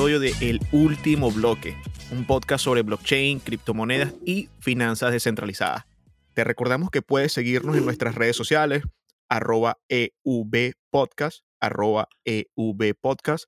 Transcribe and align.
episodio 0.00 0.20
de 0.20 0.48
El 0.48 0.60
Último 0.72 1.30
Bloque, 1.30 1.76
un 2.10 2.24
podcast 2.24 2.64
sobre 2.64 2.80
blockchain, 2.80 3.38
criptomonedas 3.38 4.14
y 4.24 4.48
finanzas 4.58 5.12
descentralizadas. 5.12 5.84
Te 6.32 6.42
recordamos 6.42 6.88
que 6.88 7.02
puedes 7.02 7.34
seguirnos 7.34 7.76
en 7.76 7.84
nuestras 7.84 8.14
redes 8.14 8.34
sociales, 8.34 8.82
arroba 9.28 9.76
EVPodcast, 9.90 11.44
arroba 11.60 12.08
EVPodcast, 12.24 13.44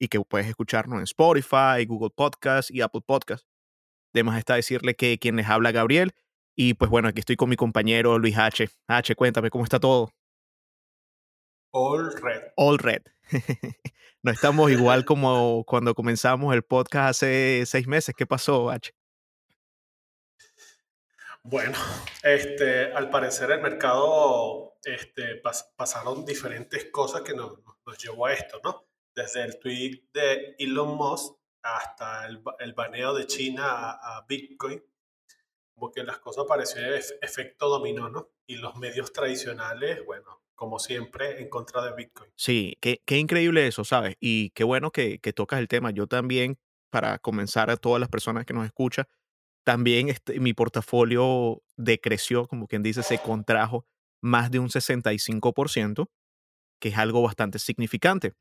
y 0.00 0.08
que 0.08 0.20
puedes 0.22 0.48
escucharnos 0.48 0.98
en 0.98 1.04
Spotify, 1.04 1.86
Google 1.86 2.10
Podcast 2.10 2.72
y 2.72 2.80
Apple 2.80 3.02
Podcast. 3.06 3.44
Además 4.12 4.38
está 4.38 4.56
decirle 4.56 4.96
que 4.96 5.20
quien 5.20 5.36
les 5.36 5.46
habla 5.46 5.70
Gabriel, 5.70 6.14
y 6.56 6.74
pues 6.74 6.90
bueno, 6.90 7.06
aquí 7.06 7.20
estoy 7.20 7.36
con 7.36 7.48
mi 7.48 7.54
compañero 7.54 8.18
Luis 8.18 8.36
H. 8.36 8.68
H, 8.88 9.14
cuéntame, 9.14 9.50
¿cómo 9.50 9.62
está 9.62 9.78
todo? 9.78 10.10
All 11.74 12.12
red. 12.20 12.52
All 12.56 12.78
red. 12.78 13.02
no 14.22 14.30
estamos 14.30 14.70
igual 14.70 15.06
como 15.06 15.64
cuando 15.64 15.94
comenzamos 15.94 16.54
el 16.54 16.62
podcast 16.62 17.10
hace 17.10 17.64
seis 17.64 17.86
meses. 17.86 18.14
¿Qué 18.14 18.26
pasó, 18.26 18.70
H? 18.70 18.94
Bueno, 21.42 21.78
este, 22.22 22.92
al 22.92 23.08
parecer 23.08 23.50
el 23.52 23.62
mercado 23.62 24.76
este, 24.84 25.40
pasaron 25.74 26.26
diferentes 26.26 26.90
cosas 26.92 27.22
que 27.22 27.32
nos, 27.32 27.54
nos, 27.86 27.98
llevó 27.98 28.26
a 28.26 28.34
esto, 28.34 28.60
¿no? 28.62 28.86
Desde 29.14 29.42
el 29.42 29.58
tweet 29.58 30.10
de 30.12 30.54
Elon 30.58 30.94
Musk 30.94 31.36
hasta 31.62 32.26
el, 32.26 32.42
el 32.58 32.74
baneo 32.74 33.14
de 33.14 33.26
China 33.26 33.64
a, 33.64 34.18
a 34.18 34.26
Bitcoin, 34.28 34.84
como 35.74 35.90
que 35.90 36.04
las 36.04 36.18
cosas 36.18 36.44
parecieron 36.46 37.00
efecto 37.22 37.68
dominó, 37.70 38.10
¿no? 38.10 38.28
Y 38.46 38.56
los 38.56 38.76
medios 38.76 39.12
tradicionales, 39.12 40.04
bueno, 40.04 40.42
como 40.62 40.78
siempre, 40.78 41.42
en 41.42 41.48
contra 41.48 41.84
de 41.84 41.92
Bitcoin. 41.92 42.30
Sí, 42.36 42.78
qué, 42.80 43.02
qué 43.04 43.18
increíble 43.18 43.66
eso, 43.66 43.82
¿sabes? 43.82 44.14
Y 44.20 44.50
qué 44.50 44.62
bueno 44.62 44.92
que, 44.92 45.18
que, 45.18 45.32
tocas 45.32 45.58
el 45.58 45.66
tema. 45.66 45.90
Yo 45.90 46.06
también, 46.06 46.56
para 46.88 47.18
comenzar 47.18 47.68
a 47.68 47.76
todas 47.76 47.98
las 47.98 48.08
personas 48.08 48.46
que 48.46 48.54
nos 48.54 48.64
escuchan, 48.64 49.06
también 49.64 50.08
este, 50.08 50.38
mi 50.38 50.54
portafolio 50.54 51.64
decreció, 51.76 52.46
como 52.46 52.68
quien 52.68 52.84
dice, 52.84 53.02
se 53.02 53.18
contrajo 53.18 53.88
más 54.20 54.52
de 54.52 54.60
un 54.60 54.68
65%, 54.68 56.08
que 56.80 56.90
es 56.90 56.96
algo 56.96 57.22
bastante 57.22 57.58
significante. 57.58 58.34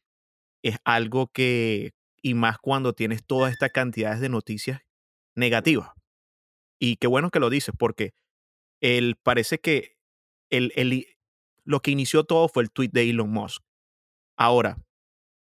Es 0.61 0.77
algo 0.83 1.25
que, 1.25 1.95
y 2.21 2.35
más 2.35 2.59
cuando 2.59 2.93
tienes 2.93 3.25
todas 3.25 3.51
estas 3.51 3.71
cantidades 3.71 4.19
de 4.19 4.29
noticias 4.29 4.81
negativas. 5.33 5.89
Y 6.79 6.97
qué 6.97 7.07
bueno 7.07 7.31
que 7.31 7.39
lo 7.39 7.49
dices, 7.49 7.73
porque 7.75 8.13
él 8.79 9.15
parece 9.23 9.57
que 9.57 9.97
el, 10.51 10.71
el, 10.75 11.07
lo 11.65 11.81
que 11.81 11.91
inició 11.91 12.23
todo 12.23 12.47
fue 12.47 12.63
el 12.63 12.71
tweet 12.71 12.89
de 12.91 13.09
Elon 13.09 13.29
Musk. 13.29 13.63
Ahora, 14.37 14.77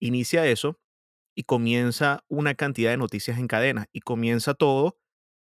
inicia 0.00 0.46
eso 0.46 0.78
y 1.34 1.44
comienza 1.44 2.24
una 2.28 2.54
cantidad 2.54 2.90
de 2.90 2.96
noticias 2.96 3.38
en 3.38 3.48
cadena 3.48 3.86
y 3.92 4.00
comienza 4.00 4.54
todo 4.54 4.98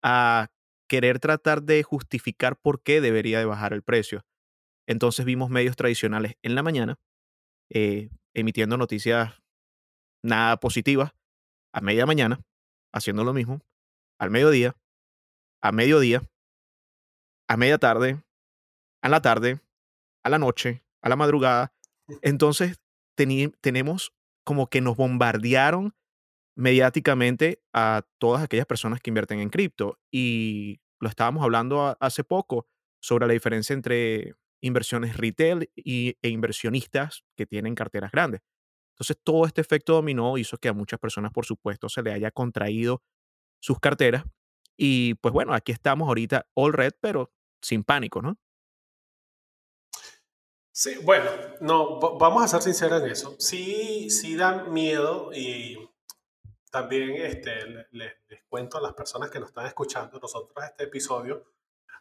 a 0.02 0.48
querer 0.88 1.18
tratar 1.20 1.62
de 1.62 1.82
justificar 1.82 2.56
por 2.56 2.82
qué 2.82 3.00
debería 3.00 3.38
de 3.38 3.44
bajar 3.44 3.72
el 3.72 3.82
precio. 3.82 4.24
Entonces 4.86 5.24
vimos 5.26 5.50
medios 5.50 5.76
tradicionales 5.76 6.34
en 6.42 6.54
la 6.54 6.62
mañana 6.62 6.98
eh, 7.70 8.10
emitiendo 8.34 8.76
noticias 8.76 9.34
nada 10.22 10.58
positivas 10.58 11.12
a 11.72 11.80
media 11.80 12.06
mañana, 12.06 12.40
haciendo 12.92 13.24
lo 13.24 13.34
mismo, 13.34 13.60
al 14.18 14.30
mediodía, 14.30 14.76
a 15.62 15.72
mediodía, 15.72 16.22
a 17.48 17.56
media 17.56 17.78
tarde, 17.78 18.22
a 19.02 19.08
la 19.08 19.20
tarde, 19.20 19.60
a 20.22 20.30
la 20.30 20.38
noche, 20.38 20.84
a 21.02 21.08
la 21.08 21.16
madrugada. 21.16 21.72
Entonces 22.22 22.80
tenemos 23.60 24.12
como 24.44 24.68
que 24.68 24.80
nos 24.80 24.96
bombardearon 24.96 25.94
mediáticamente 26.56 27.62
a 27.72 28.02
todas 28.18 28.42
aquellas 28.42 28.66
personas 28.66 29.00
que 29.00 29.10
invierten 29.10 29.40
en 29.40 29.50
cripto. 29.50 29.98
Y 30.10 30.80
lo 31.00 31.08
estábamos 31.08 31.42
hablando 31.44 31.96
hace 32.00 32.24
poco 32.24 32.66
sobre 33.00 33.26
la 33.26 33.32
diferencia 33.32 33.74
entre 33.74 34.34
inversiones 34.60 35.16
retail 35.16 35.70
y, 35.76 36.16
e 36.20 36.28
inversionistas 36.28 37.24
que 37.36 37.46
tienen 37.46 37.74
carteras 37.74 38.10
grandes. 38.10 38.40
Entonces, 38.94 39.16
todo 39.22 39.46
este 39.46 39.60
efecto 39.60 39.92
dominó 39.92 40.36
hizo 40.38 40.58
que 40.58 40.68
a 40.68 40.72
muchas 40.72 40.98
personas, 40.98 41.30
por 41.30 41.46
supuesto, 41.46 41.88
se 41.88 42.02
le 42.02 42.12
haya 42.12 42.32
contraído 42.32 43.02
sus 43.60 43.78
carteras. 43.78 44.24
Y 44.76 45.14
pues 45.14 45.32
bueno, 45.32 45.54
aquí 45.54 45.70
estamos 45.70 46.08
ahorita 46.08 46.48
all 46.54 46.72
red, 46.72 46.92
pero 47.00 47.32
sin 47.62 47.84
pánico, 47.84 48.22
¿no? 48.22 48.36
Sí, 50.78 50.96
bueno, 51.02 51.28
no, 51.58 51.98
vamos 51.98 52.40
a 52.40 52.46
ser 52.46 52.62
sinceros 52.62 53.02
en 53.02 53.10
eso. 53.10 53.34
Sí, 53.40 54.10
sí 54.10 54.36
dan 54.36 54.72
miedo 54.72 55.32
y 55.34 55.90
también 56.70 57.16
este, 57.16 57.88
les, 57.90 58.12
cuento 58.48 58.78
a 58.78 58.80
las 58.80 58.92
personas 58.92 59.28
que 59.28 59.40
nos 59.40 59.48
están 59.48 59.66
escuchando, 59.66 60.20
nosotros 60.20 60.64
este 60.64 60.84
episodio 60.84 61.52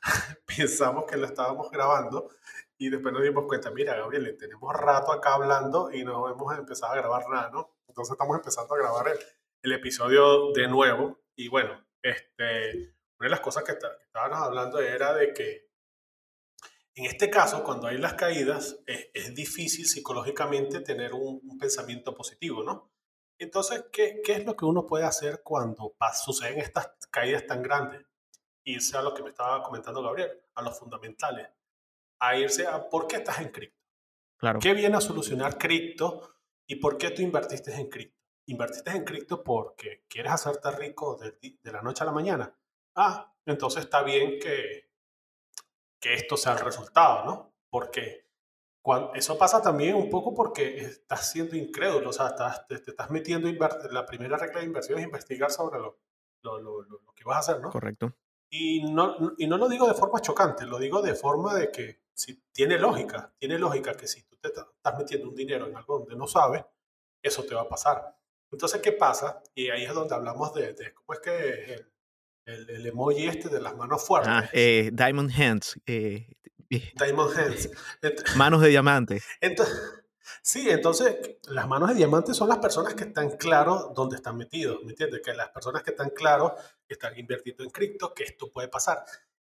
pensamos 0.46 1.06
que 1.06 1.18
lo 1.18 1.26
estábamos 1.26 1.72
grabando 1.72 2.30
y 2.78 2.92
después 2.92 3.12
nos 3.16 3.24
dimos 3.24 3.46
cuenta, 3.48 3.72
mira 3.72 3.96
Gabriel, 3.96 4.38
tenemos 4.38 4.72
rato 4.76 5.12
acá 5.12 5.34
hablando 5.34 5.92
y 5.92 6.04
no 6.04 6.30
hemos 6.30 6.56
empezado 6.56 6.94
a 6.94 6.98
grabar 6.98 7.28
nada, 7.30 7.50
¿no? 7.50 7.78
Entonces 7.88 8.12
estamos 8.12 8.38
empezando 8.38 8.76
a 8.76 8.78
grabar 8.78 9.08
el, 9.64 9.72
episodio 9.74 10.52
de 10.52 10.68
nuevo 10.68 11.20
y 11.36 11.48
bueno, 11.48 11.84
este, 12.04 12.94
una 13.20 13.26
de 13.26 13.30
las 13.30 13.40
cosas 13.40 13.64
que, 13.64 13.74
que 13.74 14.04
estábamos 14.06 14.38
hablando 14.38 14.78
era 14.78 15.16
de 15.16 15.34
que 15.34 15.67
en 16.98 17.06
este 17.06 17.30
caso, 17.30 17.64
cuando 17.64 17.86
hay 17.86 18.00
las 18.00 18.16
caídas, 18.16 18.80
es, 18.88 19.36
difícil 19.36 19.86
psicológicamente 19.86 20.80
tener 20.80 21.14
un, 21.14 21.60
pensamiento 21.60 22.16
positivo, 22.16 22.64
¿no? 22.64 22.92
Entonces, 23.38 23.86
¿qué, 23.92 24.20
¿qué, 24.26 24.34
es 24.34 24.46
lo 24.46 24.58
que 24.58 24.66
uno 24.66 24.88
puede 24.88 25.06
hacer 25.06 25.44
cuando 25.44 25.96
suceden 26.26 26.58
estas 26.58 26.90
caídas 27.12 27.46
tan 27.46 27.62
grandes? 27.62 28.04
Irse 28.64 28.98
a 28.98 29.04
lo 29.04 29.14
que 29.14 29.22
me 29.22 29.30
estaba 29.30 29.62
comentando 29.62 30.02
Gabriel, 30.02 30.42
a 30.56 30.64
los 30.64 30.78
fundamentales, 30.80 31.48
a 32.20 32.36
irse 32.36 32.66
a 32.66 32.90
por 32.90 33.06
qué 33.06 33.18
estás 33.18 33.42
en 33.42 33.50
cripto. 33.50 33.78
Claro. 34.38 34.60
¿Qué 34.60 34.74
viene 34.74 34.98
a 34.98 35.02
solucionar 35.02 35.60
cripto 35.60 36.34
y 36.66 36.78
por 36.78 36.98
qué 36.98 37.12
tú 37.12 37.22
invertiste 37.22 37.76
en 37.76 37.90
cripto? 37.90 38.18
Invertiste 38.48 38.90
en 38.90 39.04
cripto 39.04 39.44
porque 39.44 40.06
quieres 40.10 40.32
hacerte 40.32 40.72
rico 40.72 41.16
de, 41.16 41.38
de 41.62 41.72
la 41.72 41.84
noche 41.84 42.02
a 42.02 42.08
la 42.08 42.12
mañana. 42.12 42.58
Ah, 42.96 43.36
entonces 43.46 43.84
está 43.84 44.02
bien 44.02 44.40
que, 44.40 44.87
que 46.00 46.14
esto 46.14 46.38
sea 46.38 46.54
el 46.54 46.60
resultado, 46.60 47.26
¿no? 47.26 47.54
Porque 47.70 48.28
cuando, 48.82 49.14
eso 49.16 49.38
pasa 49.38 49.62
también 49.62 49.96
un 49.96 50.10
poco 50.10 50.34
porque 50.34 50.78
estás 50.78 51.32
siendo 51.32 51.56
incrédulo, 51.56 52.10
o 52.10 52.14
sea, 52.14 52.28
estás, 52.28 52.68
te, 52.68 52.76
estás 52.76 53.10
metiendo, 53.10 53.50
la 53.92 54.06
primera 54.06 54.38
regla 54.38 54.60
de 54.60 54.66
inversión 54.66 55.00
es 55.00 55.06
investigar 55.06 55.52
sobre 55.52 55.80
lo, 55.80 56.00
lo, 56.44 56.60
lo, 56.60 56.82
lo, 56.84 57.14
que 57.14 57.24
vas 57.26 57.38
a 57.38 57.40
hacer, 57.40 57.62
¿no? 57.62 57.70
Correcto. 57.70 58.14
Y 58.50 58.90
no, 58.92 59.34
y 59.38 59.48
no 59.48 59.58
lo 59.58 59.68
digo 59.68 59.88
de 59.88 59.94
forma 59.94 60.22
chocante, 60.22 60.66
lo 60.66 60.80
digo 60.80 61.02
de 61.02 61.16
forma 61.16 61.54
de 61.54 61.70
que 61.70 62.02
si 62.14 62.42
tiene 62.54 62.78
lógica, 62.78 63.34
tiene 63.38 63.60
lógica 63.60 63.94
que 63.96 64.08
si 64.08 64.24
tú 64.24 64.38
te 64.38 64.48
estás 64.48 64.98
metiendo 64.98 65.28
un 65.28 65.36
dinero 65.36 65.68
en 65.68 65.76
algo 65.76 66.00
donde 66.00 66.16
no 66.16 66.28
sabes, 66.28 66.64
eso 67.22 67.44
te 67.44 67.56
va 67.56 67.62
a 67.62 67.70
pasar. 67.70 68.18
Entonces, 68.50 68.82
¿qué 68.82 68.94
pasa? 68.94 69.44
Y 69.54 69.70
ahí 69.70 69.84
es 69.84 69.94
donde 69.94 70.16
hablamos 70.16 70.54
de, 70.54 70.74
de 70.74 70.94
cómo 70.94 71.14
es 71.14 71.20
que 71.20 71.74
el, 71.74 71.92
el, 72.48 72.86
emoji 72.86 73.28
este 73.28 73.50
de 73.50 73.62
las 73.62 73.76
manos 73.76 74.06
fuertes. 74.06 74.32
Ah, 74.32 74.50
eh, 74.54 74.90
Diamond 74.94 75.32
Hands. 75.32 75.80
Eh, 75.86 76.28
Diamond 76.70 77.38
Hands. 77.38 77.70
manos 78.36 78.62
de 78.62 78.70
diamante. 78.70 79.22
Entonces, 79.42 79.76
sí, 80.42 80.70
entonces 80.70 81.38
las 81.50 81.68
manos 81.68 81.90
de 81.90 81.96
diamante 81.96 82.34
son 82.34 82.50
las 82.50 82.60
personas 82.60 82.94
que 82.94 83.04
están 83.06 83.32
claros 83.32 83.94
dónde 83.94 84.16
están 84.16 84.38
metidos, 84.38 84.84
¿me 84.84 84.92
entiendes? 84.92 85.22
Que 85.24 85.34
las 85.34 85.50
personas 85.50 85.84
que 85.84 85.92
están 85.92 86.10
claros 86.12 86.54
están 86.88 87.18
invirtiendo 87.18 87.64
en 87.64 87.70
cripto, 87.70 88.14
que 88.14 88.24
esto 88.24 88.52
puede 88.52 88.70
pasar. 88.70 89.04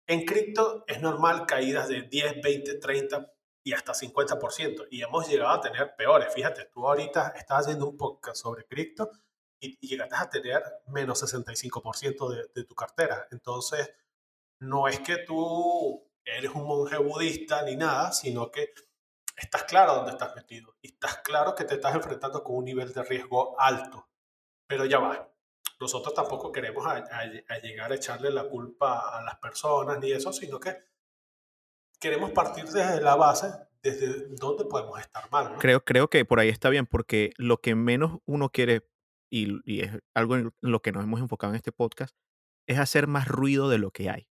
En 0.06 0.24
cripto 0.24 0.84
es 0.86 1.02
normal 1.02 1.44
caídas 1.46 1.88
de 1.88 2.02
10, 2.02 2.40
20, 2.42 2.74
30 2.78 3.32
y 3.62 3.74
hasta 3.74 3.92
50%. 3.92 4.88
Y 4.90 5.02
hemos 5.02 5.28
llegado 5.28 5.50
a 5.50 5.60
tener 5.60 5.94
peores. 5.94 6.32
Fíjate, 6.32 6.70
tú 6.72 6.86
ahorita 6.88 7.34
estás 7.36 7.66
haciendo 7.66 7.86
un 7.86 7.98
podcast 7.98 8.40
sobre 8.40 8.64
cripto 8.64 9.10
y, 9.60 9.86
llegaste 9.86 10.16
a 10.16 10.30
tener 10.30 10.62
menos 10.86 11.22
65% 11.22 12.28
de, 12.30 12.50
de 12.54 12.64
tu 12.64 12.74
cartera. 12.74 13.26
Entonces, 13.30 13.90
no 14.60 14.88
es 14.88 15.00
que 15.00 15.18
tú 15.18 16.08
eres 16.24 16.50
un 16.54 16.66
monje 16.66 16.98
budista 16.98 17.62
ni 17.62 17.76
nada, 17.76 18.12
sino 18.12 18.50
que 18.50 18.72
estás 19.36 19.64
claro 19.64 19.94
dónde 19.94 20.12
estás 20.12 20.34
metido 20.34 20.76
y 20.82 20.88
estás 20.88 21.18
claro 21.18 21.54
que 21.54 21.64
te 21.64 21.74
estás 21.74 21.94
enfrentando 21.94 22.42
con 22.42 22.56
un 22.56 22.64
nivel 22.64 22.92
de 22.92 23.02
riesgo 23.02 23.58
alto. 23.58 24.08
Pero 24.66 24.84
ya 24.84 24.98
va. 24.98 25.28
Nosotros 25.80 26.12
tampoco 26.12 26.50
queremos 26.50 26.84
a, 26.86 27.24
llegar 27.62 27.92
a 27.92 27.94
echarle 27.94 28.30
la 28.30 28.48
culpa 28.48 29.16
a 29.16 29.22
las 29.22 29.36
personas 29.38 29.98
ni 30.00 30.10
eso, 30.10 30.32
sino 30.32 30.58
que 30.58 30.76
queremos 32.00 32.32
partir 32.32 32.64
desde 32.64 33.00
la 33.00 33.14
base 33.14 33.48
desde 33.80 34.26
dónde 34.30 34.64
podemos 34.64 34.98
estar 34.98 35.30
mal. 35.30 35.54
Creo, 35.58 35.84
creo 35.84 36.10
que 36.10 36.24
por 36.24 36.40
ahí 36.40 36.48
está 36.48 36.68
bien, 36.68 36.84
porque 36.86 37.30
lo 37.36 37.60
que 37.60 37.76
menos 37.76 38.18
uno 38.26 38.50
quiere 38.50 38.88
y, 39.30 39.80
es 39.80 39.92
algo 40.14 40.36
en 40.36 40.52
lo 40.60 40.80
que 40.80 40.92
nos 40.92 41.04
hemos 41.04 41.20
enfocado 41.20 41.52
en 41.52 41.56
este 41.56 41.72
podcast, 41.72 42.14
es 42.66 42.78
hacer 42.78 43.06
más 43.06 43.28
ruido 43.28 43.68
de 43.68 43.78
lo 43.78 43.90
que 43.90 44.10
hay. 44.10 44.28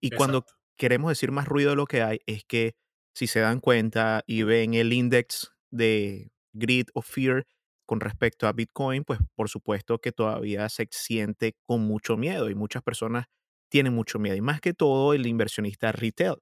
y 0.00 0.10
cuando 0.10 0.44
queremos 0.78 1.10
decir 1.10 1.30
más 1.30 1.46
ruido 1.46 1.70
de 1.70 1.76
lo 1.76 1.86
que 1.86 2.02
hay, 2.02 2.20
es 2.26 2.44
que 2.44 2.74
si 3.14 3.26
se 3.26 3.40
dan 3.40 3.60
cuenta 3.60 4.22
y 4.26 4.44
ven 4.44 4.74
el 4.74 4.92
index 4.92 5.52
de 5.70 6.32
Greed 6.54 6.86
o 6.94 7.02
Fear, 7.02 7.46
con 7.90 7.98
respecto 7.98 8.46
a 8.46 8.52
Bitcoin, 8.52 9.02
pues 9.02 9.18
por 9.34 9.48
supuesto 9.48 9.98
que 9.98 10.12
todavía 10.12 10.68
se 10.68 10.86
siente 10.92 11.56
con 11.66 11.80
mucho 11.80 12.16
miedo 12.16 12.48
y 12.48 12.54
muchas 12.54 12.84
personas 12.84 13.26
tienen 13.68 13.92
mucho 13.92 14.20
miedo. 14.20 14.36
Y 14.36 14.40
más 14.40 14.60
que 14.60 14.74
todo 14.74 15.12
el 15.12 15.26
inversionista 15.26 15.90
retail. 15.90 16.36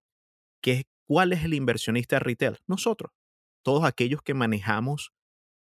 que 0.63 0.73
es, 0.73 0.85
¿Cuál 1.07 1.33
es 1.33 1.45
el 1.45 1.55
inversionista 1.55 2.19
retail? 2.19 2.59
Nosotros. 2.67 3.13
Todos 3.65 3.85
aquellos 3.85 4.21
que 4.21 4.35
manejamos 4.35 5.11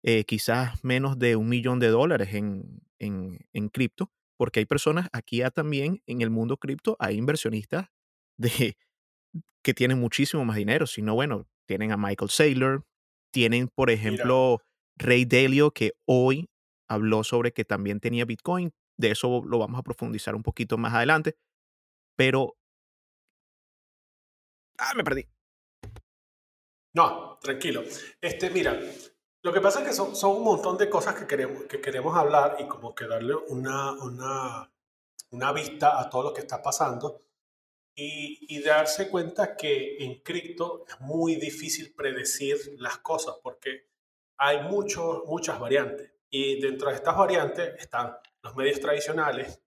eh, 0.04 0.24
quizás 0.26 0.84
menos 0.84 1.20
de 1.20 1.36
un 1.36 1.50
millón 1.50 1.80
de 1.80 1.88
dólares 1.88 2.34
en, 2.34 2.82
en, 3.00 3.40
en 3.54 3.70
cripto, 3.70 4.12
porque 4.38 4.60
hay 4.60 4.66
personas 4.66 5.10
aquí 5.12 5.38
ya 5.38 5.52
también 5.52 6.02
en 6.08 6.22
el 6.22 6.30
mundo 6.30 6.58
cripto, 6.58 6.96
hay 7.00 7.18
inversionistas 7.18 7.88
de, 8.38 8.78
que 9.64 9.74
tienen 9.74 10.00
muchísimo 10.00 10.46
más 10.46 10.56
dinero, 10.56 10.88
sino 10.88 11.16
bueno, 11.16 11.48
tienen 11.68 11.92
a 11.92 11.98
Michael 11.98 12.30
Saylor, 12.30 12.86
tienen, 13.32 13.68
por 13.68 13.90
Mira, 13.90 14.00
ejemplo, 14.00 14.62
Ray 14.98 15.26
Dalio, 15.26 15.72
que 15.72 15.94
hoy 16.06 16.50
habló 16.90 17.24
sobre 17.24 17.52
que 17.54 17.66
también 17.66 18.00
tenía 18.00 18.26
Bitcoin. 18.26 18.72
De 18.98 19.12
eso 19.12 19.44
lo 19.46 19.60
vamos 19.60 19.80
a 19.80 19.84
profundizar 19.84 20.36
un 20.36 20.44
poquito 20.44 20.78
más 20.78 20.94
adelante. 20.94 21.38
Pero. 22.18 22.56
Ah, 24.78 24.94
me 24.96 25.04
perdí. 25.04 25.26
no, 26.94 27.38
tranquilo. 27.42 27.84
Este, 28.22 28.50
mira, 28.50 28.80
lo 29.50 29.54
que 29.54 29.62
pasa 29.62 29.82
es 29.82 29.88
que 29.88 29.94
son, 29.94 30.16
son 30.16 30.36
un 30.38 30.44
montón 30.44 30.78
de 30.78 30.88
cosas 30.88 31.16
que 31.16 31.26
queremos, 31.26 31.64
que 31.64 31.82
queremos 31.82 32.16
hablar 32.16 32.58
y 32.60 32.68
como 32.68 32.94
que 32.94 33.08
darle 33.08 33.34
una, 33.34 33.94
una, 33.94 34.72
una 35.32 35.52
vista 35.54 36.00
a 36.00 36.08
todo 36.08 36.22
lo 36.22 36.34
que 36.34 36.42
está 36.42 36.62
pasando 36.62 37.24
y, 37.96 38.46
y 38.48 38.62
darse 38.62 39.10
cuenta 39.10 39.58
que 39.58 39.98
en 40.06 40.22
cripto 40.22 40.86
es 40.88 41.02
muy 41.02 41.38
difícil 41.38 41.96
predecir 41.96 42.76
las 42.78 43.00
cosas 43.00 43.38
porque 43.42 43.88
hay 44.38 44.62
mucho, 44.62 45.24
muchas 45.26 45.60
variantes. 45.60 46.14
Y 46.30 46.62
dentro 46.62 46.90
de 46.90 46.98
estas 46.98 47.18
variantes 47.18 47.74
están 47.80 48.16
los 48.44 48.56
medios 48.56 48.80
tradicionales, 48.80 49.64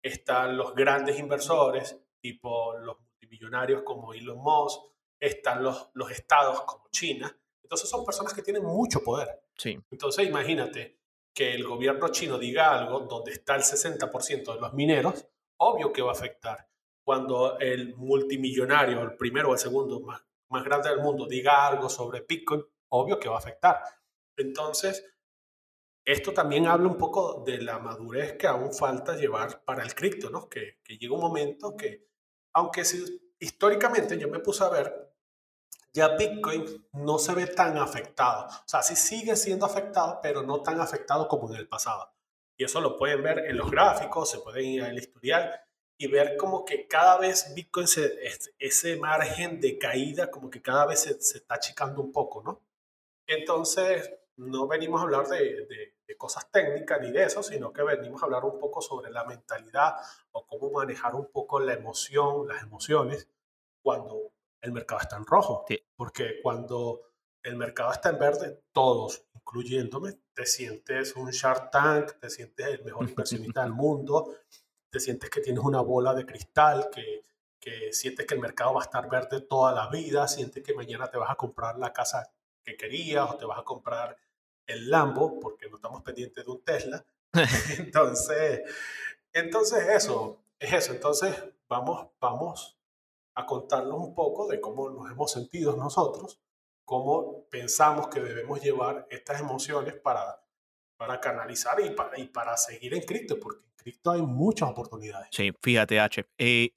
están 0.00 0.56
los 0.56 0.74
grandes 0.74 1.18
inversores, 1.18 1.94
tipo 2.22 2.74
los 2.78 2.98
multimillonarios 3.00 3.82
como 3.82 4.14
Elon 4.14 4.38
Musk, 4.38 4.80
están 5.20 5.62
los, 5.62 5.90
los 5.92 6.10
estados 6.10 6.62
como 6.62 6.88
China. 6.88 7.38
Entonces 7.66 7.90
son 7.90 8.04
personas 8.04 8.32
que 8.32 8.42
tienen 8.42 8.62
mucho 8.62 9.02
poder. 9.02 9.42
Sí, 9.56 9.76
Entonces 9.90 10.24
imagínate 10.24 11.00
que 11.34 11.52
el 11.52 11.64
gobierno 11.66 12.08
chino 12.10 12.38
diga 12.38 12.78
algo 12.78 13.00
donde 13.00 13.32
está 13.32 13.56
el 13.56 13.62
60% 13.62 14.54
de 14.54 14.60
los 14.60 14.72
mineros, 14.72 15.26
obvio 15.56 15.92
que 15.92 16.00
va 16.00 16.10
a 16.10 16.14
afectar. 16.14 16.68
Cuando 17.02 17.58
el 17.58 17.96
multimillonario, 17.96 19.02
el 19.02 19.16
primero 19.16 19.50
o 19.50 19.54
el 19.54 19.58
segundo 19.58 19.98
más, 19.98 20.24
más 20.48 20.62
grande 20.62 20.90
del 20.90 21.00
mundo, 21.00 21.26
diga 21.26 21.66
algo 21.66 21.88
sobre 21.88 22.20
Bitcoin, 22.20 22.64
obvio 22.90 23.18
que 23.18 23.28
va 23.28 23.34
a 23.34 23.40
afectar. 23.40 23.82
Entonces, 24.36 25.04
esto 26.04 26.32
también 26.32 26.68
habla 26.68 26.86
un 26.86 26.96
poco 26.96 27.42
de 27.44 27.60
la 27.62 27.80
madurez 27.80 28.38
que 28.38 28.46
aún 28.46 28.72
falta 28.72 29.16
llevar 29.16 29.64
para 29.64 29.82
el 29.82 29.92
cripto, 29.92 30.30
¿no? 30.30 30.48
Que, 30.48 30.78
que 30.84 30.98
llega 30.98 31.16
un 31.16 31.20
momento 31.20 31.76
que, 31.76 32.06
aunque 32.52 32.84
si, 32.84 33.34
históricamente 33.40 34.16
yo 34.16 34.28
me 34.28 34.38
puse 34.38 34.62
a 34.62 34.68
ver, 34.68 35.05
ya 35.96 36.08
Bitcoin 36.08 36.86
no 36.92 37.18
se 37.18 37.34
ve 37.34 37.46
tan 37.46 37.78
afectado. 37.78 38.46
O 38.48 38.68
sea, 38.68 38.82
sí 38.82 38.94
sigue 38.94 39.34
siendo 39.34 39.64
afectado, 39.64 40.20
pero 40.22 40.42
no 40.42 40.62
tan 40.62 40.78
afectado 40.78 41.26
como 41.26 41.48
en 41.48 41.56
el 41.56 41.68
pasado. 41.68 42.12
Y 42.58 42.64
eso 42.64 42.82
lo 42.82 42.98
pueden 42.98 43.22
ver 43.22 43.38
en 43.46 43.56
los 43.56 43.70
gráficos, 43.70 44.30
se 44.30 44.40
pueden 44.40 44.66
ir 44.66 44.82
al 44.82 44.98
historial 44.98 45.58
y 45.98 46.06
ver 46.08 46.36
como 46.36 46.66
que 46.66 46.86
cada 46.86 47.16
vez 47.16 47.54
Bitcoin, 47.54 47.86
se, 47.86 48.14
ese 48.58 48.96
margen 48.96 49.58
de 49.58 49.78
caída, 49.78 50.30
como 50.30 50.50
que 50.50 50.60
cada 50.60 50.84
vez 50.84 51.00
se, 51.00 51.12
está 51.12 51.54
achicando 51.54 52.02
un 52.02 52.12
poco, 52.12 52.42
¿no? 52.42 52.60
Entonces, 53.26 54.12
no 54.36 54.68
venimos 54.68 55.00
a 55.00 55.04
hablar 55.04 55.26
de, 55.28 55.94
cosas 56.18 56.50
técnicas 56.50 57.00
ni 57.00 57.10
de 57.10 57.24
eso, 57.24 57.42
sino 57.42 57.72
que 57.72 57.82
venimos 57.82 58.22
a 58.22 58.26
hablar 58.26 58.44
un 58.44 58.58
poco 58.58 58.82
sobre 58.82 59.10
la 59.10 59.24
mentalidad 59.24 59.96
o 60.32 60.46
cómo 60.46 60.70
manejar 60.70 61.14
un 61.14 61.30
poco 61.30 61.58
la 61.58 61.72
emoción, 61.72 62.48
las 62.48 62.62
emociones, 62.62 63.28
cuando 63.82 64.32
el 64.66 64.72
mercado 64.72 65.00
está 65.00 65.16
en 65.16 65.24
rojo. 65.24 65.64
sí, 65.68 65.78
Porque 65.96 66.40
cuando 66.42 67.02
el 67.42 67.56
mercado 67.56 67.92
está 67.92 68.10
en 68.10 68.18
verde, 68.18 68.64
todos, 68.72 69.24
incluyéndome, 69.34 70.18
te 70.34 70.44
sientes 70.44 71.14
un 71.14 71.30
Shark 71.30 71.70
Tank, 71.70 72.18
te 72.18 72.28
sientes 72.28 72.66
el 72.66 72.84
mejor 72.84 73.08
inversionista 73.08 73.62
del 73.62 73.72
mundo, 73.84 74.34
te 74.90 75.00
sientes 75.00 75.30
que 75.30 75.40
tienes 75.40 75.62
una 75.62 75.80
bola 75.80 76.12
de 76.14 76.26
cristal, 76.26 76.88
que, 76.92 77.22
que 77.60 77.92
sientes 77.92 78.26
que 78.26 78.34
el 78.34 78.40
mercado 78.40 78.74
va 78.74 78.80
a 78.80 78.84
estar 78.84 79.08
verde 79.08 79.40
toda 79.42 79.72
la 79.72 79.88
vida, 79.88 80.26
sientes 80.26 80.62
que 80.62 80.74
mañana 80.74 81.08
te 81.08 81.18
vas 81.18 81.30
a 81.30 81.36
comprar 81.36 81.78
la 81.78 81.92
casa 81.92 82.30
que 82.64 82.76
querías 82.76 83.30
o 83.30 83.36
te 83.36 83.44
vas 83.44 83.60
a 83.60 83.64
comprar 83.64 84.16
el 84.66 84.90
Lambo, 84.90 85.38
porque 85.38 85.68
no 85.68 85.76
estamos 85.76 86.02
pendientes 86.02 86.44
de 86.44 86.50
un 86.50 86.62
Tesla. 86.62 87.04
entonces, 87.78 88.62
entonces 89.32 89.86
eso, 89.88 90.42
es 90.58 90.72
eso. 90.72 90.92
Entonces, 90.92 91.44
vamos, 91.68 92.08
vamos 92.20 92.75
a 93.36 93.44
contarnos 93.44 93.98
un 93.98 94.14
poco 94.14 94.48
de 94.48 94.60
cómo 94.60 94.90
nos 94.90 95.10
hemos 95.10 95.30
sentido 95.30 95.76
nosotros, 95.76 96.40
cómo 96.84 97.46
pensamos 97.50 98.08
que 98.08 98.20
debemos 98.20 98.62
llevar 98.62 99.06
estas 99.10 99.40
emociones 99.40 99.94
para, 99.94 100.42
para 100.96 101.20
canalizar 101.20 101.78
y 101.80 101.90
para, 101.90 102.18
y 102.18 102.28
para 102.28 102.56
seguir 102.56 102.94
en 102.94 103.02
cripto, 103.02 103.38
porque 103.38 103.64
en 103.66 103.76
cripto 103.76 104.10
hay 104.10 104.22
muchas 104.22 104.70
oportunidades. 104.70 105.28
sí, 105.30 105.52
fíjate, 105.62 106.00
H. 106.00 106.24
eh, 106.38 106.70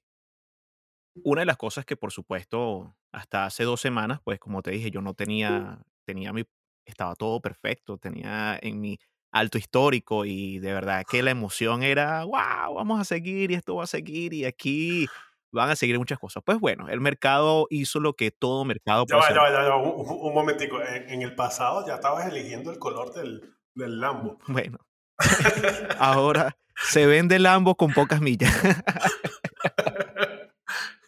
una 1.24 1.40
de 1.40 1.46
las 1.46 1.56
cosas 1.56 1.84
que, 1.84 1.96
por 1.96 2.12
supuesto, 2.12 2.94
hasta 3.10 3.46
hace 3.46 3.64
dos 3.64 3.80
semanas, 3.80 4.20
pues 4.22 4.38
como 4.38 4.62
te 4.62 4.70
dije, 4.70 4.90
yo 4.90 5.00
no 5.00 5.14
tenía, 5.14 5.82
tenía 6.04 6.32
mi, 6.32 6.44
estaba 6.84 7.14
todo 7.14 7.40
perfecto, 7.40 7.96
tenía 7.96 8.58
en 8.60 8.80
mi 8.80 8.98
alto 9.32 9.56
histórico 9.56 10.24
y 10.26 10.58
de 10.58 10.72
verdad 10.74 11.04
que 11.08 11.22
la 11.22 11.30
emoción 11.30 11.82
era, 11.82 12.24
wow, 12.24 12.74
vamos 12.74 13.00
a 13.00 13.04
seguir 13.04 13.50
y 13.50 13.54
esto 13.54 13.76
va 13.76 13.84
a 13.84 13.86
seguir 13.86 14.34
y 14.34 14.44
aquí 14.44 15.06
van 15.52 15.70
a 15.70 15.76
seguir 15.76 15.98
muchas 15.98 16.18
cosas. 16.18 16.42
Pues 16.44 16.58
bueno, 16.60 16.88
el 16.88 17.00
mercado 17.00 17.66
hizo 17.70 18.00
lo 18.00 18.14
que 18.14 18.30
todo 18.30 18.64
mercado 18.64 19.04
Ya 19.08 19.16
puede 19.16 19.20
va, 19.20 19.24
hacer. 19.24 19.36
ya 19.36 19.42
va, 19.42 19.64
ya 19.68 19.68
va, 19.70 19.76
un, 19.82 20.06
un- 20.08 20.34
momentico. 20.34 20.80
En, 20.82 21.10
en 21.10 21.22
el 21.22 21.34
pasado 21.34 21.86
ya 21.86 21.94
estabas 21.96 22.26
eligiendo 22.26 22.70
el 22.70 22.78
color 22.78 23.12
del, 23.14 23.54
del 23.74 24.00
Lambo. 24.00 24.38
Bueno, 24.48 24.78
ahora 25.98 26.56
se 26.82 27.06
vende 27.06 27.38
Lambo 27.38 27.74
con 27.76 27.92
pocas 27.92 28.20
millas. 28.20 28.52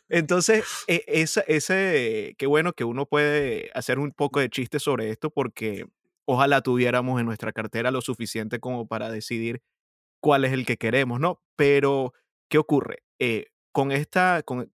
Entonces, 0.09 0.65
e- 0.89 1.05
esa, 1.07 1.41
ese, 1.43 2.35
qué 2.39 2.47
bueno 2.47 2.73
que 2.75 2.85
uno 2.85 3.07
puede 3.07 3.71
hacer 3.75 3.99
un 3.99 4.13
poco 4.13 4.41
de 4.41 4.51
chiste 4.51 4.79
sobre 4.79 5.09
esto 5.11 5.31
porque 5.31 5.87
ojalá 6.27 6.61
tuviéramos 6.61 7.19
en 7.19 7.27
nuestra 7.27 7.53
cartera 7.53 7.91
lo 7.91 8.01
suficiente 8.03 8.61
como 8.61 8.87
para 8.87 9.11
decidir 9.11 9.63
cuál 10.21 10.45
es 10.45 10.53
el 10.53 10.67
que 10.67 10.77
queremos, 10.77 11.19
¿no? 11.19 11.41
Pero, 11.57 12.13
¿qué 12.49 12.59
ocurre? 12.59 12.99
Eh, 13.19 13.47
con 13.73 13.93
esta, 13.93 14.43
con, 14.43 14.73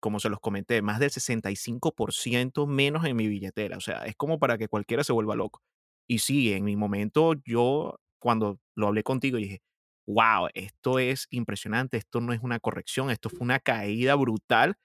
como 0.00 0.20
se 0.20 0.30
los 0.30 0.40
comenté, 0.40 0.82
más 0.82 1.00
del 1.00 1.10
65% 1.10 2.66
menos 2.66 3.04
en 3.04 3.16
mi 3.16 3.28
billetera. 3.28 3.76
O 3.76 3.80
sea, 3.80 4.06
es 4.06 4.16
como 4.16 4.38
para 4.38 4.58
que 4.58 4.68
cualquiera 4.68 5.04
se 5.04 5.12
vuelva 5.12 5.36
loco. 5.36 5.62
Y 6.08 6.20
sí, 6.20 6.52
en 6.52 6.64
mi 6.64 6.76
momento, 6.76 7.34
yo 7.44 8.00
cuando 8.20 8.60
lo 8.76 8.88
hablé 8.88 9.02
contigo 9.02 9.38
dije, 9.38 9.62
wow, 10.06 10.48
esto 10.54 10.98
es 10.98 11.26
impresionante, 11.30 11.98
esto 11.98 12.20
no 12.20 12.32
es 12.32 12.40
una 12.42 12.60
corrección, 12.60 13.10
esto 13.10 13.28
fue 13.30 13.40
una 13.40 13.60
caída 13.60 14.14
brutal 14.14 14.76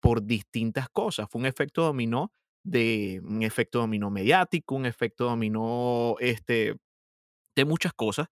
por 0.00 0.24
distintas 0.24 0.88
cosas. 0.88 1.28
Fue 1.30 1.40
un 1.40 1.46
efecto 1.46 1.82
dominó 1.82 2.32
de 2.64 3.20
un 3.24 3.42
efecto 3.42 3.80
dominó 3.80 4.10
mediático, 4.10 4.74
un 4.74 4.86
efecto 4.86 5.24
dominó 5.24 6.16
este, 6.20 6.76
de 7.56 7.64
muchas 7.64 7.92
cosas 7.94 8.28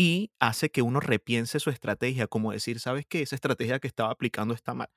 y 0.00 0.32
hace 0.38 0.70
que 0.70 0.80
uno 0.80 0.98
repiense 0.98 1.60
su 1.60 1.68
estrategia, 1.68 2.26
como 2.26 2.52
decir, 2.52 2.80
¿sabes 2.80 3.04
qué? 3.06 3.20
Esa 3.20 3.34
estrategia 3.34 3.80
que 3.80 3.86
estaba 3.86 4.10
aplicando 4.10 4.54
está 4.54 4.72
mal. 4.72 4.88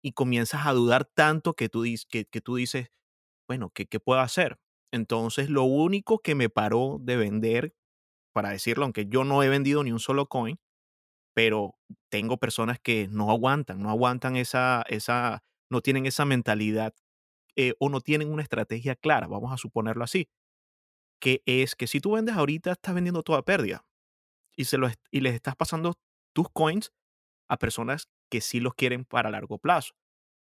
Y 0.00 0.12
comienzas 0.12 0.64
a 0.64 0.72
dudar 0.72 1.06
tanto 1.06 1.54
que 1.54 1.68
tú, 1.68 1.82
que 2.08 2.40
tú 2.40 2.54
dices, 2.54 2.92
bueno, 3.48 3.70
¿qué, 3.74 3.86
¿qué 3.86 3.98
puedo 3.98 4.20
hacer? 4.20 4.60
Entonces, 4.92 5.50
lo 5.50 5.64
único 5.64 6.20
que 6.20 6.36
me 6.36 6.50
paró 6.50 6.98
de 7.00 7.16
vender, 7.16 7.74
para 8.32 8.50
decirlo, 8.50 8.84
aunque 8.84 9.06
yo 9.06 9.24
no 9.24 9.42
he 9.42 9.48
vendido 9.48 9.82
ni 9.82 9.90
un 9.90 9.98
solo 9.98 10.28
coin, 10.28 10.60
pero 11.34 11.74
tengo 12.08 12.36
personas 12.38 12.78
que 12.78 13.08
no 13.08 13.32
aguantan, 13.32 13.82
no 13.82 13.90
aguantan 13.90 14.36
esa, 14.36 14.84
esa, 14.88 15.42
no 15.68 15.80
tienen 15.80 16.06
esa 16.06 16.26
mentalidad 16.26 16.94
eh, 17.56 17.74
o 17.80 17.88
no 17.88 18.00
tienen 18.00 18.32
una 18.32 18.44
estrategia 18.44 18.94
clara, 18.94 19.26
vamos 19.26 19.52
a 19.52 19.56
suponerlo 19.56 20.04
así, 20.04 20.28
que 21.20 21.42
es 21.44 21.74
que 21.74 21.88
si 21.88 21.98
tú 21.98 22.12
vendes 22.12 22.36
ahorita, 22.36 22.70
estás 22.70 22.94
vendiendo 22.94 23.24
toda 23.24 23.42
pérdida 23.42 23.84
y, 24.56 24.64
se 24.66 24.78
lo 24.78 24.86
est- 24.86 25.00
y 25.10 25.20
les 25.20 25.34
estás 25.34 25.56
pasando 25.56 25.94
tus 26.34 26.48
coins 26.50 26.92
a 27.48 27.58
personas 27.58 28.08
que 28.30 28.40
sí 28.40 28.60
los 28.60 28.74
quieren 28.74 29.04
para 29.04 29.30
largo 29.30 29.58
plazo. 29.58 29.94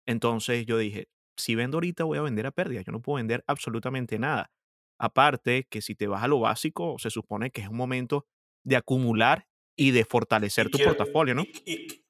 Entonces 0.07 0.65
yo 0.65 0.77
dije, 0.77 1.07
si 1.37 1.55
vendo 1.55 1.77
ahorita 1.77 2.03
voy 2.03 2.17
a 2.17 2.21
vender 2.21 2.45
a 2.47 2.51
pérdida, 2.51 2.81
yo 2.81 2.91
no 2.91 3.01
puedo 3.01 3.17
vender 3.17 3.43
absolutamente 3.47 4.19
nada. 4.19 4.51
Aparte 4.99 5.65
que 5.69 5.81
si 5.81 5.95
te 5.95 6.07
vas 6.07 6.23
a 6.23 6.27
lo 6.27 6.39
básico, 6.39 6.97
se 6.99 7.09
supone 7.09 7.51
que 7.51 7.61
es 7.61 7.67
un 7.67 7.77
momento 7.77 8.25
de 8.63 8.77
acumular 8.77 9.47
y 9.77 9.91
de 9.91 10.05
fortalecer 10.05 10.67
Y 10.67 10.69
tu 10.69 10.77
quiero, 10.77 10.95
portafolio, 10.95 11.35
¿no? 11.35 11.43
y, 11.43 11.73
y- 11.73 12.05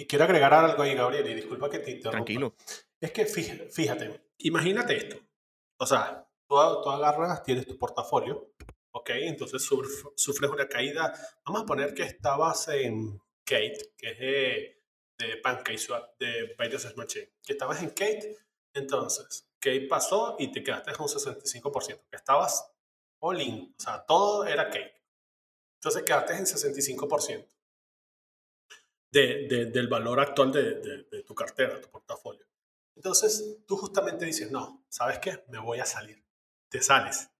y 0.00 0.06
quiero 0.06 0.24
agregar 0.24 0.54
algo 0.54 0.82
ahí, 0.82 0.94
Gabriel, 0.94 1.28
y 1.28 1.34
disculpa 1.34 1.68
que 1.70 1.78
te 1.80 1.90
interrumpa. 1.90 2.10
Tranquilo. 2.10 2.54
Es 3.00 3.12
que 3.12 3.24
fíjate, 3.26 3.70
fíjate, 3.70 4.20
imagínate 4.38 4.96
esto. 4.96 5.16
O 5.80 5.86
sea, 5.86 6.28
tú, 6.48 6.56
tú 6.82 6.90
agarras, 6.90 7.42
tienes 7.42 7.66
tu 7.66 7.78
portafolio 7.78 8.52
¿ok? 8.92 9.10
Entonces 9.14 9.62
sufres 9.62 10.50
una 10.50 10.68
caída. 10.68 11.12
Vamos 11.44 11.62
a 11.62 11.66
poner 11.66 11.94
que 11.94 12.02
estabas 12.02 12.68
en 12.68 13.20
Kate, 13.44 13.94
que 13.96 14.10
es 14.10 14.18
de, 14.18 14.82
de 15.18 15.36
PancakeSwap, 15.38 16.18
de 16.18 16.54
Binance 16.58 16.90
Smart 16.90 17.08
Chain, 17.08 17.28
que 17.42 17.52
estabas 17.52 17.82
en 17.82 17.90
Kate, 17.90 18.36
entonces 18.74 19.48
Kate 19.58 19.86
pasó 19.88 20.36
y 20.38 20.52
te 20.52 20.62
quedaste 20.62 20.90
en 20.90 20.96
un 21.00 21.08
65%, 21.08 22.08
que 22.08 22.16
estabas 22.16 22.70
all 23.20 23.40
o 23.40 23.80
sea, 23.80 24.04
todo 24.06 24.46
era 24.46 24.66
Kate. 24.66 24.94
Entonces 25.76 26.02
quedaste 26.02 26.34
en 26.34 26.44
65% 26.44 27.48
de, 29.10 29.46
de, 29.48 29.66
del 29.66 29.88
valor 29.88 30.20
actual 30.20 30.52
de, 30.52 30.74
de 31.10 31.22
tu 31.22 31.34
cartera, 31.34 31.80
tu 31.80 31.88
portafolio. 31.88 32.46
Entonces 32.94 33.58
tú 33.66 33.76
justamente 33.76 34.24
dices, 34.24 34.50
no, 34.50 34.84
¿sabes 34.88 35.18
qué? 35.18 35.44
Me 35.48 35.58
voy 35.58 35.78
a 35.78 35.86
salir. 35.86 36.24
Te 36.68 36.82
sales 36.82 37.30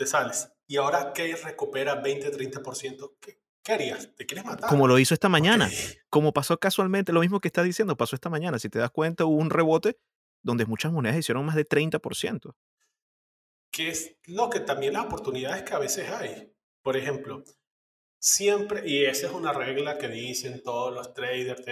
te 0.00 0.06
sales. 0.06 0.50
Y 0.66 0.78
ahora 0.78 1.12
que 1.12 1.36
recupera 1.36 2.02
20-30%, 2.02 3.18
¿qué, 3.20 3.38
¿qué 3.62 3.72
harías? 3.72 4.14
¿Te 4.16 4.24
quieres 4.24 4.46
matar? 4.46 4.70
Como 4.70 4.88
lo 4.88 4.98
hizo 4.98 5.12
esta 5.12 5.28
mañana. 5.28 5.68
Como 6.08 6.32
pasó 6.32 6.58
casualmente, 6.58 7.12
lo 7.12 7.20
mismo 7.20 7.38
que 7.38 7.48
está 7.48 7.62
diciendo, 7.62 7.98
pasó 7.98 8.16
esta 8.16 8.30
mañana. 8.30 8.58
Si 8.58 8.70
te 8.70 8.78
das 8.78 8.90
cuenta, 8.90 9.26
hubo 9.26 9.36
un 9.36 9.50
rebote 9.50 9.98
donde 10.42 10.64
muchas 10.64 10.90
monedas 10.90 11.18
hicieron 11.18 11.44
más 11.44 11.54
de 11.54 11.66
30%. 11.66 12.54
Que 13.70 13.90
es 13.90 14.16
lo 14.24 14.48
que 14.48 14.60
también 14.60 14.94
las 14.94 15.04
oportunidades 15.04 15.64
que 15.64 15.74
a 15.74 15.78
veces 15.78 16.08
hay. 16.08 16.50
Por 16.82 16.96
ejemplo, 16.96 17.44
siempre, 18.18 18.88
y 18.88 19.04
esa 19.04 19.26
es 19.26 19.34
una 19.34 19.52
regla 19.52 19.98
que 19.98 20.08
dicen 20.08 20.62
todos 20.62 20.94
los 20.94 21.12
traders, 21.12 21.62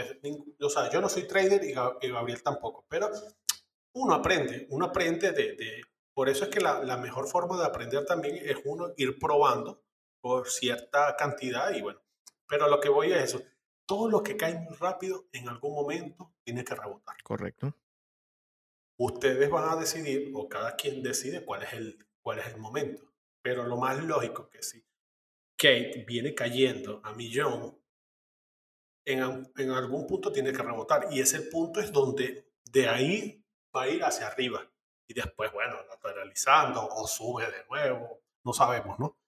o 0.61 0.69
sea, 0.69 0.91
yo 0.91 1.01
no 1.01 1.09
soy 1.09 1.27
trader 1.27 1.65
y 1.65 1.73
Gabriel 1.73 2.43
tampoco, 2.43 2.85
pero 2.91 3.11
uno 3.95 4.13
aprende, 4.13 4.67
uno 4.69 4.85
aprende 4.85 5.33
de, 5.33 5.55
de 5.55 5.81
por 6.19 6.29
eso 6.29 6.47
es 6.47 6.51
que 6.51 6.59
la, 6.59 6.97
mejor 6.97 7.29
forma 7.29 7.57
de 7.57 7.65
aprender 7.65 8.05
también 8.05 8.41
es 8.43 8.57
uno 8.65 8.93
ir 8.97 9.21
probando 9.21 9.85
por 10.21 10.49
cierta 10.49 11.15
cantidad 11.15 11.73
y 11.73 11.81
bueno, 11.81 12.03
pero 12.49 12.67
lo 12.67 12.81
que 12.81 12.89
voy 12.89 13.13
a 13.13 13.23
eso, 13.23 13.41
todo 13.87 14.11
lo 14.11 14.25
que 14.25 14.37
cae 14.37 14.59
muy 14.59 14.75
rápido 14.75 15.29
en 15.31 15.49
algún 15.49 15.77
momento 15.77 16.35
tiene 16.43 16.65
que 16.65 16.75
rebotar. 16.75 17.23
Correcto. 17.23 17.73
Ustedes 18.97 19.49
van 19.49 19.69
a 19.69 19.77
decidir 19.77 20.33
o 20.35 20.49
cada 20.49 20.75
quien 20.75 21.05
decide 21.05 21.45
cuál 21.45 21.63
es 21.63 21.73
el, 21.75 22.05
cuál 22.21 22.41
es 22.41 22.49
el 22.49 22.59
momento, 22.59 23.15
pero 23.41 23.63
lo 23.63 23.77
más 23.77 24.03
lógico 24.03 24.49
que 24.49 24.61
si 24.61 24.85
Kate 25.57 26.05
viene 26.05 26.35
cayendo 26.35 27.01
a 27.05 27.13
millón, 27.13 27.79
en, 29.05 29.53
en 29.57 29.71
algún 29.71 30.09
punto 30.09 30.33
tiene 30.33 30.51
que 30.51 30.65
rebotar 30.65 31.07
y 31.13 31.21
ese 31.21 31.43
punto 31.43 31.79
es 31.79 31.93
donde 31.93 32.51
de 32.65 32.89
ahí 32.89 33.47
va 33.73 33.83
a 33.83 33.89
ir 33.89 34.03
hacia 34.03 34.27
arriba 34.27 34.69
y 35.09 35.15
después, 35.15 35.51
bueno, 35.53 35.77
lateralizando 35.89 36.87
o 36.87 37.07
sube 37.09 37.47
de 37.47 37.65
nuevo, 37.69 38.21
no 38.45 38.53
sabemos, 38.53 38.99
¿no? 38.99 39.19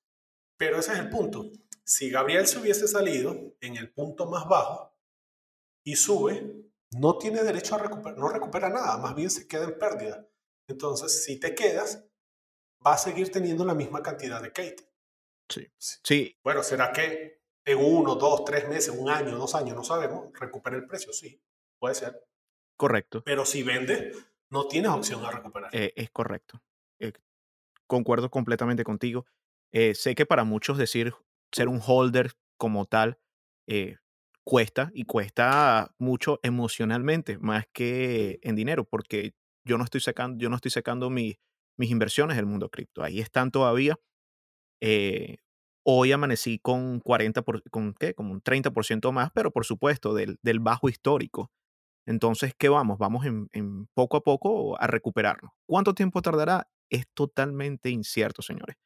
Pero 0.58 0.78
ese 0.78 0.92
es 0.92 0.98
el 0.98 1.08
punto. 1.08 1.50
Si 1.82 2.10
Gabriel 2.10 2.46
se 2.46 2.58
hubiese 2.58 2.86
salido 2.86 3.34
en 3.60 3.76
el 3.76 3.90
punto 3.92 4.26
más 4.26 4.46
bajo 4.46 4.94
y 5.82 5.96
sube, 5.96 6.70
no 6.92 7.16
tiene 7.16 7.42
derecho 7.42 7.76
a 7.76 7.78
recuperar, 7.78 8.18
no 8.18 8.28
recupera 8.28 8.68
nada, 8.68 8.98
más 8.98 9.14
bien 9.14 9.30
se 9.30 9.48
queda 9.48 9.64
en 9.64 9.78
pérdida. 9.78 10.28
Entonces, 10.68 11.24
si 11.24 11.40
te 11.40 11.54
quedas, 11.54 12.04
va 12.86 12.94
a 12.94 12.98
seguir 12.98 13.32
teniendo 13.32 13.64
la 13.64 13.74
misma 13.74 14.02
cantidad 14.02 14.42
de 14.42 14.52
Kate. 14.52 14.92
Sí. 15.48 15.66
sí. 15.78 16.38
Bueno, 16.44 16.62
¿será 16.62 16.92
que 16.92 17.42
en 17.64 17.78
uno, 17.78 18.14
dos, 18.14 18.44
tres 18.44 18.68
meses, 18.68 18.94
un 18.94 19.08
año, 19.08 19.36
dos 19.36 19.54
años, 19.54 19.74
no 19.74 19.82
sabemos, 19.82 20.28
recupera 20.38 20.76
el 20.76 20.86
precio? 20.86 21.12
Sí, 21.12 21.42
puede 21.78 21.94
ser. 21.94 22.22
Correcto. 22.76 23.22
Pero 23.24 23.44
si 23.44 23.62
vende, 23.62 24.12
no 24.50 24.66
tienes 24.66 24.90
opción 24.90 25.24
a 25.24 25.30
recuperar. 25.30 25.70
Eh, 25.72 25.92
es 25.96 26.10
correcto. 26.10 26.60
Eh, 26.98 27.12
concuerdo 27.86 28.30
completamente 28.30 28.84
contigo. 28.84 29.26
Eh, 29.72 29.94
sé 29.94 30.14
que 30.14 30.26
para 30.26 30.44
muchos 30.44 30.76
decir 30.76 31.14
ser 31.52 31.68
un 31.68 31.80
holder 31.84 32.32
como 32.56 32.86
tal 32.86 33.18
cuesta 34.42 34.90
y 34.94 35.04
cuesta 35.04 35.94
mucho 35.98 36.40
emocionalmente, 36.42 37.38
más 37.38 37.66
que 37.72 38.40
en 38.42 38.56
dinero, 38.56 38.84
porque 38.84 39.34
yo 39.64 39.78
no 39.78 39.84
estoy 39.84 40.00
sacando, 40.00 40.38
yo 40.42 40.50
no 40.50 40.56
estoy 40.56 40.72
sacando 40.72 41.08
mis 41.08 41.38
inversiones 41.78 42.36
del 42.36 42.46
mundo 42.46 42.68
cripto. 42.68 43.04
Ahí 43.04 43.20
están 43.20 43.52
todavía. 43.52 43.96
hoy 45.84 46.12
amanecí 46.12 46.58
con 46.58 46.98
40, 46.98 47.42
por, 47.42 47.62
con 47.70 47.94
qué, 47.94 48.14
como 48.14 48.32
un 48.32 48.42
30% 48.42 49.12
más, 49.12 49.30
pero 49.32 49.52
por 49.52 49.64
supuesto 49.64 50.14
del 50.14 50.60
bajo 50.60 50.88
histórico. 50.88 51.52
Entonces, 52.06 52.54
¿qué 52.56 52.68
vamos? 52.68 52.98
Vamos 52.98 53.26
en, 53.26 53.86
poco 53.94 54.16
a 54.16 54.22
poco 54.22 54.80
a 54.80 54.86
recuperarnos. 54.86 55.52
¿Cuánto 55.66 55.94
tiempo 55.94 56.22
tardará? 56.22 56.68
Es 56.88 57.06
totalmente 57.14 57.90
incierto, 57.90 58.42
señores. 58.42 58.76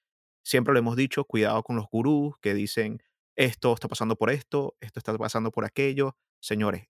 Siempre 0.44 0.72
lo 0.74 0.78
hemos 0.78 0.96
dicho, 0.96 1.24
cuidado 1.24 1.62
con 1.62 1.76
los 1.76 1.86
gurús 1.90 2.34
que 2.40 2.52
dicen, 2.54 3.02
esto 3.36 3.72
está 3.72 3.88
pasando 3.88 4.16
por 4.16 4.30
esto, 4.30 4.76
esto 4.80 5.00
está 5.00 5.16
pasando 5.16 5.50
por 5.50 5.64
aquello. 5.64 6.16
Señores, 6.40 6.86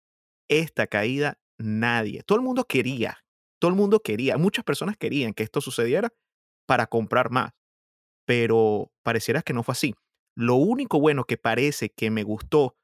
esta 0.49 0.87
caída 0.87 1.38
nadie, 1.59 2.23
todo 2.25 2.38
el 2.38 2.45
mundo 2.45 2.64
quería, 2.64 3.19
todo 3.61 3.71
el 3.71 3.76
mundo 3.76 4.00
quería, 4.00 4.37
muchas 4.37 4.64
personas 4.64 4.97
querían 4.97 5.35
que 5.35 5.45
esto 5.45 5.61
sucediera 5.61 6.12
para 6.66 6.87
comprar 6.87 7.31
más, 7.31 7.52
pero 8.26 8.90
pareciera 9.02 9.43
que 9.43 9.52
no 9.52 9.62
fue 9.62 9.73
así. 9.73 9.95
Lo 10.37 10.57
único 10.57 10.99
bueno 10.99 11.25
que 11.25 11.37
parece 11.37 11.90
que 11.90 12.11
me 12.11 12.25
gustó 12.25 12.76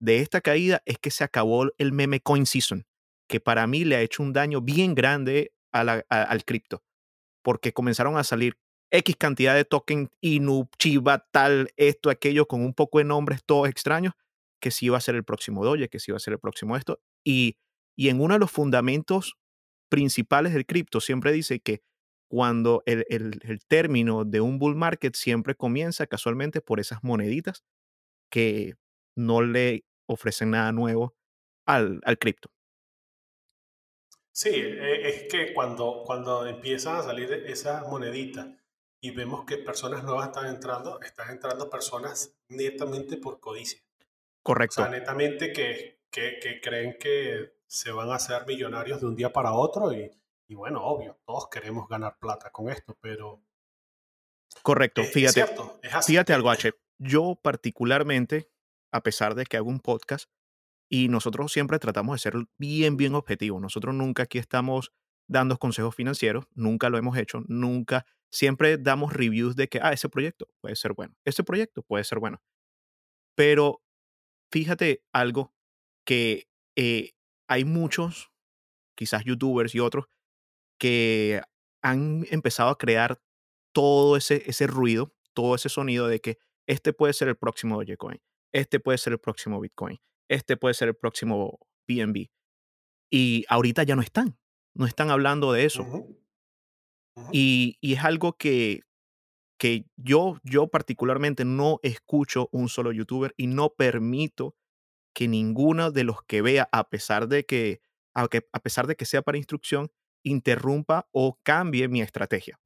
de 0.00 0.20
esta 0.20 0.40
caída 0.40 0.82
es 0.84 0.98
que 0.98 1.10
se 1.10 1.24
acabó 1.24 1.66
el 1.78 1.92
meme 1.92 2.20
coin 2.20 2.46
season 2.46 2.86
que 3.26 3.40
para 3.40 3.66
mí 3.66 3.84
le 3.84 3.96
ha 3.96 4.02
hecho 4.02 4.22
un 4.22 4.32
daño 4.32 4.60
bien 4.60 4.94
grande 4.94 5.52
al 5.72 6.44
cripto, 6.44 6.82
porque 7.42 7.72
comenzaron 7.72 8.16
a 8.16 8.24
salir 8.24 8.56
X 8.90 9.16
cantidad 9.16 9.54
de 9.54 9.64
tokens, 9.64 10.08
Inu, 10.20 10.68
Chiva, 10.78 11.26
tal, 11.30 11.68
esto, 11.76 12.08
aquello, 12.08 12.46
con 12.46 12.62
un 12.62 12.72
poco 12.72 12.98
de 12.98 13.04
nombres 13.04 13.44
todos 13.44 13.68
extraños, 13.68 14.14
que 14.60 14.70
sí 14.70 14.86
iba 14.86 14.96
a 14.96 15.00
ser 15.00 15.16
el 15.16 15.24
próximo 15.24 15.64
Doge, 15.64 15.88
que 15.88 15.98
sí 15.98 16.12
iba 16.12 16.16
a 16.16 16.20
ser 16.20 16.34
el 16.34 16.38
próximo 16.38 16.76
esto. 16.76 17.00
Y, 17.24 17.56
y 17.96 18.08
en 18.08 18.20
uno 18.20 18.34
de 18.34 18.40
los 18.40 18.50
fundamentos 18.50 19.36
principales 19.90 20.54
del 20.54 20.66
cripto 20.66 21.00
siempre 21.00 21.32
dice 21.32 21.60
que 21.60 21.82
cuando 22.28 22.82
el, 22.86 23.04
el, 23.08 23.60
término 23.68 24.24
de 24.24 24.40
un 24.40 24.58
bull 24.58 24.74
market 24.74 25.14
siempre 25.14 25.54
comienza 25.54 26.06
casualmente 26.06 26.60
por 26.60 26.80
esas 26.80 27.04
moneditas 27.04 27.62
que 28.30 28.74
no 29.16 29.42
le 29.42 29.84
ofrecen 30.08 30.50
nada 30.50 30.70
nuevo 30.72 31.16
al, 31.66 32.00
al 32.04 32.18
cripto. 32.18 32.50
Sí, 34.32 34.50
e, 34.50 35.08
es 35.08 35.32
que 35.32 35.54
cuando, 35.54 36.02
cuando 36.04 36.46
empiezan 36.46 36.96
a 36.96 37.02
salir 37.02 37.32
esas 37.32 37.88
moneditas 37.88 38.48
y 39.00 39.10
vemos 39.10 39.44
que 39.44 39.56
personas 39.56 40.04
nuevas 40.04 40.28
están 40.28 40.46
entrando, 40.46 41.00
están 41.00 41.30
entrando 41.30 41.70
personas 41.70 42.36
netamente 42.48 43.16
por 43.16 43.40
codicia. 43.40 43.82
Correcto. 44.42 44.82
O 44.82 44.84
sea, 44.84 44.92
netamente 44.92 45.52
que, 45.52 46.02
que, 46.10 46.38
que 46.40 46.60
creen 46.60 46.96
que 46.98 47.56
se 47.66 47.90
van 47.90 48.10
a 48.10 48.16
hacer 48.16 48.46
millonarios 48.46 49.00
de 49.00 49.06
un 49.06 49.16
día 49.16 49.32
para 49.32 49.52
otro 49.52 49.92
y, 49.92 50.10
y 50.48 50.54
bueno, 50.54 50.84
obvio, 50.84 51.18
todos 51.24 51.48
queremos 51.48 51.88
ganar 51.88 52.18
plata 52.18 52.50
con 52.50 52.68
esto, 52.68 52.96
pero... 53.00 53.42
Correcto, 54.62 55.02
fíjate. 55.02 55.40
Es 55.40 55.46
cierto, 55.46 55.80
es 55.82 55.94
así. 55.94 56.12
Fíjate 56.12 56.32
algo, 56.32 56.50
H. 56.50 56.72
Yo 56.98 57.38
particularmente, 57.42 58.50
a 58.96 59.02
pesar 59.02 59.34
de 59.34 59.44
que 59.44 59.56
hago 59.56 59.68
un 59.68 59.80
podcast, 59.80 60.30
y 60.88 61.08
nosotros 61.08 61.52
siempre 61.52 61.78
tratamos 61.78 62.14
de 62.14 62.18
ser 62.20 62.34
bien, 62.58 62.96
bien 62.96 63.14
objetivos. 63.14 63.60
Nosotros 63.60 63.94
nunca 63.94 64.24
aquí 64.24 64.38
estamos 64.38 64.92
dando 65.28 65.58
consejos 65.58 65.94
financieros, 65.94 66.46
nunca 66.54 66.88
lo 66.88 66.98
hemos 66.98 67.16
hecho, 67.18 67.42
nunca, 67.48 68.06
siempre 68.30 68.78
damos 68.78 69.12
reviews 69.12 69.56
de 69.56 69.68
que, 69.68 69.80
ah, 69.82 69.92
ese 69.92 70.08
proyecto 70.08 70.48
puede 70.60 70.76
ser 70.76 70.92
bueno, 70.92 71.14
ese 71.24 71.42
proyecto 71.42 71.82
puede 71.82 72.04
ser 72.04 72.20
bueno. 72.20 72.40
Pero 73.34 73.82
fíjate 74.52 75.02
algo 75.12 75.52
que 76.06 76.48
eh, 76.76 77.12
hay 77.48 77.64
muchos, 77.64 78.30
quizás 78.96 79.24
youtubers 79.24 79.74
y 79.74 79.80
otros, 79.80 80.06
que 80.78 81.42
han 81.82 82.24
empezado 82.30 82.70
a 82.70 82.78
crear 82.78 83.20
todo 83.72 84.16
ese, 84.16 84.42
ese 84.46 84.66
ruido, 84.66 85.14
todo 85.34 85.54
ese 85.54 85.68
sonido 85.68 86.06
de 86.08 86.20
que 86.20 86.38
este 86.66 86.92
puede 86.92 87.12
ser 87.12 87.28
el 87.28 87.36
próximo 87.36 87.76
Dogecoin, 87.76 88.20
este 88.56 88.80
puede 88.80 88.98
ser 88.98 89.12
el 89.12 89.18
próximo 89.18 89.60
Bitcoin, 89.60 89.98
este 90.28 90.56
puede 90.56 90.74
ser 90.74 90.88
el 90.88 90.96
próximo 90.96 91.58
BNB. 91.86 92.28
Y 93.10 93.44
ahorita 93.48 93.82
ya 93.82 93.96
no 93.96 94.02
están, 94.02 94.38
no 94.74 94.86
están 94.86 95.10
hablando 95.10 95.52
de 95.52 95.64
eso. 95.64 95.86
Y, 97.32 97.76
y, 97.80 97.94
es 97.94 98.04
algo 98.04 98.34
que, 98.34 98.80
que 99.58 99.86
yo, 99.96 100.38
yo 100.42 100.68
particularmente 100.68 101.44
no 101.44 101.80
escucho 101.82 102.48
un 102.52 102.68
solo 102.68 102.92
youtuber 102.92 103.34
y 103.36 103.46
no 103.46 103.70
permito 103.70 104.54
que 105.14 105.28
ninguno 105.28 105.90
de 105.90 106.04
los 106.04 106.22
que 106.22 106.42
vea, 106.42 106.68
a 106.72 106.88
pesar 106.90 107.28
de 107.28 107.44
que, 107.44 107.80
a, 108.14 108.28
que, 108.28 108.46
a 108.52 108.60
pesar 108.60 108.86
de 108.86 108.96
que 108.96 109.06
sea 109.06 109.22
para 109.22 109.38
instrucción, 109.38 109.90
interrumpa 110.22 111.08
o 111.12 111.38
cambie 111.42 111.88
mi 111.88 112.02
estrategia. 112.02 112.58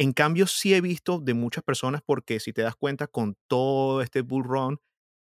En 0.00 0.14
cambio, 0.14 0.46
sí 0.46 0.72
he 0.72 0.80
visto 0.80 1.18
de 1.20 1.34
muchas 1.34 1.62
personas, 1.62 2.00
porque 2.00 2.40
si 2.40 2.54
te 2.54 2.62
das 2.62 2.74
cuenta, 2.74 3.06
con 3.06 3.36
todo 3.48 4.00
este 4.00 4.22
bull 4.22 4.44
run, 4.44 4.80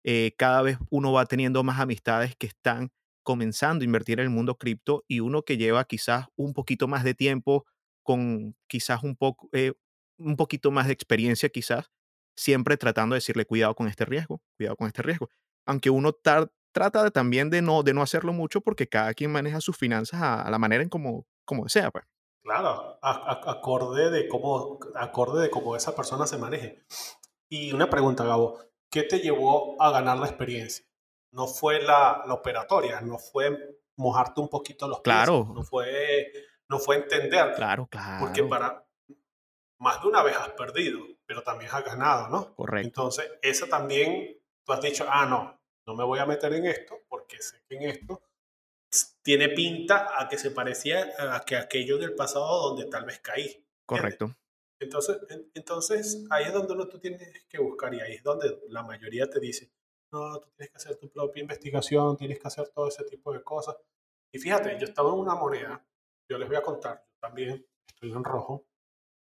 eh, 0.03 0.35
cada 0.37 0.61
vez 0.61 0.77
uno 0.91 1.11
va 1.11 1.25
teniendo 1.25 1.63
más 1.63 1.79
amistades 1.79 2.35
que 2.35 2.45
están 2.45 2.91
comenzando 3.23 3.81
a 3.81 3.85
invertir 3.85 4.19
en 4.19 4.25
el 4.25 4.29
mundo 4.29 4.59
cripto 4.59 5.05
y 5.07 5.21
uno 5.21 5.41
que 5.41 5.57
lleva 5.57 5.85
quizás 5.85 6.27
un 6.35 6.53
poquito 6.53 6.87
más 6.87 7.03
de 7.03 7.15
tiempo 7.15 7.65
con 8.03 8.55
quizás 8.67 9.01
un 9.01 9.15
poco, 9.15 9.49
eh, 9.53 9.73
un 10.19 10.35
poquito 10.35 10.69
más 10.69 10.85
de 10.85 10.93
experiencia 10.93 11.49
quizás, 11.49 11.89
siempre 12.37 12.77
tratando 12.77 13.15
de 13.15 13.17
decirle 13.21 13.45
cuidado 13.45 13.73
con 13.73 13.87
este 13.87 14.05
riesgo, 14.05 14.39
cuidado 14.55 14.75
con 14.75 14.85
este 14.85 15.01
riesgo. 15.01 15.29
Aunque 15.65 15.89
uno 15.89 16.13
trata 16.13 17.03
de, 17.03 17.09
también 17.09 17.49
de 17.49 17.63
no, 17.63 17.81
de 17.81 17.95
no 17.95 18.03
hacerlo 18.03 18.33
mucho 18.33 18.61
porque 18.61 18.87
cada 18.87 19.15
quien 19.15 19.31
maneja 19.31 19.61
sus 19.61 19.75
finanzas 19.77 20.21
a, 20.21 20.47
la 20.51 20.59
manera 20.59 20.83
en 20.83 20.89
como, 20.89 21.25
como 21.43 21.63
desea. 21.63 21.89
Pues. 21.89 22.05
Claro, 22.49 22.97
acorde, 23.03 24.09
de 24.09 24.27
cómo, 24.27 24.79
acorde 24.95 25.43
de 25.43 25.51
cómo 25.51 25.75
esa 25.75 25.95
persona 25.95 26.25
se 26.25 26.39
maneje. 26.39 26.83
Y 27.47 27.71
una 27.73 27.91
pregunta, 27.91 28.23
Gabo, 28.23 28.57
¿qué 28.89 29.03
te 29.03 29.19
llevó 29.19 29.79
a 29.79 29.91
ganar 29.91 30.17
la 30.17 30.25
experiencia? 30.25 30.83
No 31.31 31.45
fue 31.45 31.79
la, 31.79 32.23
la 32.25 32.33
operatoria, 32.33 33.01
no 33.01 33.19
fue 33.19 33.55
mojarte 33.97 34.41
un 34.41 34.49
poquito 34.49 34.87
los 34.87 35.01
claro. 35.01 35.51
no 35.53 35.61
fue, 35.61 36.33
no 36.67 36.79
fue 36.79 36.95
entender. 36.95 37.53
Claro, 37.53 37.85
claro. 37.85 38.25
Porque 38.25 38.41
para 38.41 38.83
más 39.77 40.01
de 40.01 40.07
una 40.07 40.23
vez 40.23 40.35
has 40.35 40.49
perdido, 40.49 41.01
pero 41.27 41.43
también 41.43 41.69
has 41.71 41.85
ganado, 41.85 42.29
¿no? 42.29 42.55
Correcto. 42.55 42.87
Entonces, 42.87 43.31
esa 43.43 43.67
también, 43.67 44.41
tú 44.65 44.73
has 44.73 44.81
dicho, 44.81 45.05
ah, 45.07 45.27
no, 45.27 45.61
no 45.85 45.93
me 45.93 46.03
voy 46.03 46.17
a 46.17 46.25
meter 46.25 46.51
en 46.53 46.65
esto, 46.65 46.97
porque 47.07 47.39
sé 47.43 47.61
que 47.69 47.75
en 47.75 47.83
esto 47.83 48.23
tiene 49.21 49.49
pinta 49.49 50.19
a 50.19 50.27
que 50.27 50.37
se 50.37 50.51
parecía 50.51 51.07
a 51.17 51.43
que 51.45 51.55
aquello 51.55 51.97
del 51.97 52.15
pasado 52.15 52.69
donde 52.69 52.85
tal 52.85 53.05
vez 53.05 53.19
caí. 53.19 53.65
Correcto. 53.85 54.35
Entonces, 54.81 55.17
entonces, 55.53 56.25
ahí 56.29 56.45
es 56.45 56.53
donde 56.53 56.73
uno 56.73 56.87
tú 56.87 56.99
tienes 56.99 57.45
que 57.47 57.59
buscar 57.59 57.93
y 57.93 57.99
ahí 57.99 58.13
es 58.13 58.23
donde 58.23 58.61
la 58.69 58.81
mayoría 58.81 59.29
te 59.29 59.39
dice, 59.39 59.71
no, 60.11 60.39
tú 60.39 60.49
tienes 60.51 60.71
que 60.71 60.77
hacer 60.77 60.97
tu 60.97 61.11
propia 61.11 61.41
investigación, 61.41 62.15
tienes 62.15 62.39
que 62.39 62.47
hacer 62.47 62.69
todo 62.69 62.87
ese 62.87 63.03
tipo 63.03 63.33
de 63.33 63.43
cosas. 63.43 63.75
Y 64.33 64.39
fíjate, 64.39 64.77
yo 64.79 64.85
estaba 64.85 65.09
en 65.09 65.19
una 65.19 65.35
moneda, 65.35 65.85
yo 66.29 66.37
les 66.37 66.47
voy 66.47 66.57
a 66.57 66.61
contar, 66.61 67.03
yo 67.05 67.19
también 67.19 67.67
estoy 67.87 68.11
en 68.11 68.23
rojo, 68.23 68.65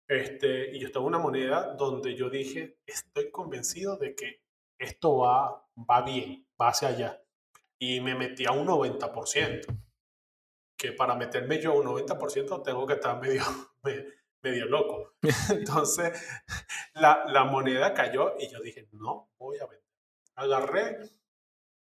este, 0.08 0.76
y 0.76 0.80
yo 0.80 0.88
estaba 0.88 1.04
en 1.04 1.14
una 1.14 1.18
moneda 1.18 1.74
donde 1.74 2.14
yo 2.14 2.28
dije, 2.28 2.78
estoy 2.84 3.30
convencido 3.30 3.96
de 3.96 4.14
que 4.14 4.42
esto 4.78 5.18
va, 5.18 5.66
va 5.78 6.02
bien, 6.02 6.46
va 6.60 6.68
hacia 6.68 6.88
allá. 6.88 7.22
Y 7.80 8.00
me 8.00 8.14
metí 8.14 8.44
a 8.46 8.52
un 8.52 8.66
90%, 8.66 9.66
que 10.78 10.92
para 10.92 11.14
meterme 11.14 11.60
yo 11.60 11.72
a 11.72 11.76
un 11.76 11.86
90% 11.86 12.62
tengo 12.62 12.86
que 12.86 12.94
estar 12.94 13.20
medio, 13.20 13.42
medio 14.42 14.66
loco. 14.66 15.14
Entonces, 15.50 16.20
la, 16.94 17.24
la 17.26 17.44
moneda 17.44 17.94
cayó 17.94 18.34
y 18.38 18.48
yo 18.48 18.60
dije, 18.60 18.88
no, 18.92 19.30
voy 19.38 19.58
a 19.58 19.66
vender 19.66 19.80
agarré, 20.40 20.98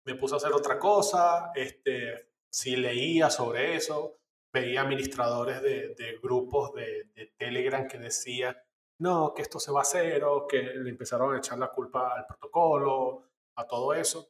me 0.04 0.14
puse 0.14 0.34
a 0.34 0.36
hacer 0.36 0.52
otra 0.52 0.78
cosa, 0.78 1.52
este, 1.54 2.32
si 2.50 2.76
leía 2.76 3.30
sobre 3.30 3.76
eso, 3.76 4.18
veía 4.52 4.82
administradores 4.82 5.62
de, 5.62 5.94
de 5.94 6.18
grupos 6.22 6.74
de, 6.74 7.10
de, 7.14 7.32
Telegram 7.38 7.86
que 7.86 7.98
decían, 7.98 8.56
no, 8.98 9.32
que 9.34 9.42
esto 9.42 9.58
se 9.58 9.72
va 9.72 9.80
a 9.80 9.82
hacer, 9.82 10.22
o 10.24 10.46
que 10.46 10.62
le 10.62 10.90
empezaron 10.90 11.34
a 11.34 11.38
echar 11.38 11.58
la 11.58 11.72
culpa 11.72 12.14
al 12.14 12.26
protocolo, 12.26 13.24
a 13.56 13.66
todo 13.66 13.94
eso. 13.94 14.28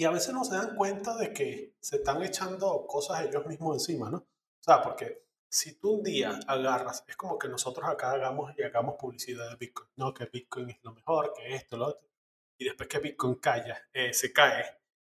Y 0.00 0.04
a 0.06 0.10
veces 0.10 0.32
no 0.32 0.42
se 0.44 0.54
dan 0.54 0.76
cuenta 0.76 1.14
de 1.14 1.30
que 1.30 1.74
se 1.78 1.96
están 1.96 2.22
echando 2.22 2.86
cosas 2.86 3.22
ellos 3.22 3.44
mismos 3.44 3.74
encima, 3.74 4.08
¿no? 4.08 4.16
O 4.16 4.62
sea, 4.62 4.80
porque 4.80 5.26
si 5.46 5.74
tú 5.74 5.96
un 5.96 6.02
día 6.02 6.40
agarras, 6.46 7.04
es 7.06 7.18
como 7.18 7.38
que 7.38 7.48
nosotros 7.48 7.86
acá 7.86 8.12
hagamos 8.12 8.50
y 8.56 8.62
hagamos 8.62 8.94
publicidad 8.98 9.50
de 9.50 9.56
Bitcoin, 9.56 9.90
no, 9.96 10.14
que 10.14 10.24
Bitcoin 10.24 10.70
es 10.70 10.78
lo 10.82 10.94
mejor, 10.94 11.34
que 11.34 11.54
esto, 11.54 11.76
lo 11.76 11.88
otro 11.88 12.08
y 12.56 12.64
después 12.64 12.88
que 12.88 12.98
Bitcoin 12.98 13.34
calla, 13.34 13.78
eh, 13.92 14.14
se 14.14 14.32
cae, 14.32 14.64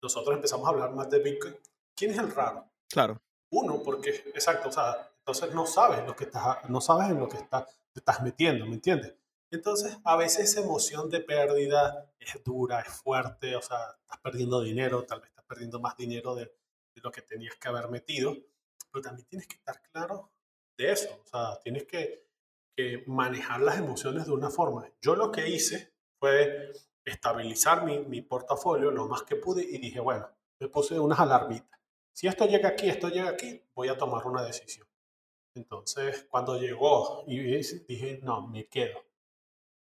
nosotros 0.02 0.38
empezamos 0.38 0.66
a 0.66 0.70
hablar 0.70 0.94
más 0.94 1.10
de 1.10 1.20
Bitcoin. 1.20 1.58
¿Quién 1.94 2.12
es 2.12 2.20
el 2.20 2.34
raro? 2.34 2.72
Claro. 2.88 3.22
Uno, 3.50 3.84
porque, 3.84 4.12
exacto, 4.28 4.70
o 4.70 4.72
sea, 4.72 5.12
entonces 5.18 5.54
no 5.54 5.66
sabes 5.66 6.08
lo 6.08 6.16
que 6.16 6.24
estás, 6.24 6.70
no 6.70 6.80
sabes 6.80 7.10
en 7.10 7.20
lo 7.20 7.28
que 7.28 7.40
estás, 7.40 7.78
te 7.92 8.00
estás 8.00 8.22
metiendo, 8.22 8.66
¿me 8.66 8.76
entiendes? 8.76 9.16
Entonces, 9.50 9.98
a 10.04 10.18
veces 10.18 10.52
esa 10.52 10.62
emoción 10.62 11.10
de 11.10 11.22
pérdida 11.22 12.12
es 12.20 12.44
dura, 12.44 12.82
es 12.82 12.94
fuerte, 12.94 13.56
o 13.56 13.62
sea, 13.62 13.78
estás 14.02 14.20
perdiendo 14.20 14.62
dinero, 14.62 15.04
tal 15.04 15.22
vez 15.22 15.30
estás 15.30 15.46
perdiendo 15.46 15.80
más 15.80 15.96
dinero 15.96 16.36
de, 16.36 16.46
de 16.46 17.02
lo 17.02 17.12
que 17.12 17.22
tenías 17.22 17.56
que 17.56 17.68
haber 17.70 17.90
metido, 17.90 18.36
pero 18.92 19.02
también 19.02 19.28
tienes 19.28 19.48
que 19.48 19.56
estar 19.56 19.82
claro 19.92 20.32
de 20.78 20.92
eso, 20.92 21.22
o 21.24 21.28
sea, 21.28 21.60
tienes 21.62 21.86
que, 21.86 22.28
que 22.76 23.04
manejar 23.08 23.62
las 23.62 23.78
emociones 23.78 24.26
de 24.26 24.32
una 24.32 24.50
forma. 24.50 24.92
Yo 25.02 25.16
lo 25.16 25.32
que 25.32 25.50
hice 25.50 25.94
fue 26.20 26.72
estabilizar 27.06 27.86
mi, 27.86 28.00
mi, 28.00 28.22
portafolio 28.22 28.92
lo 28.92 29.08
más 29.08 29.24
que 29.24 29.38
pude 29.38 29.64
y 29.64 29.78
dije, 29.78 30.00
bueno, 30.00 30.30
me 30.60 30.68
puse 30.68 31.00
unas 31.00 31.20
alarmitas. 31.20 31.80
Si 32.12 32.28
esto 32.28 32.46
llega 32.46 32.70
aquí, 32.70 32.90
esto 32.90 33.10
llega 33.10 33.30
aquí, 33.30 33.64
voy 33.74 33.88
a 33.88 33.98
tomar 33.98 34.26
una 34.26 34.44
decisión. 34.44 34.88
Entonces, 35.56 36.28
cuando 36.30 36.60
llegó 36.60 37.24
y 37.28 37.40
dije, 37.40 38.20
no, 38.24 38.48
me 38.48 38.68
quedo. 38.68 39.07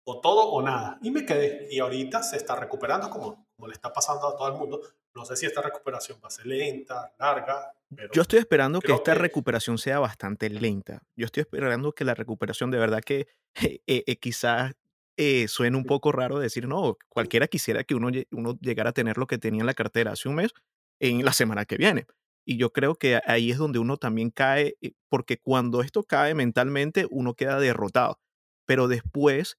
O 0.04 0.20
todo 0.20 0.48
o 0.48 0.62
nada. 0.62 0.98
Y 1.02 1.10
me 1.10 1.24
quedé. 1.24 1.68
Y 1.70 1.78
ahorita 1.78 2.22
se 2.22 2.36
está 2.36 2.56
recuperando 2.56 3.08
como, 3.10 3.46
como 3.56 3.68
le 3.68 3.74
está 3.74 3.92
pasando 3.92 4.26
a 4.28 4.36
todo 4.36 4.48
el 4.48 4.54
mundo. 4.54 4.80
No 5.14 5.24
sé 5.24 5.36
si 5.36 5.46
esta 5.46 5.62
recuperación 5.62 6.18
va 6.22 6.28
a 6.28 6.30
ser 6.30 6.46
lenta, 6.46 7.14
larga. 7.18 7.72
Pero 7.94 8.12
Yo 8.12 8.22
estoy 8.22 8.38
esperando 8.38 8.80
que 8.80 8.92
esta 8.92 9.14
recuperación 9.14 9.78
sea 9.78 9.98
bastante 9.98 10.48
lenta. 10.50 11.02
Yo 11.16 11.26
estoy 11.26 11.42
esperando 11.42 11.92
que 11.92 12.04
la 12.04 12.14
recuperación 12.14 12.70
de 12.70 12.78
verdad 12.78 13.00
que 13.00 13.28
eh, 13.86 14.04
eh, 14.06 14.16
quizás 14.16 14.72
eh, 15.18 15.46
suena 15.46 15.76
un 15.76 15.84
poco 15.84 16.10
raro 16.10 16.38
decir, 16.38 16.66
no, 16.66 16.96
cualquiera 17.08 17.46
quisiera 17.46 17.84
que 17.84 17.94
uno, 17.94 18.08
uno 18.30 18.58
llegara 18.60 18.90
a 18.90 18.94
tener 18.94 19.18
lo 19.18 19.26
que 19.26 19.38
tenía 19.38 19.60
en 19.60 19.66
la 19.66 19.74
cartera 19.74 20.12
hace 20.12 20.28
un 20.28 20.36
mes 20.36 20.52
en 21.00 21.24
la 21.24 21.32
semana 21.32 21.64
que 21.66 21.76
viene. 21.76 22.06
Y 22.44 22.56
yo 22.56 22.72
creo 22.72 22.96
que 22.96 23.20
ahí 23.26 23.50
es 23.50 23.58
donde 23.58 23.78
uno 23.78 23.96
también 23.98 24.30
cae, 24.30 24.76
eh, 24.80 24.92
porque 25.08 25.38
cuando 25.38 25.82
esto 25.82 26.02
cae 26.04 26.34
mentalmente, 26.34 27.06
uno 27.10 27.34
queda 27.34 27.60
derrotado. 27.60 28.18
Pero 28.66 28.88
después 28.88 29.58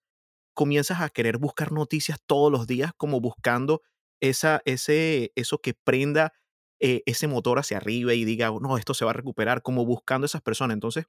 comienzas 0.54 1.02
a 1.02 1.10
querer 1.10 1.38
buscar 1.38 1.72
noticias 1.72 2.20
todos 2.26 2.52
los 2.52 2.68
días, 2.68 2.92
como 2.96 3.20
buscando 3.20 3.82
esa, 4.22 4.62
ese, 4.66 5.32
eso 5.36 5.60
que 5.60 5.74
prenda 5.74 6.34
eh, 6.80 7.02
ese 7.06 7.28
motor 7.28 7.60
hacia 7.60 7.78
arriba 7.78 8.14
y 8.14 8.26
diga, 8.26 8.52
no, 8.62 8.78
esto 8.78 8.94
se 8.94 9.06
va 9.06 9.12
a 9.12 9.16
recuperar, 9.16 9.62
como 9.62 9.86
buscando 9.86 10.26
esas 10.26 10.42
personas. 10.42 10.76
Entonces, 10.76 11.06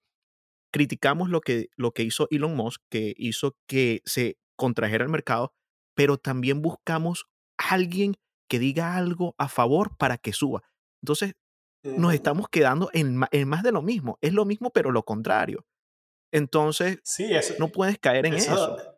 criticamos 0.73 1.31
lo 1.31 1.41
que, 1.41 1.69
lo 1.77 1.93
que 1.93 2.03
hizo 2.03 2.29
Elon 2.31 2.57
Musk, 2.57 2.83
que 2.91 3.15
hizo 3.17 3.57
que 3.69 4.03
se 4.05 4.39
contrajera 4.57 5.05
el 5.05 5.11
mercado, 5.11 5.53
pero 5.95 6.19
también 6.19 6.63
buscamos 6.63 7.27
alguien 7.57 8.15
que 8.49 8.59
diga 8.59 8.97
algo 8.97 9.35
a 9.39 9.49
favor 9.49 9.97
para 9.97 10.19
que 10.19 10.33
suba. 10.33 10.63
Entonces, 11.03 11.35
nos 11.85 12.15
estamos 12.15 12.49
quedando 12.49 12.91
en, 12.93 13.17
más 13.17 13.63
de 13.63 13.73
lo 13.73 13.83
mismo. 13.83 14.19
Es 14.21 14.33
lo 14.33 14.45
mismo, 14.45 14.71
pero 14.71 14.91
lo 14.91 15.05
contrario. 15.05 15.67
Entonces, 16.33 17.01
sí, 17.05 17.31
no 17.59 17.69
puedes 17.69 17.99
caer 17.99 18.27
en 18.27 18.35
eso, 18.35 18.55
eso. 18.55 18.94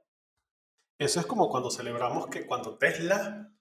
Es 0.98 1.26
como 1.26 1.48
cuando 1.48 1.70
celebramos 1.70 2.28
que 2.28 2.46
cuando 2.46 2.76
Tesla, 2.78 3.52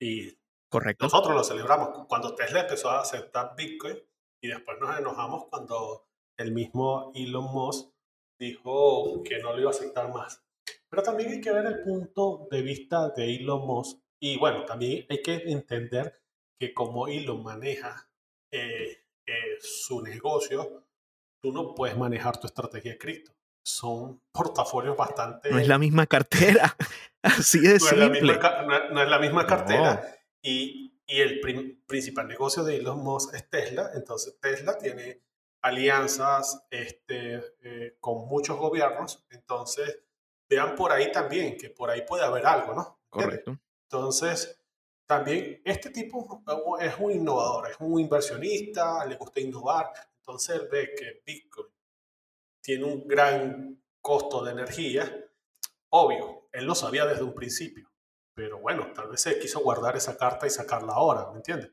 y 0.00 0.38
Correcto. 0.68 1.04
nosotros 1.04 1.34
lo 1.34 1.44
celebramos, 1.44 2.06
cuando 2.08 2.34
Tesla 2.34 2.60
empezó 2.60 2.90
a 2.90 3.00
aceptar 3.00 3.54
Bitcoin 3.56 3.98
y 4.42 4.48
después 4.48 4.78
nos 4.80 4.98
enojamos 4.98 5.46
cuando 5.46 6.08
el 6.38 6.52
mismo 6.52 7.12
Elon 7.14 7.52
Musk 7.52 7.90
dijo 8.38 9.22
que 9.22 9.38
no 9.40 9.52
lo 9.52 9.60
iba 9.60 9.70
a 9.70 9.74
aceptar 9.74 10.12
más. 10.12 10.42
Pero 10.88 11.02
también 11.02 11.30
hay 11.30 11.40
que 11.40 11.52
ver 11.52 11.66
el 11.66 11.82
punto 11.82 12.48
de 12.50 12.62
vista 12.62 13.10
de 13.10 13.36
Elon 13.36 13.66
Musk 13.66 13.98
y 14.20 14.38
bueno, 14.38 14.64
también 14.64 15.06
hay 15.08 15.22
que 15.22 15.34
entender 15.34 16.20
que 16.58 16.74
como 16.74 17.08
Elon 17.08 17.42
maneja 17.42 18.10
eh, 18.50 19.04
eh, 19.26 19.56
su 19.60 20.02
negocio, 20.02 20.86
tú 21.40 21.52
no 21.52 21.74
puedes 21.74 21.96
manejar 21.96 22.38
tu 22.38 22.46
estrategia 22.46 22.92
de 22.92 22.98
cripto. 22.98 23.32
Son 23.62 24.20
portafolios 24.32 24.96
bastante... 24.96 25.50
No 25.50 25.58
es 25.58 25.68
la 25.68 25.78
misma 25.78 26.06
cartera. 26.06 26.76
Así 27.22 27.60
de 27.60 27.74
no 27.74 27.80
simple. 27.80 28.04
Es 28.04 28.22
la 28.22 28.62
misma, 28.62 28.88
no, 28.90 29.02
es 29.02 29.08
la 29.08 29.18
misma 29.18 29.46
cartera. 29.46 30.16
Y, 30.42 30.94
y, 31.06 31.20
el 31.20 31.40
principal 31.86 32.26
negocio 32.26 32.64
de 32.64 32.76
Elon 32.76 33.02
Musk 33.02 33.34
es 33.34 33.48
Tesla. 33.50 33.90
Entonces 33.94 34.38
Tesla 34.40 34.78
tiene 34.78 35.20
alianzas 35.62 36.66
este, 36.70 37.42
eh, 37.62 37.96
con 38.00 38.26
muchos 38.28 38.58
gobiernos, 38.58 39.24
entonces 39.30 40.00
vean 40.48 40.74
por 40.74 40.92
ahí 40.92 41.12
también 41.12 41.56
que 41.56 41.70
por 41.70 41.90
ahí 41.90 42.02
puede 42.06 42.24
haber 42.24 42.46
algo, 42.46 42.74
¿no? 42.74 43.00
Correcto. 43.08 43.58
Entonces, 43.84 44.58
también 45.06 45.60
este 45.64 45.90
tipo 45.90 46.42
es 46.80 46.94
un 46.98 47.12
innovador, 47.12 47.70
es 47.70 47.76
un 47.80 48.00
inversionista, 48.00 49.04
le 49.06 49.16
gusta 49.16 49.40
innovar, 49.40 49.90
entonces 50.18 50.56
él 50.56 50.68
ve 50.70 50.94
que 50.96 51.22
Bitcoin 51.24 51.68
tiene 52.60 52.84
un 52.84 53.06
gran 53.06 53.82
costo 54.00 54.44
de 54.44 54.52
energía, 54.52 55.28
obvio, 55.90 56.48
él 56.52 56.64
lo 56.64 56.74
sabía 56.74 57.06
desde 57.06 57.22
un 57.22 57.34
principio, 57.34 57.90
pero 58.34 58.58
bueno, 58.60 58.92
tal 58.94 59.08
vez 59.08 59.20
se 59.20 59.38
quiso 59.38 59.60
guardar 59.60 59.96
esa 59.96 60.16
carta 60.16 60.46
y 60.46 60.50
sacarla 60.50 60.94
ahora, 60.94 61.30
¿me 61.30 61.36
entiendes? 61.36 61.70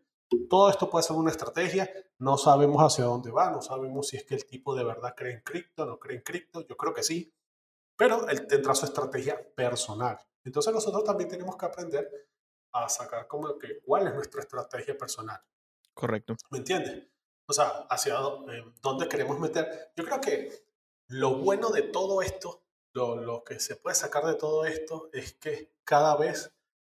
Todo 0.50 0.70
esto 0.70 0.90
puede 0.90 1.04
ser 1.04 1.16
una 1.16 1.32
estrategia, 1.32 1.90
no 2.20 2.38
sabemos 2.38 2.82
hacia 2.82 3.06
dónde 3.06 3.32
va, 3.32 3.50
no 3.50 3.62
sabemos 3.62 4.08
si 4.08 4.18
es 4.18 4.26
que 4.26 4.36
el 4.36 4.46
tipo 4.46 4.76
de 4.76 4.84
verdad 4.84 5.14
cree 5.16 5.36
en 5.36 5.42
cripto, 5.42 5.86
no 5.86 5.98
cree 6.00 6.18
en 6.18 6.24
cripto, 6.24 6.66
yo 6.68 6.76
creo 6.76 6.94
que 6.94 7.04
sí, 7.04 7.34
pero 7.96 8.28
él 8.28 8.46
tendrá 8.46 8.76
su 8.76 8.86
estrategia 8.86 9.40
personal. 9.56 10.18
Entonces 10.44 10.74
nosotros 10.74 11.04
también 11.04 11.30
tenemos 11.30 11.56
que 11.56 11.66
aprender 11.66 12.10
a 12.74 12.88
sacar 12.90 13.28
como 13.28 13.58
que 13.58 13.80
cuál 13.82 14.08
es 14.08 14.14
nuestra 14.14 14.42
estrategia 14.42 14.98
personal. 14.98 15.42
Correcto. 15.94 16.36
¿Me 16.52 16.60
entiendes? 16.60 17.08
O 17.48 17.54
sea, 17.54 17.88
hacia 17.90 18.16
eh, 18.16 18.74
dónde 18.82 19.08
queremos 19.08 19.40
meter. 19.40 19.92
Yo 19.96 20.04
creo 20.04 20.22
que 20.22 20.67
lo 21.08 21.36
bueno 21.36 21.70
de 21.70 21.84
todo 21.84 22.22
esto, 22.22 22.64
lo, 22.94 23.44
que 23.44 23.60
se 23.60 23.76
puede 23.76 23.96
sacar 23.96 24.26
de 24.26 24.36
todo 24.36 24.66
esto 24.66 25.10
es 25.14 25.34
que 25.34 25.72
cada 25.84 26.18
vez 26.18 26.54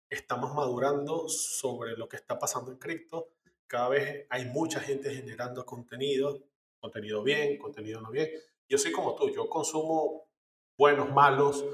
estamos 0.08 0.54
madurando 0.54 1.28
sobre 1.28 1.96
lo 1.96 2.08
que 2.08 2.16
está 2.16 2.38
pasando 2.38 2.70
en 2.70 2.78
cripto. 2.78 3.30
Cada 3.66 3.88
vez 3.88 4.26
hay 4.30 4.46
mucha 4.46 4.80
gente 4.80 5.14
generando 5.14 5.66
contenido, 5.66 6.40
contenido 6.80 7.22
bien, 7.22 7.58
contenido 7.58 8.00
no 8.00 8.10
bien. 8.10 8.30
Yo 8.68 8.78
soy 8.78 8.92
como 8.92 9.14
tú, 9.14 9.30
yo 9.30 9.48
consumo 9.48 10.28
buenos, 10.76 11.10
malos, 11.10 11.64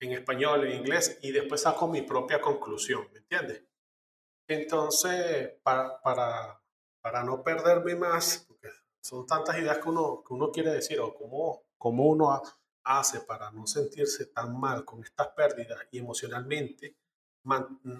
en 0.00 0.12
español, 0.12 0.66
en 0.66 0.78
inglés, 0.78 1.18
y 1.22 1.30
después 1.30 1.62
saco 1.62 1.86
mi 1.86 2.02
propia 2.02 2.40
conclusión, 2.40 3.08
¿me 3.12 3.18
entiendes? 3.18 3.62
Entonces, 4.48 5.52
para, 5.62 6.00
para, 6.00 6.60
para 7.00 7.22
no 7.22 7.42
perderme 7.42 7.94
más, 7.94 8.44
porque 8.48 8.68
son 9.00 9.26
tantas 9.26 9.58
ideas 9.58 9.78
que 9.78 9.88
uno, 9.88 10.22
que 10.26 10.34
uno 10.34 10.50
quiere 10.50 10.70
decir, 10.70 11.00
o 11.00 11.14
cómo, 11.14 11.65
cómo 11.78 12.04
uno 12.04 12.42
hace 12.84 13.20
para 13.20 13.50
no 13.50 13.66
sentirse 13.66 14.26
tan 14.26 14.58
mal 14.58 14.84
con 14.84 15.02
estas 15.02 15.28
pérdidas 15.28 15.78
y 15.90 15.98
emocionalmente 15.98 16.96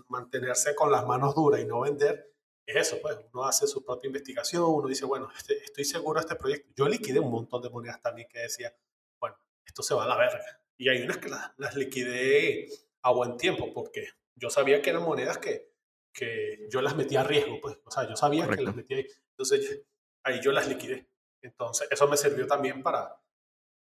mantenerse 0.08 0.74
con 0.74 0.90
las 0.90 1.06
manos 1.06 1.34
duras 1.34 1.60
y 1.60 1.66
no 1.66 1.80
vender, 1.80 2.32
es 2.66 2.76
eso, 2.76 2.98
pues 3.00 3.16
uno 3.32 3.44
hace 3.44 3.66
su 3.66 3.84
propia 3.84 4.08
investigación, 4.08 4.64
uno 4.64 4.88
dice, 4.88 5.04
bueno, 5.04 5.28
este, 5.36 5.56
estoy 5.62 5.84
seguro 5.84 6.18
de 6.18 6.24
este 6.24 6.34
proyecto. 6.34 6.72
Yo 6.76 6.88
liquidé 6.88 7.20
un 7.20 7.30
montón 7.30 7.62
de 7.62 7.70
monedas 7.70 8.02
también 8.02 8.28
que 8.28 8.40
decía, 8.40 8.74
bueno, 9.20 9.36
esto 9.64 9.84
se 9.84 9.94
va 9.94 10.04
a 10.04 10.08
la 10.08 10.16
verga. 10.16 10.44
Y 10.76 10.88
hay 10.88 11.02
unas 11.02 11.18
que 11.18 11.28
las, 11.28 11.52
las 11.58 11.76
liquidé 11.76 12.68
a 13.02 13.12
buen 13.12 13.36
tiempo 13.36 13.72
porque 13.72 14.08
yo 14.34 14.50
sabía 14.50 14.82
que 14.82 14.90
eran 14.90 15.04
monedas 15.04 15.38
que, 15.38 15.70
que 16.12 16.66
yo 16.68 16.82
las 16.82 16.96
metía 16.96 17.20
a 17.20 17.24
riesgo, 17.24 17.60
pues, 17.60 17.78
o 17.84 17.90
sea, 17.90 18.08
yo 18.08 18.16
sabía 18.16 18.48
que 18.48 18.62
las 18.62 18.74
metía 18.74 18.96
ahí. 18.96 19.06
Entonces, 19.30 19.82
ahí 20.24 20.40
yo 20.42 20.50
las 20.50 20.66
liquidé. 20.66 21.08
Entonces, 21.42 21.86
eso 21.88 22.08
me 22.08 22.16
sirvió 22.16 22.48
también 22.48 22.82
para, 22.82 23.16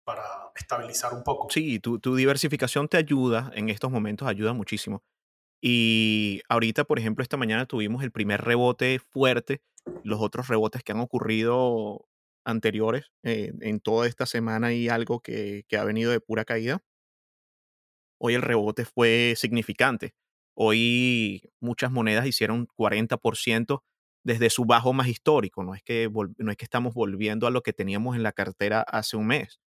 para 0.09 0.25
estabilizar 0.57 1.13
un 1.13 1.23
poco. 1.23 1.49
Sí, 1.51 1.81
tu, 1.81 1.99
tu 1.99 2.17
diversificación 2.17 2.89
te 2.89 2.97
ayuda 2.97 3.51
en 3.55 3.69
estos 3.69 3.91
momentos, 3.91 4.27
ayuda 4.27 4.55
muchísimo. 4.55 5.03
Y 5.61 6.41
ahorita, 6.49 6.85
por 6.85 6.99
ejemplo, 6.99 7.23
esta 7.23 7.37
mañana 7.37 7.67
tuvimos 7.67 8.03
el 8.03 8.11
primer 8.11 8.41
rebote 8.41 9.01
fuerte, 9.01 9.61
los 10.05 10.23
otros 10.23 10.49
rebotes 10.49 10.83
que 10.83 10.93
han 10.93 11.01
ocurrido 11.01 12.09
anteriores 12.47 13.13
eh, 13.23 13.53
en 13.61 13.81
toda 13.81 14.07
esta 14.07 14.25
semana 14.25 14.73
y 14.73 14.89
algo 14.89 15.21
que, 15.21 15.67
que 15.69 15.77
ha 15.77 15.85
venido 15.85 16.11
de 16.11 16.21
pura 16.21 16.47
caída. 16.47 16.83
Hoy 18.19 18.33
el 18.33 18.41
rebote 18.41 18.87
fue 18.87 19.35
significante. 19.37 20.15
Hoy 20.55 21.43
muchas 21.61 21.91
monedas 21.91 22.25
hicieron 22.25 22.67
40% 22.79 23.83
desde 24.25 24.49
su 24.49 24.65
bajo 24.65 24.95
más 24.95 25.09
histórico. 25.09 25.63
No 25.65 25.75
es, 25.75 25.83
que 25.83 26.11
no 26.39 26.51
es 26.51 26.57
que 26.57 26.65
estamos 26.65 26.95
volviendo 26.95 27.47
a 27.47 27.51
lo 27.51 27.63
que 27.63 27.75
teníamos 27.75 28.17
en 28.17 28.23
la 28.23 28.33
cartera 28.33 28.81
hace 28.81 29.19
un 29.19 29.27
mes, 29.27 29.61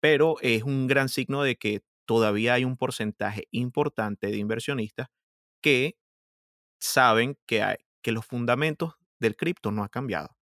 pero 0.00 0.36
es 0.42 0.62
un 0.64 0.86
gran 0.86 1.08
signo 1.08 1.42
de 1.42 1.56
que 1.56 1.82
todavía 2.06 2.54
hay 2.54 2.64
un 2.64 2.76
porcentaje 2.76 3.48
importante 3.52 4.28
de 4.28 4.36
inversionistas 4.38 5.08
que 5.62 5.96
saben 6.80 7.38
que, 7.46 7.62
hay, 7.62 7.76
que 8.02 8.12
los 8.12 8.26
fundamentos 8.26 8.94
del 9.20 9.36
cripto 9.36 9.70
no 9.70 9.82
han 9.82 9.88
cambiado. 9.88 10.36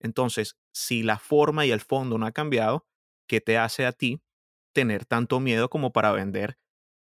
Entonces, 0.00 0.56
si 0.72 1.02
la 1.02 1.18
forma 1.18 1.66
y 1.66 1.70
el 1.70 1.80
fondo 1.80 2.18
no 2.18 2.26
ha 2.26 2.32
cambiado, 2.32 2.86
¿qué 3.28 3.40
te 3.40 3.58
hace 3.58 3.86
a 3.86 3.92
ti 3.92 4.22
tener 4.74 5.04
tanto 5.06 5.40
miedo 5.40 5.70
como 5.70 5.92
para 5.92 6.12
vender 6.12 6.58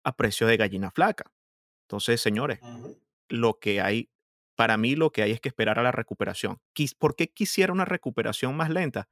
a 0.03 0.15
precio 0.15 0.47
de 0.47 0.57
gallina 0.57 0.91
flaca? 0.91 1.31
Entonces, 1.85 2.21
señores, 2.21 2.61
lo 3.29 3.59
que 3.59 3.81
hay, 3.81 4.09
para 4.55 4.77
mí 4.77 4.95
lo 4.95 5.11
que 5.11 5.23
hay 5.23 5.31
es 5.31 5.41
que 5.41 5.49
esperar 5.49 5.79
a 5.79 5.83
la 5.83 5.91
recuperación. 5.91 6.59
¿Por 6.99 7.15
qué 7.15 7.31
quisiera 7.31 7.73
una 7.73 7.85
recuperación 7.85 8.55
más 8.55 8.69
lenta? 8.69 9.09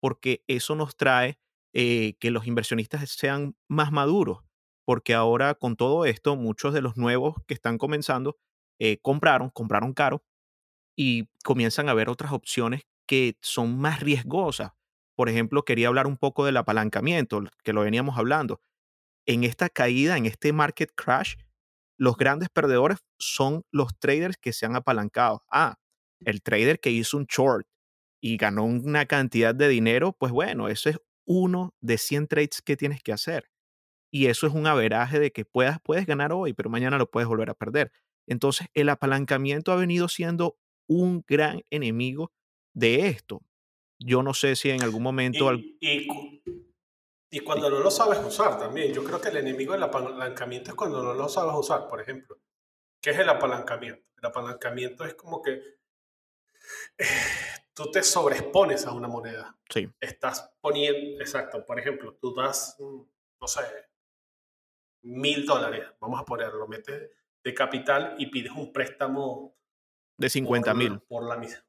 Porque 0.00 0.44
eso 0.46 0.74
nos 0.76 0.96
trae 0.96 1.38
eh, 1.78 2.14
que 2.20 2.30
los 2.30 2.46
inversionistas 2.46 3.10
sean 3.10 3.54
más 3.68 3.92
maduros, 3.92 4.38
porque 4.86 5.12
ahora 5.14 5.54
con 5.54 5.76
todo 5.76 6.06
esto, 6.06 6.34
muchos 6.34 6.72
de 6.72 6.80
los 6.80 6.96
nuevos 6.96 7.34
que 7.46 7.52
están 7.52 7.76
comenzando 7.76 8.38
eh, 8.80 8.98
compraron, 9.02 9.50
compraron 9.50 9.92
caro 9.92 10.24
y 10.96 11.28
comienzan 11.44 11.88
a 11.88 11.94
ver 11.94 12.08
otras 12.08 12.32
opciones 12.32 12.82
que 13.06 13.36
son 13.42 13.78
más 13.78 14.00
riesgosas. 14.00 14.72
Por 15.16 15.28
ejemplo, 15.28 15.64
quería 15.64 15.88
hablar 15.88 16.06
un 16.06 16.16
poco 16.16 16.44
del 16.46 16.56
apalancamiento, 16.56 17.42
que 17.62 17.72
lo 17.72 17.82
veníamos 17.82 18.18
hablando. 18.18 18.60
En 19.26 19.44
esta 19.44 19.68
caída, 19.68 20.16
en 20.16 20.26
este 20.26 20.52
market 20.52 20.92
crash, 20.94 21.36
los 21.98 22.16
grandes 22.16 22.48
perdedores 22.50 22.98
son 23.18 23.62
los 23.72 23.98
traders 23.98 24.36
que 24.38 24.52
se 24.52 24.66
han 24.66 24.76
apalancado. 24.76 25.44
Ah, 25.50 25.76
el 26.20 26.42
trader 26.42 26.80
que 26.80 26.90
hizo 26.90 27.16
un 27.16 27.26
short 27.26 27.66
y 28.20 28.36
ganó 28.36 28.64
una 28.64 29.06
cantidad 29.06 29.54
de 29.54 29.68
dinero, 29.68 30.12
pues 30.18 30.32
bueno, 30.32 30.68
eso 30.68 30.90
es 30.90 30.98
uno 31.26 31.74
de 31.80 31.98
100 31.98 32.28
trades 32.28 32.62
que 32.62 32.76
tienes 32.76 33.02
que 33.02 33.12
hacer. 33.12 33.50
Y 34.10 34.26
eso 34.26 34.46
es 34.46 34.54
un 34.54 34.66
averaje 34.66 35.18
de 35.18 35.32
que 35.32 35.44
puedas, 35.44 35.78
puedes 35.82 36.06
ganar 36.06 36.32
hoy, 36.32 36.54
pero 36.54 36.70
mañana 36.70 36.96
lo 36.96 37.10
puedes 37.10 37.28
volver 37.28 37.50
a 37.50 37.54
perder. 37.54 37.92
Entonces, 38.26 38.68
el 38.74 38.88
apalancamiento 38.88 39.72
ha 39.72 39.76
venido 39.76 40.08
siendo 40.08 40.56
un 40.88 41.24
gran 41.26 41.62
enemigo 41.70 42.32
de 42.72 43.08
esto. 43.08 43.42
Yo 43.98 44.22
no 44.22 44.34
sé 44.34 44.56
si 44.56 44.70
en 44.70 44.82
algún 44.82 45.02
momento... 45.02 45.52
Y, 45.52 46.08
y, 47.30 47.40
cuando 47.40 47.68
no 47.68 47.80
lo 47.80 47.90
sabes 47.90 48.18
usar 48.24 48.58
también, 48.58 48.94
yo 48.94 49.04
creo 49.04 49.20
que 49.20 49.28
el 49.28 49.36
enemigo 49.38 49.72
del 49.72 49.82
apalancamiento 49.82 50.70
es 50.70 50.76
cuando 50.76 51.02
no 51.02 51.12
lo 51.12 51.28
sabes 51.28 51.54
usar, 51.54 51.88
por 51.88 52.00
ejemplo. 52.00 52.38
¿Qué 53.00 53.10
es 53.10 53.18
el 53.18 53.28
apalancamiento? 53.28 54.02
El 54.16 54.26
apalancamiento 54.26 55.04
es 55.04 55.14
como 55.14 55.42
que 55.42 55.60
tú 57.76 57.90
te 57.90 58.02
sobreexpones 58.02 58.86
a 58.86 58.92
una 58.92 59.06
moneda. 59.06 59.54
Sí. 59.68 59.86
Estás 60.00 60.50
poniendo, 60.62 61.20
exacto, 61.20 61.64
por 61.64 61.78
ejemplo, 61.78 62.14
tú 62.14 62.34
das, 62.34 62.78
no 62.80 63.46
sé, 63.46 63.60
mil 65.02 65.44
dólares, 65.44 65.86
vamos 66.00 66.18
a 66.18 66.24
ponerlo, 66.24 66.66
metes 66.66 67.10
de 67.44 67.54
capital 67.54 68.16
y 68.18 68.26
pides 68.26 68.52
un 68.52 68.72
préstamo 68.72 69.54
de 70.16 70.30
50 70.30 70.72
mil. 70.72 70.98
Por, 71.00 71.28
la 71.28 71.36
misma. 71.36 71.62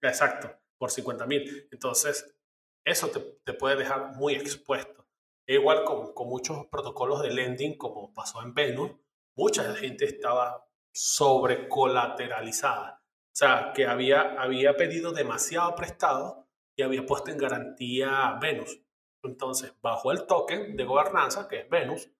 Exacto, 0.00 0.48
por 0.78 0.92
50 0.92 1.26
mil. 1.26 1.68
Entonces, 1.72 2.36
eso 2.84 3.08
te, 3.08 3.18
te, 3.44 3.52
puede 3.52 3.74
dejar 3.76 4.14
muy 4.14 4.36
expuesto. 4.36 5.08
E 5.44 5.54
igual 5.54 5.82
con, 5.84 6.14
con, 6.14 6.28
muchos 6.28 6.68
protocolos 6.68 7.20
de 7.20 7.32
lending, 7.32 7.76
como 7.76 8.14
pasó 8.14 8.42
en 8.42 8.54
Venus, 8.54 8.92
mucha 9.34 9.74
gente 9.74 10.04
estaba 10.04 10.64
sobrecolateralizada. 10.92 12.97
O 13.38 13.44
sea, 13.46 13.72
que 13.72 13.86
había, 13.86 14.32
había 14.42 14.76
pedido 14.76 15.12
demasiado 15.12 15.76
prestado 15.76 16.48
y 16.74 16.82
había 16.82 17.06
puesto 17.06 17.30
en 17.30 17.38
garantía 17.38 18.36
Venus. 18.42 18.80
Entonces, 19.22 19.74
bajo 19.80 20.10
el 20.10 20.26
token 20.26 20.74
de 20.74 20.82
gobernanza, 20.82 21.46
que 21.46 21.60
es 21.60 21.70
Venus, 21.70 22.10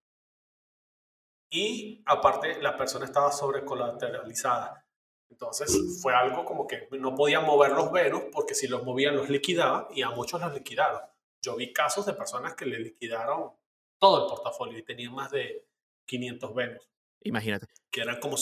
y 1.51 2.05
aparte 2.07 2.63
la 2.63 2.77
persona 2.77 3.05
estaba 3.05 3.33
sobrecolateralizada. 3.33 4.87
Entonces 5.29 6.01
fue 6.01 6.15
algo 6.15 6.45
como 6.45 6.69
que 6.69 6.87
no 6.93 7.17
podían 7.17 7.45
mover 7.45 7.73
los 7.73 7.91
Venus 7.91 8.23
porque 8.33 8.55
si 8.55 8.69
los 8.69 8.85
movían 8.85 9.17
los 9.17 9.29
liquidaban 9.29 9.89
y 9.93 10.03
a 10.03 10.11
muchos 10.11 10.41
los 10.41 10.55
liquidaron. 10.55 11.01
Yo 11.43 11.57
vi 11.57 11.73
casos 11.73 12.07
de 12.07 12.13
personas 12.13 12.55
que 12.55 12.65
le 12.65 12.79
liquidaron 12.79 13.51
todo 13.99 14.23
el 14.23 14.31
portafolio 14.31 14.79
y 14.79 14.85
tenían 14.85 15.17
más 15.17 15.33
de 15.33 15.67
500 16.07 16.55
Venus. 16.55 16.89
Imagínate. 17.23 17.67
Que 17.91 18.03
eran 18.03 18.21
como, 18.21 18.37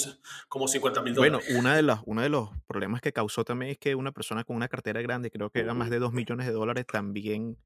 como 0.49 0.69
50 0.69 1.03
mil 1.03 1.15
dólares. 1.15 1.47
Bueno, 1.47 1.61
una 1.61 1.77
de 1.77 1.83
las, 1.83 2.01
uno 2.05 2.23
de 2.23 2.29
los 2.29 2.51
problemas 2.77 3.01
que 3.01 3.15
causó 3.15 3.43
también 3.43 3.71
es 3.71 3.79
que 3.79 3.95
una 3.95 4.12
persona 4.12 4.45
con 4.45 4.55
una 4.55 4.69
cartera 4.69 5.01
grande, 5.01 5.31
creo 5.31 5.49
que 5.49 5.61
era 5.61 5.73
más 5.73 5.89
de 5.89 5.99
2 5.99 6.12
millones 6.12 6.47
de 6.47 6.53
dólares, 6.53 6.85
también 6.87 7.57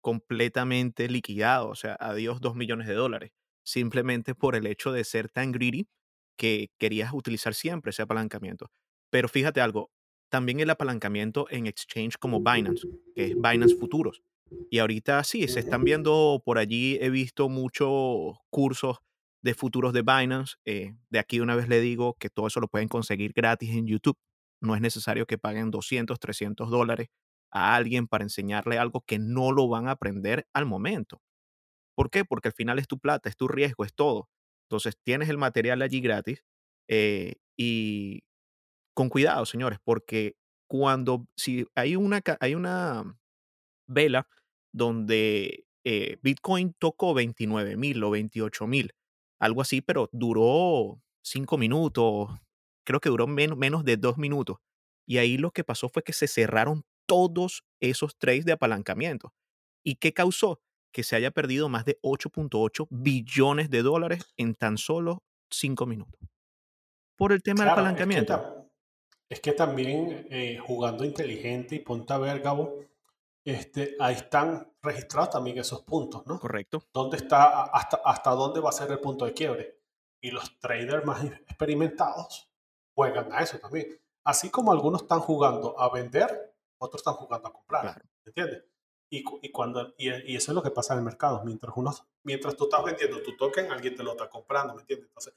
completamente 0.00 1.08
liquidado. 1.08 1.68
O 1.68 1.74
sea, 1.74 1.96
adiós 1.98 2.40
2 2.40 2.54
millones 2.54 2.86
de 2.86 2.94
dólares. 2.94 3.32
Simplemente 3.64 4.36
por 4.36 4.54
el 4.54 4.68
hecho 4.68 4.92
de 4.92 5.02
ser 5.02 5.28
tan 5.28 5.50
greedy 5.50 5.88
que 6.36 6.70
querías 6.78 7.12
utilizar 7.12 7.54
siempre 7.54 7.90
ese 7.90 8.02
apalancamiento. 8.02 8.70
Pero 9.10 9.28
fíjate 9.28 9.60
algo, 9.60 9.90
también 10.30 10.60
el 10.60 10.70
apalancamiento 10.70 11.48
en 11.50 11.66
exchange 11.66 12.16
como 12.16 12.38
Binance, 12.38 12.86
que 13.16 13.24
es 13.24 13.34
Binance 13.34 13.74
Futuros. 13.74 14.22
Y 14.70 14.78
ahorita 14.78 15.24
sí, 15.24 15.48
se 15.48 15.58
están 15.58 15.82
viendo 15.82 16.40
por 16.44 16.58
allí, 16.58 16.98
he 17.00 17.10
visto 17.10 17.48
muchos 17.48 18.36
cursos 18.48 18.98
de 19.42 19.54
futuros 19.54 19.92
de 19.92 20.02
Binance. 20.02 20.54
Eh, 20.64 20.94
de 21.10 21.18
aquí 21.18 21.40
una 21.40 21.56
vez 21.56 21.68
le 21.68 21.80
digo 21.80 22.14
que 22.20 22.30
todo 22.30 22.46
eso 22.46 22.60
lo 22.60 22.68
pueden 22.68 22.86
conseguir 22.86 23.32
gratis 23.32 23.70
en 23.70 23.88
YouTube. 23.88 24.16
No 24.62 24.74
es 24.74 24.80
necesario 24.80 25.26
que 25.26 25.38
paguen 25.38 25.70
200, 25.70 26.18
300 26.18 26.70
dólares 26.70 27.08
a 27.50 27.74
alguien 27.76 28.08
para 28.08 28.24
enseñarle 28.24 28.78
algo 28.78 29.02
que 29.02 29.18
no 29.18 29.52
lo 29.52 29.68
van 29.68 29.88
a 29.88 29.92
aprender 29.92 30.46
al 30.54 30.66
momento. 30.66 31.20
¿Por 31.94 32.10
qué? 32.10 32.24
Porque 32.24 32.48
al 32.48 32.54
final 32.54 32.78
es 32.78 32.88
tu 32.88 32.98
plata, 32.98 33.28
es 33.28 33.36
tu 33.36 33.48
riesgo, 33.48 33.84
es 33.84 33.94
todo. 33.94 34.28
Entonces 34.68 34.96
tienes 35.04 35.28
el 35.28 35.36
material 35.36 35.82
allí 35.82 36.00
gratis 36.00 36.44
eh, 36.88 37.34
y 37.56 38.22
con 38.94 39.08
cuidado, 39.08 39.44
señores, 39.46 39.78
porque 39.84 40.36
cuando, 40.68 41.26
si 41.36 41.66
hay 41.74 41.96
una, 41.96 42.22
hay 42.40 42.54
una 42.54 43.18
vela 43.86 44.28
donde 44.72 45.66
eh, 45.84 46.18
Bitcoin 46.22 46.74
tocó 46.78 47.14
29 47.14 47.76
mil 47.76 48.02
o 48.02 48.10
28 48.10 48.66
mil, 48.66 48.94
algo 49.38 49.60
así, 49.60 49.82
pero 49.82 50.08
duró 50.12 51.02
cinco 51.22 51.58
minutos, 51.58 52.30
creo 52.84 53.00
que 53.00 53.08
duró 53.08 53.26
menos, 53.26 53.56
menos 53.58 53.84
de 53.84 53.96
dos 53.96 54.18
minutos. 54.18 54.58
Y 55.06 55.18
ahí 55.18 55.36
lo 55.38 55.50
que 55.50 55.64
pasó 55.64 55.88
fue 55.88 56.02
que 56.02 56.12
se 56.12 56.28
cerraron 56.28 56.84
todos 57.06 57.64
esos 57.80 58.16
trades 58.16 58.44
de 58.44 58.52
apalancamiento. 58.52 59.34
¿Y 59.84 59.96
qué 59.96 60.12
causó? 60.12 60.60
que 60.94 61.04
se 61.04 61.16
haya 61.16 61.30
perdido 61.30 61.70
más 61.70 61.86
de 61.86 61.98
8.8 62.02 62.86
billones 62.90 63.70
de 63.70 63.80
dólares 63.80 64.34
en 64.36 64.54
tan 64.54 64.76
solo 64.76 65.22
5 65.50 65.86
minutos. 65.86 66.20
Por 67.16 67.32
el 67.32 67.42
tema 67.42 67.64
del 67.64 67.72
Claro, 67.72 67.88
es 67.88 67.96
que, 67.96 68.02
apalancamiento. 68.02 68.36
ta- 68.40 68.66
es 69.30 69.40
que 69.40 69.52
también 69.52 70.26
eh, 70.30 70.58
jugando 70.58 71.02
inteligente 71.06 71.76
y 71.76 71.78
ponte 71.78 72.12
a 72.12 72.18
ver, 72.18 72.40
Gabo, 72.40 72.80
este, 73.42 73.96
ahí 74.00 74.16
están 74.16 74.70
registrados 74.82 75.30
también 75.30 75.56
esos 75.58 75.80
puntos, 75.82 76.26
¿no? 76.26 76.38
Correcto. 76.38 76.84
¿Dónde 76.92 77.16
está, 77.16 77.62
hasta, 77.62 78.00
hasta 78.04 78.30
dónde 78.32 78.60
va 78.60 78.68
a 78.68 78.72
ser 78.72 78.90
el 78.90 79.00
punto 79.00 79.24
de 79.24 79.32
quiebre? 79.32 79.78
Y 80.20 80.30
los 80.30 80.58
traders 80.58 81.06
más 81.06 81.24
experimentados 81.24 82.51
juegan 82.94 83.32
a 83.32 83.40
eso 83.40 83.58
también. 83.58 83.98
Así 84.24 84.50
como 84.50 84.72
algunos 84.72 85.02
están 85.02 85.20
jugando 85.20 85.78
a 85.78 85.90
vender, 85.90 86.54
otros 86.78 87.00
están 87.00 87.14
jugando 87.14 87.48
a 87.48 87.52
comprar. 87.52 87.82
Claro. 87.82 88.00
¿Me 88.24 88.30
entiendes? 88.30 88.64
Y, 89.10 89.24
y, 89.42 89.50
cuando, 89.50 89.94
y, 89.98 90.08
y 90.32 90.36
eso 90.36 90.52
es 90.52 90.54
lo 90.54 90.62
que 90.62 90.70
pasa 90.70 90.94
en 90.94 91.00
el 91.00 91.04
mercado. 91.04 91.42
Mientras, 91.44 91.76
unos, 91.76 92.04
mientras 92.22 92.56
tú 92.56 92.64
estás 92.64 92.82
vendiendo 92.84 93.22
tu 93.22 93.36
token, 93.36 93.70
alguien 93.70 93.94
te 93.94 94.02
lo 94.02 94.12
está 94.12 94.30
comprando, 94.30 94.74
¿me 94.74 94.80
entiendes? 94.80 95.08
Entonces, 95.08 95.34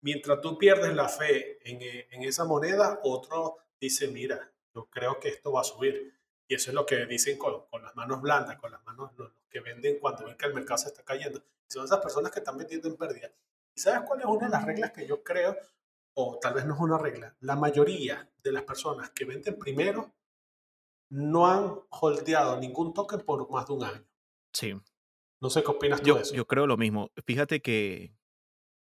mientras 0.00 0.40
tú 0.40 0.56
pierdes 0.56 0.94
la 0.94 1.08
fe 1.08 1.58
en, 1.68 1.82
eh, 1.82 2.08
en 2.10 2.22
esa 2.22 2.44
moneda, 2.44 3.00
otro 3.02 3.58
dice, 3.80 4.08
mira, 4.08 4.50
yo 4.74 4.86
creo 4.86 5.18
que 5.20 5.28
esto 5.28 5.52
va 5.52 5.60
a 5.60 5.64
subir. 5.64 6.14
Y 6.46 6.54
eso 6.54 6.70
es 6.70 6.74
lo 6.74 6.86
que 6.86 7.04
dicen 7.04 7.36
con, 7.36 7.66
con 7.66 7.82
las 7.82 7.94
manos 7.94 8.22
blandas, 8.22 8.56
con 8.56 8.70
las 8.70 8.82
manos 8.84 9.10
los, 9.18 9.28
los 9.28 9.32
que 9.50 9.60
venden 9.60 9.98
cuando 9.98 10.24
ven 10.24 10.36
que 10.36 10.46
el 10.46 10.54
mercado 10.54 10.78
se 10.78 10.88
está 10.88 11.02
cayendo. 11.02 11.38
Y 11.68 11.72
son 11.72 11.84
esas 11.84 11.98
personas 11.98 12.32
que 12.32 12.38
están 12.38 12.56
vendiendo 12.56 12.88
en 12.88 12.96
pérdida. 12.96 13.30
¿Y 13.74 13.80
sabes 13.80 14.08
cuál 14.08 14.20
es 14.20 14.26
una 14.26 14.46
de 14.46 14.52
las 14.52 14.64
reglas 14.64 14.92
que 14.92 15.06
yo 15.06 15.22
creo? 15.22 15.56
O 16.20 16.36
tal 16.40 16.54
vez 16.54 16.66
no 16.66 16.74
es 16.74 16.80
una 16.80 16.98
regla. 16.98 17.36
La 17.40 17.54
mayoría 17.54 18.28
de 18.42 18.50
las 18.50 18.64
personas 18.64 19.10
que 19.10 19.24
venden 19.24 19.56
primero 19.56 20.14
no 21.10 21.46
han 21.46 21.74
holdeado 21.90 22.58
ningún 22.58 22.92
token 22.92 23.20
por 23.20 23.48
más 23.50 23.66
de 23.68 23.72
un 23.74 23.84
año. 23.84 24.04
Sí. 24.52 24.74
No 25.40 25.48
sé 25.48 25.62
qué 25.62 25.70
opinas 25.70 26.00
tú 26.00 26.08
Yo, 26.08 26.14
de 26.16 26.22
eso. 26.22 26.34
yo 26.34 26.44
creo 26.46 26.66
lo 26.66 26.76
mismo. 26.76 27.12
Fíjate 27.24 27.62
que 27.62 28.12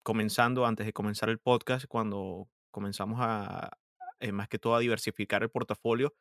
comenzando, 0.03 0.65
antes 0.67 0.85
de 0.85 0.93
comenzar 0.93 1.29
el 1.29 1.39
podcast, 1.39 1.85
cuando 1.87 2.47
comenzamos 2.71 3.17
a, 3.21 3.71
eh, 4.19 4.31
más 4.31 4.47
que 4.47 4.59
todo, 4.59 4.75
a 4.75 4.79
diversificar 4.79 5.41
el 5.41 5.49
portafolio, 5.49 6.13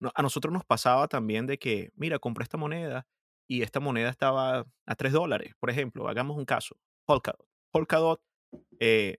no- 0.00 0.10
a 0.14 0.22
nosotros 0.22 0.52
nos 0.52 0.64
pasaba 0.64 1.06
también 1.06 1.46
de 1.46 1.58
que, 1.58 1.92
mira, 1.94 2.18
compré 2.18 2.42
esta 2.42 2.56
moneda 2.58 3.06
y 3.48 3.62
esta 3.62 3.78
moneda 3.78 4.08
estaba 4.10 4.66
a 4.86 4.94
3 4.96 5.12
dólares. 5.12 5.54
Por 5.60 5.70
ejemplo, 5.70 6.08
hagamos 6.08 6.36
un 6.36 6.44
caso, 6.44 6.76
Polkadot. 7.06 7.46
Polkadot, 7.70 8.20
eh, 8.80 9.18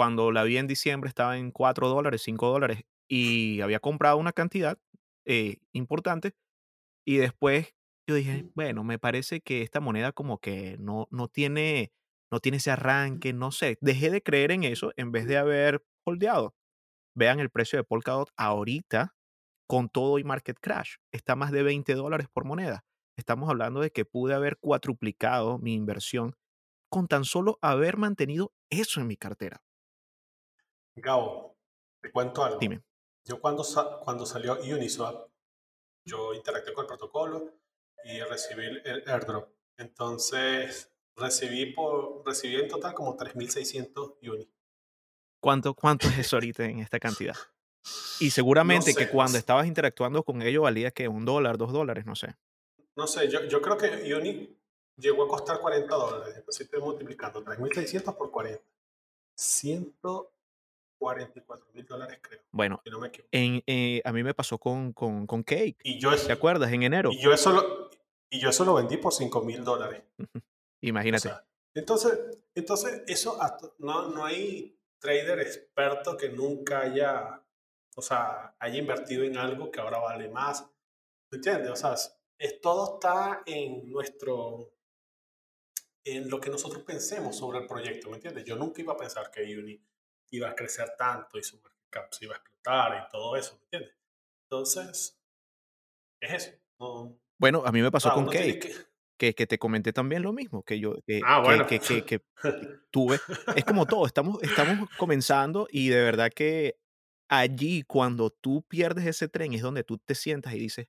cuando 0.00 0.32
la 0.32 0.44
vi 0.44 0.56
en 0.56 0.66
diciembre 0.66 1.08
estaba 1.08 1.36
en 1.36 1.50
4 1.50 1.86
dólares, 1.90 2.22
5 2.22 2.48
dólares 2.50 2.84
y 3.06 3.60
había 3.60 3.80
comprado 3.80 4.16
una 4.16 4.32
cantidad 4.32 4.78
eh, 5.26 5.58
importante 5.74 6.32
y 7.06 7.18
después 7.18 7.74
yo 8.08 8.14
dije, 8.14 8.46
bueno, 8.54 8.82
me 8.82 8.98
parece 8.98 9.42
que 9.42 9.60
esta 9.60 9.80
moneda 9.80 10.12
como 10.12 10.38
que 10.38 10.78
no, 10.78 11.06
no 11.10 11.28
tiene, 11.28 11.92
no 12.32 12.40
tiene 12.40 12.56
ese 12.56 12.70
arranque, 12.70 13.34
no 13.34 13.52
sé. 13.52 13.76
Dejé 13.82 14.08
de 14.08 14.22
creer 14.22 14.52
en 14.52 14.64
eso 14.64 14.90
en 14.96 15.12
vez 15.12 15.26
de 15.26 15.36
haber 15.36 15.84
holdeado. 16.06 16.54
Vean 17.14 17.38
el 17.38 17.50
precio 17.50 17.78
de 17.78 17.84
Polkadot 17.84 18.30
ahorita 18.38 19.14
con 19.68 19.90
todo 19.90 20.18
y 20.18 20.24
market 20.24 20.56
crash. 20.62 20.94
Está 21.12 21.36
más 21.36 21.52
de 21.52 21.62
20 21.62 21.92
dólares 21.92 22.26
por 22.32 22.46
moneda. 22.46 22.86
Estamos 23.18 23.50
hablando 23.50 23.80
de 23.82 23.90
que 23.90 24.06
pude 24.06 24.32
haber 24.32 24.56
cuatruplicado 24.56 25.58
mi 25.58 25.74
inversión 25.74 26.36
con 26.88 27.06
tan 27.06 27.26
solo 27.26 27.58
haber 27.60 27.98
mantenido 27.98 28.54
eso 28.70 29.02
en 29.02 29.08
mi 29.08 29.18
cartera. 29.18 29.60
Gabo, 30.96 31.56
te 32.00 32.10
cuento 32.10 32.44
algo. 32.44 32.58
Dime. 32.58 32.82
Yo 33.24 33.40
cuando, 33.40 33.64
sa- 33.64 33.98
cuando 34.00 34.26
salió 34.26 34.54
Uniswap, 34.60 35.28
yo 36.04 36.34
interactué 36.34 36.72
con 36.72 36.84
el 36.84 36.88
protocolo 36.88 37.52
y 38.04 38.20
recibí 38.22 38.64
el 38.84 39.04
airdrop. 39.06 39.50
Entonces, 39.76 40.90
recibí, 41.16 41.72
por, 41.72 42.22
recibí 42.26 42.56
en 42.56 42.68
total 42.68 42.94
como 42.94 43.16
3.600 43.16 44.14
Uni. 44.22 44.50
¿Cuánto, 45.40 45.74
¿Cuánto 45.74 46.08
es 46.08 46.18
eso 46.18 46.36
ahorita 46.36 46.64
en 46.64 46.80
esta 46.80 46.98
cantidad? 46.98 47.34
Y 48.18 48.26
No 48.26 48.30
seguramente 48.30 48.94
que 48.94 49.06
no 49.06 49.10
cuando 49.12 49.32
sé. 49.32 49.38
estabas 49.38 49.66
interactuando 49.66 50.22
con 50.22 50.42
ellos 50.42 50.62
valía 50.62 50.90
que 50.90 51.08
un 51.08 51.24
dólar, 51.24 51.56
dos 51.58 51.72
dólares, 51.72 52.04
no 52.06 52.14
sé. 52.16 52.34
No 52.96 53.06
sé, 53.06 53.28
yo, 53.30 53.44
yo 53.44 53.62
creo 53.62 53.76
que 53.78 54.14
Uni 54.14 54.56
llegó 54.96 55.24
a 55.24 55.28
costar 55.28 55.60
40 55.60 55.94
dólares. 55.94 56.34
Entonces 56.36 56.62
estoy 56.66 56.80
multiplicando 56.80 57.42
3.600 57.42 58.14
por 58.16 58.30
40. 58.30 58.62
144 61.00 61.66
mil 61.72 61.86
dólares 61.86 62.18
creo, 62.20 62.40
Bueno, 62.52 62.80
si 62.84 62.90
no 62.90 62.98
me 63.00 63.10
en, 63.32 63.62
eh, 63.66 64.02
a 64.04 64.12
mí 64.12 64.22
me 64.22 64.34
pasó 64.34 64.58
con, 64.58 64.92
con, 64.92 65.26
con 65.26 65.42
Cake. 65.42 65.78
Y 65.82 65.98
yo, 65.98 66.10
¿Te 66.10 66.16
es- 66.16 66.30
acuerdas? 66.30 66.70
En 66.72 66.82
enero. 66.82 67.10
y 67.10 67.18
yo 67.18 67.32
eso 67.32 67.50
lo, 67.52 67.90
y 68.30 68.38
yo 68.38 68.50
eso 68.50 68.64
lo 68.64 68.74
vendí 68.74 68.98
por 68.98 69.12
5 69.12 69.42
mil 69.42 69.64
dólares. 69.64 70.02
O 70.18 70.40
Imagínate. 70.82 71.22
sea, 71.28 71.44
entonces, 71.74 72.18
entonces 72.54 73.02
eso 73.06 73.38
no, 73.78 74.08
no 74.10 74.24
hay 74.24 74.78
trader 74.98 75.40
experto 75.40 76.16
que 76.16 76.28
nunca 76.28 76.80
haya, 76.82 77.42
o 77.96 78.02
sea, 78.02 78.54
haya 78.58 78.78
invertido 78.78 79.24
en 79.24 79.36
algo 79.38 79.70
que 79.70 79.80
ahora 79.80 79.98
vale 79.98 80.28
más. 80.28 80.62
¿Me 81.32 81.36
entiendes? 81.36 81.70
O 81.70 81.76
sea, 81.76 81.94
es, 82.38 82.60
todo 82.60 82.94
está 82.94 83.42
en 83.46 83.90
nuestro, 83.90 84.74
en 86.04 86.28
lo 86.28 86.40
que 86.40 86.50
nosotros 86.50 86.82
pensemos 86.82 87.36
sobre 87.36 87.58
el 87.60 87.66
proyecto, 87.66 88.10
¿me 88.10 88.16
entiendes? 88.16 88.44
Yo 88.44 88.56
nunca 88.56 88.80
iba 88.80 88.92
a 88.94 88.96
pensar 88.96 89.30
que 89.30 89.42
Uni 89.56 89.80
iba 90.30 90.48
a 90.50 90.54
crecer 90.54 90.92
tanto 90.96 91.38
y 91.38 91.42
su 91.42 91.56
market 91.60 91.78
cap 91.90 92.12
se 92.12 92.24
iba 92.26 92.34
a 92.34 92.38
explotar 92.38 93.06
y 93.06 93.10
todo 93.10 93.36
eso, 93.36 93.56
¿me 93.56 93.62
entiendes? 93.64 93.96
Entonces, 94.50 95.20
es 96.20 96.32
eso. 96.32 96.58
No, 96.78 97.18
Bueno, 97.38 97.62
a 97.66 97.72
mí 97.72 97.82
me 97.82 97.90
pasó 97.90 98.08
sea, 98.08 98.14
con 98.14 98.26
Cake, 98.26 98.60
que... 98.60 98.74
que, 99.18 99.34
que 99.34 99.46
te 99.46 99.58
comenté 99.58 99.92
también 99.92 100.22
lo 100.22 100.32
mismo, 100.32 100.62
que 100.62 100.78
yo 100.80 100.94
que, 101.06 101.20
Ah, 101.24 101.40
que, 101.42 101.48
bueno. 101.48 101.66
que, 101.66 101.78
que, 101.80 102.22
tuve. 102.90 103.18
Es 103.56 103.64
como 103.64 103.86
todo, 103.86 104.06
estamos, 104.06 104.42
estamos 104.42 104.88
comenzando 104.98 105.66
y 105.70 105.88
de 105.88 106.02
verdad 106.02 106.30
que 106.34 106.76
allí 107.28 107.82
cuando 107.82 108.30
tú 108.30 108.62
pierdes 108.68 109.06
ese 109.06 109.28
tren 109.28 109.52
es 109.54 109.62
donde 109.62 109.84
tú 109.84 109.98
te 109.98 110.14
sientas 110.14 110.54
y 110.54 110.58
dices, 110.58 110.88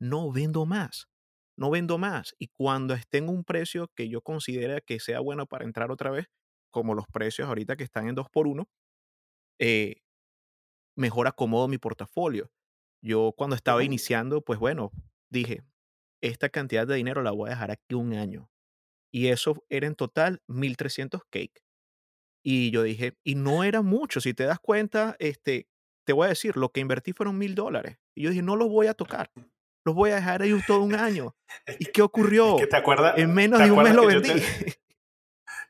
no 0.00 0.30
vendo 0.32 0.66
más, 0.66 1.08
no 1.56 1.70
vendo 1.70 1.98
más. 1.98 2.34
Y 2.38 2.48
cuando 2.48 2.94
esté 2.94 3.18
en 3.18 3.28
un 3.28 3.44
precio 3.44 3.88
que 3.94 4.08
yo 4.08 4.20
considere 4.22 4.82
que 4.82 5.00
sea 5.00 5.20
bueno 5.20 5.46
para 5.46 5.64
entrar 5.64 5.90
otra 5.90 6.10
vez, 6.10 6.26
como 6.70 6.94
los 6.94 7.06
precios 7.08 7.48
ahorita 7.48 7.76
que 7.76 7.84
están 7.84 8.08
en 8.08 8.14
2 8.14 8.28
por 8.30 8.46
1 8.46 8.68
eh, 9.58 10.02
mejor 10.96 11.26
acomodo 11.28 11.68
mi 11.68 11.78
portafolio. 11.78 12.50
Yo 13.02 13.32
cuando 13.36 13.54
estaba 13.56 13.84
iniciando, 13.84 14.40
pues 14.42 14.58
bueno, 14.58 14.90
dije, 15.30 15.62
esta 16.20 16.48
cantidad 16.48 16.86
de 16.86 16.96
dinero 16.96 17.22
la 17.22 17.30
voy 17.30 17.48
a 17.48 17.50
dejar 17.54 17.70
aquí 17.70 17.94
un 17.94 18.12
año. 18.14 18.50
Y 19.12 19.28
eso 19.28 19.64
era 19.68 19.86
en 19.86 19.94
total 19.94 20.42
1.300 20.48 21.22
cake. 21.30 21.62
Y 22.44 22.70
yo 22.70 22.82
dije, 22.82 23.16
y 23.24 23.34
no 23.36 23.64
era 23.64 23.82
mucho, 23.82 24.20
si 24.20 24.34
te 24.34 24.44
das 24.44 24.58
cuenta, 24.58 25.16
este, 25.18 25.68
te 26.04 26.12
voy 26.12 26.26
a 26.26 26.30
decir, 26.30 26.56
lo 26.56 26.70
que 26.70 26.80
invertí 26.80 27.12
fueron 27.12 27.38
mil 27.38 27.54
dólares. 27.54 27.98
Y 28.14 28.22
yo 28.22 28.30
dije, 28.30 28.42
no 28.42 28.56
los 28.56 28.68
voy 28.68 28.86
a 28.86 28.94
tocar, 28.94 29.30
los 29.84 29.94
voy 29.94 30.10
a 30.10 30.16
dejar 30.16 30.42
ahí 30.42 30.58
todo 30.66 30.82
un 30.82 30.94
año. 30.94 31.36
¿Y 31.78 31.86
qué 31.86 32.00
es 32.00 32.04
ocurrió? 32.04 32.56
que 32.56 32.66
te 32.66 32.76
acuerdas, 32.76 33.18
En 33.18 33.32
menos 33.34 33.62
de 33.62 33.70
un 33.70 33.82
mes 33.82 33.94
lo 33.94 34.06
vendí. 34.06 34.28
te- 34.30 34.78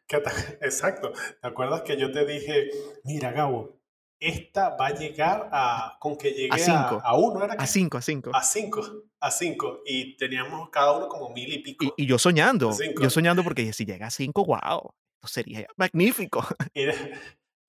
exacto, 0.62 1.12
¿te 1.40 1.46
acuerdas 1.48 1.83
que 1.83 1.96
yo 1.96 2.11
te 2.11 2.24
dije, 2.24 2.70
mira 3.05 3.33
Gabo, 3.33 3.77
esta 4.20 4.70
va 4.76 4.88
a 4.88 4.94
llegar 4.94 5.48
a, 5.52 5.96
con 6.00 6.16
que 6.16 6.31
llegue 6.33 6.50
a, 6.52 6.59
5, 6.59 7.00
a 7.04 7.16
uno, 7.16 7.44
¿era 7.44 7.54
a? 7.54 7.66
5, 7.66 7.98
a 7.98 8.02
5. 8.02 8.31
A 8.35 8.42
cinco, 8.42 8.83
a 9.20 9.31
cinco, 9.31 9.81
y 9.87 10.16
teníamos 10.16 10.70
cada 10.70 10.96
uno 10.96 11.09
como 11.09 11.31
mil 11.31 11.52
y 11.52 11.59
pico, 11.59 11.94
y 11.96 12.07
yo 12.07 12.18
soñando, 12.18 12.70
yo 12.70 12.76
cinco. 12.76 13.11
soñando 13.11 13.42
porque 13.44 13.72
si 13.72 13.85
llega 13.85 14.07
a 14.09 14.11
5, 14.11 14.44
wow, 14.44 14.92
esto 15.22 15.28
sería 15.28 15.66
magnífico. 15.76 16.44
Y 16.74 16.85
de- 16.85 17.18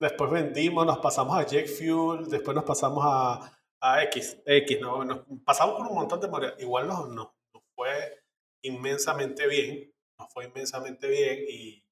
después 0.00 0.30
vendimos, 0.30 0.86
nos 0.86 0.98
pasamos 0.98 1.36
a 1.36 1.44
Jet 1.46 1.68
Fuel, 1.68 2.28
después 2.28 2.54
nos 2.54 2.64
pasamos 2.64 3.04
a, 3.06 3.52
a 3.80 4.02
X, 4.04 4.38
X, 4.44 4.80
¿no? 4.80 5.04
Nos 5.04 5.20
pasamos 5.44 5.76
por 5.76 5.86
un 5.88 5.94
montón 5.94 6.20
de 6.20 6.28
monedas. 6.28 6.54
Igual 6.58 6.86
nos, 6.88 7.08
nos, 7.10 7.28
nos 7.52 7.62
fue 7.74 8.22
inmensamente 8.62 9.46
bien, 9.46 9.92
nos 10.18 10.32
fue 10.32 10.44
inmensamente 10.46 11.08
bien 11.08 11.38
y, 11.48 11.84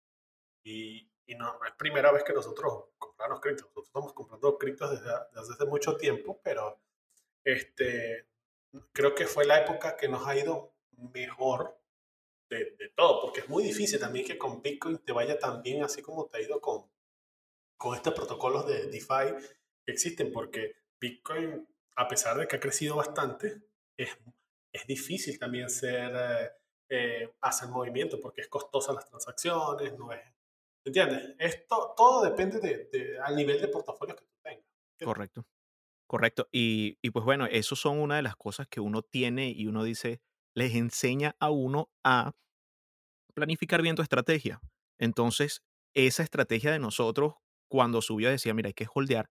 y, 0.64 1.08
y 1.29 1.35
no, 1.35 1.59
no 1.59 1.67
es 1.67 1.75
primera 1.75 2.11
vez 2.11 2.25
que 2.25 2.33
nosotros 2.33 2.87
compramos 2.97 3.41
criptos. 3.41 3.67
Nosotros 3.67 3.87
estamos 3.87 4.12
comprando 4.14 4.59
criptos 4.59 4.91
desde, 4.91 5.12
desde 5.35 5.55
hace 5.55 5.67
mucho 5.67 5.97
tiempo, 5.97 6.41
pero 6.43 6.81
este, 7.45 8.27
creo 8.93 9.14
que 9.14 9.27
fue 9.27 9.45
la 9.45 9.62
época 9.62 9.95
que 9.97 10.09
nos 10.09 10.27
ha 10.27 10.37
ido 10.37 10.75
mejor 11.12 11.79
de, 12.49 12.77
de 12.79 12.88
todo, 12.97 13.21
porque 13.21 13.41
es 13.41 13.49
muy 13.49 13.62
difícil 13.62 14.01
también 14.01 14.25
que 14.25 14.38
con 14.38 14.62
Bitcoin 14.62 14.99
te 14.99 15.12
vaya 15.12 15.38
tan 15.38 15.62
bien 15.62 15.85
así 15.85 16.01
como 16.01 16.27
te 16.27 16.38
ha 16.38 16.41
ido 16.41 16.62
con, 16.62 16.91
con 17.77 17.95
estos 17.95 18.14
protocolos 18.14 18.67
de 18.67 18.87
DeFi 18.87 19.35
que 19.85 19.93
existen, 19.93 20.33
porque 20.33 20.77
Bitcoin, 20.99 21.69
a 21.97 22.09
pesar 22.09 22.38
de 22.38 22.49
que 22.49 22.57
ha 22.57 22.61
crecido 22.61 22.97
bastante, 22.97 23.61
es, 23.99 24.17
es 24.73 24.87
difícil 24.87 25.38
también 25.38 25.69
ser, 25.69 26.11
eh, 26.14 26.51
eh, 26.88 27.35
hacer 27.43 27.69
movimiento, 27.69 28.19
porque 28.19 28.41
es 28.41 28.49
costosa 28.49 28.95
las 28.95 29.07
transacciones, 29.07 29.93
no 29.99 30.11
es, 30.11 30.23
¿entiendes? 30.85 31.35
Esto, 31.38 31.95
todo 31.97 32.23
depende 32.25 32.61
de, 32.61 33.19
al 33.21 33.37
nivel 33.37 33.61
de 33.61 33.69
portafolio 33.69 34.17
que 34.17 34.25
tú 34.25 34.35
tengas. 34.43 34.64
Correcto, 35.03 35.47
correcto. 36.07 36.49
Y, 36.53 36.99
y 37.03 37.11
pues 37.11 37.25
bueno, 37.25 37.47
eso 37.47 37.77
son 37.77 37.99
una 38.01 38.17
de 38.17 38.23
las 38.23 38.37
cosas 38.37 38.69
que 38.69 38.81
uno 38.81 39.03
tiene 39.03 39.51
y 39.51 39.67
uno 39.67 39.85
dice, 39.85 40.21
les 40.55 40.75
enseña 40.75 41.37
a 41.41 41.51
uno 41.51 41.91
a 42.05 42.33
planificar 43.35 43.83
bien 43.83 43.97
tu 43.97 44.03
estrategia. 44.03 44.61
Entonces, 44.99 45.62
esa 45.95 46.23
estrategia 46.23 46.73
de 46.73 46.79
nosotros, 46.79 47.35
cuando 47.69 48.03
subió, 48.03 48.31
decía, 48.31 48.55
mira, 48.55 48.69
hay 48.69 48.75
que 48.75 48.87
holdear 48.93 49.31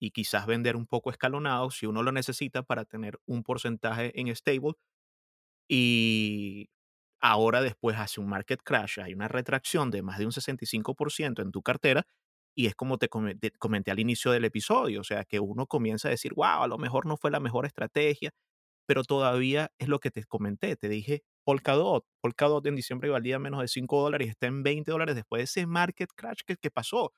y 0.00 0.10
quizás 0.10 0.46
vender 0.46 0.76
un 0.76 0.86
poco 0.86 1.10
escalonado 1.10 1.70
si 1.70 1.86
uno 1.86 2.02
lo 2.02 2.12
necesita 2.12 2.62
para 2.62 2.84
tener 2.84 3.18
un 3.26 3.42
porcentaje 3.42 4.18
en 4.20 4.34
stable. 4.34 4.74
Y 5.68 6.70
ahora 7.20 7.62
después 7.62 7.96
hace 7.98 8.20
un 8.20 8.28
market 8.28 8.60
crash, 8.62 9.00
hay 9.00 9.14
una 9.14 9.28
retracción 9.28 9.90
de 9.90 10.02
más 10.02 10.18
de 10.18 10.26
un 10.26 10.32
65% 10.32 11.42
en 11.42 11.52
tu 11.52 11.62
cartera 11.62 12.06
y 12.54 12.66
es 12.66 12.74
como 12.74 12.98
te 12.98 13.08
come- 13.08 13.34
te 13.36 13.50
comenté 13.52 13.90
al 13.90 14.00
inicio 14.00 14.32
del 14.32 14.44
episodio, 14.44 15.00
o 15.00 15.04
sea, 15.04 15.24
que 15.24 15.40
uno 15.40 15.66
comienza 15.66 16.08
a 16.08 16.10
decir, 16.12 16.34
wow, 16.34 16.62
a 16.64 16.68
lo 16.68 16.78
mejor 16.78 17.06
no 17.06 17.16
fue 17.16 17.30
la 17.30 17.40
mejor 17.40 17.66
estrategia, 17.66 18.30
pero 18.86 19.04
todavía 19.04 19.70
es 19.78 19.88
lo 19.88 20.00
que 20.00 20.10
te 20.10 20.24
comenté, 20.24 20.76
te 20.76 20.88
dije, 20.88 21.22
Polkadot, 21.44 22.04
Polkadot 22.22 22.66
en 22.66 22.76
diciembre 22.76 23.10
valía 23.10 23.38
menos 23.38 23.60
de 23.60 23.68
5 23.68 24.00
dólares 24.02 24.28
y 24.28 24.30
está 24.30 24.46
en 24.46 24.62
20 24.62 24.90
dólares 24.92 25.14
después 25.16 25.40
de 25.40 25.44
ese 25.44 25.66
market 25.66 26.10
crash 26.14 26.40
que, 26.46 26.56
que 26.56 26.70
pasó. 26.70 27.12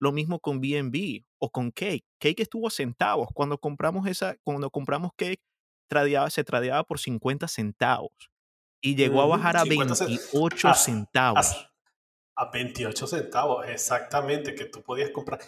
Lo 0.00 0.12
mismo 0.12 0.40
con 0.40 0.60
BNB 0.60 1.24
o 1.38 1.50
con 1.50 1.70
Cake. 1.70 2.04
Cake 2.20 2.40
estuvo 2.42 2.68
a 2.68 2.70
centavos. 2.70 3.28
Cuando 3.34 3.58
compramos 3.58 4.06
esa, 4.08 4.36
cuando 4.44 4.70
compramos 4.70 5.12
Cake, 5.16 5.40
tradeaba, 5.88 6.28
se 6.30 6.44
tradeaba 6.44 6.84
por 6.84 6.98
50 6.98 7.48
centavos 7.48 8.12
y 8.80 8.94
llegó 8.94 9.22
a 9.22 9.26
bajar 9.26 9.56
a 9.56 9.62
50 9.62 9.94
ce- 9.94 10.04
28 10.06 10.68
a, 10.68 10.74
centavos. 10.74 11.46
a, 12.36 12.42
a 12.42 12.50
28 12.50 13.06
centavos, 13.06 13.66
exactamente, 13.68 14.54
que 14.54 14.66
tú 14.66 14.82
podías 14.82 15.10
comprar. 15.10 15.40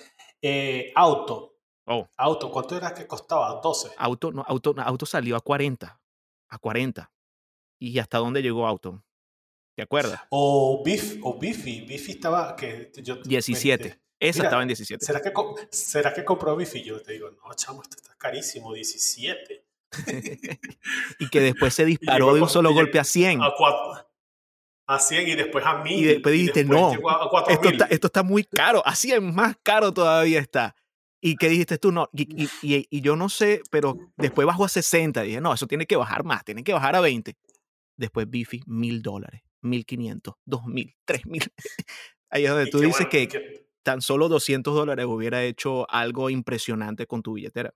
Eh, 0.42 0.92
auto, 0.94 1.54
Oh, 1.90 2.06
auto, 2.18 2.50
¿cuánto 2.50 2.76
era 2.76 2.92
que 2.92 3.06
costaba? 3.06 3.60
12. 3.62 3.92
auto, 3.96 4.30
no, 4.30 4.44
auto, 4.46 4.74
no, 4.74 4.82
auto 4.82 5.06
salió 5.06 5.36
a 5.36 5.40
40, 5.40 5.98
a 6.50 6.58
40. 6.58 7.10
¿Y 7.80 7.98
hasta 7.98 8.18
dónde 8.18 8.42
llegó 8.42 8.66
auto? 8.66 9.02
¿Te 9.74 9.82
acuerdas? 9.84 10.20
O 10.28 10.82
Biff, 10.84 11.18
o 11.22 11.38
Biffy, 11.38 11.82
Biffy 11.86 12.12
estaba, 12.12 12.54
que 12.56 12.92
yo, 12.96 13.16
me 13.16 13.22
17. 13.22 13.82
dijiste, 13.84 14.02
Esa 14.20 14.42
estaba 14.42 14.60
en 14.62 14.66
mira, 14.66 14.76
17. 14.76 15.02
¿será 15.06 15.22
que, 15.22 15.32
¿será 15.70 16.12
que 16.12 16.24
compró 16.26 16.56
Biffy? 16.56 16.82
Yo 16.82 17.00
te 17.02 17.12
digo, 17.12 17.30
no, 17.30 17.54
chamo, 17.54 17.80
esto 17.80 17.96
está 17.96 18.14
carísimo, 18.18 18.74
17. 18.74 19.64
y 21.18 21.28
que 21.28 21.40
después 21.40 21.74
se 21.74 21.82
Y 21.82 21.86
disparó 21.86 22.34
de 22.34 22.42
un 22.42 22.48
solo 22.48 22.70
y 22.70 22.74
golpe 22.74 22.98
a 22.98 23.04
100. 23.04 23.42
a, 23.42 23.52
cuatro, 23.56 24.08
a 24.86 24.98
100 24.98 25.28
y 25.28 25.34
después 25.34 25.64
a 25.66 25.82
1000 25.82 25.98
Y 25.98 26.04
después 26.04 26.34
y 26.34 26.38
dijiste, 26.38 26.60
después 26.64 26.80
no, 26.80 27.08
a, 27.08 27.14
a 27.14 27.52
esto 27.52 27.68
está, 27.68 27.86
4000. 27.86 27.86
esto 27.94 28.06
está 28.08 28.22
muy 28.22 28.44
caro, 28.44 28.82
a 28.86 28.94
100 28.94 29.34
más 29.34 29.56
caro 29.62 29.92
todavía 29.92 30.40
está. 30.40 30.74
¿Y 31.20 31.34
qué 31.36 31.48
dijiste 31.48 31.78
tú? 31.78 31.90
No, 31.90 32.08
y, 32.12 32.44
y- 32.44 32.48
y- 32.62 32.86
y 32.90 33.00
yo 33.00 33.16
no 33.16 33.28
sé, 33.28 33.60
pero 33.70 33.96
después 34.16 34.46
bajó 34.46 34.64
a 34.64 34.68
60. 34.68 35.22
Dije, 35.22 35.40
no, 35.40 35.52
eso 35.52 35.66
tiene 35.66 35.86
que 35.86 35.96
bajar 35.96 36.22
más, 36.24 36.44
tiene 36.44 36.62
que 36.62 36.72
bajar 36.72 36.94
a 36.94 37.00
20. 37.00 37.36
Después 37.96 38.30
Bifi, 38.30 38.60
mil 38.66 39.02
dólares, 39.02 39.42
mil 39.60 39.84
quinientos, 39.84 40.36
dos 40.44 40.64
mil, 40.66 40.94
tres 41.04 41.26
mil. 41.26 41.42
Ahí 42.30 42.44
es 42.44 42.50
donde 42.50 42.66
Y 42.68 42.70
tú 42.70 42.78
que 42.78 42.86
dices 42.86 43.06
bueno, 43.08 43.22
y 43.24 43.26
que 43.26 43.38
que 43.40 43.68
tan 43.82 44.00
solo 44.02 44.28
200 44.28 44.74
dólares 44.74 45.06
hubiera 45.06 45.42
hecho 45.42 45.90
algo 45.90 46.30
impresionante 46.30 47.06
con 47.06 47.22
tu 47.22 47.32
billetera. 47.32 47.74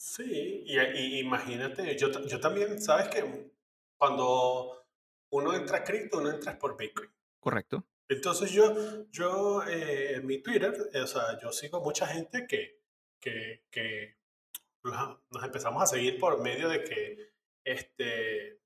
Sí, 0.00 0.64
y, 0.64 0.78
y 0.78 1.18
imagínate, 1.18 1.94
yo, 1.98 2.08
yo 2.26 2.40
también, 2.40 2.80
sabes 2.80 3.08
que 3.08 3.52
cuando 3.98 4.86
uno 5.30 5.52
entra 5.52 5.76
a 5.76 5.84
cripto, 5.84 6.16
uno 6.16 6.30
entra 6.30 6.58
por 6.58 6.74
Bitcoin. 6.74 7.10
Correcto. 7.38 7.84
Entonces 8.08 8.50
yo, 8.50 9.10
yo 9.10 9.62
eh, 9.64 10.14
en 10.14 10.26
mi 10.26 10.38
Twitter, 10.38 10.74
o 10.94 11.06
sea, 11.06 11.38
yo 11.38 11.52
sigo 11.52 11.82
mucha 11.82 12.06
gente 12.06 12.46
que, 12.46 12.80
que, 13.20 13.66
que 13.70 14.16
nos, 14.84 15.44
empezamos 15.44 15.82
a 15.82 15.86
seguir 15.86 16.18
por 16.18 16.40
medio 16.40 16.70
de 16.70 16.82
que 16.82 17.34
este, 17.62 18.58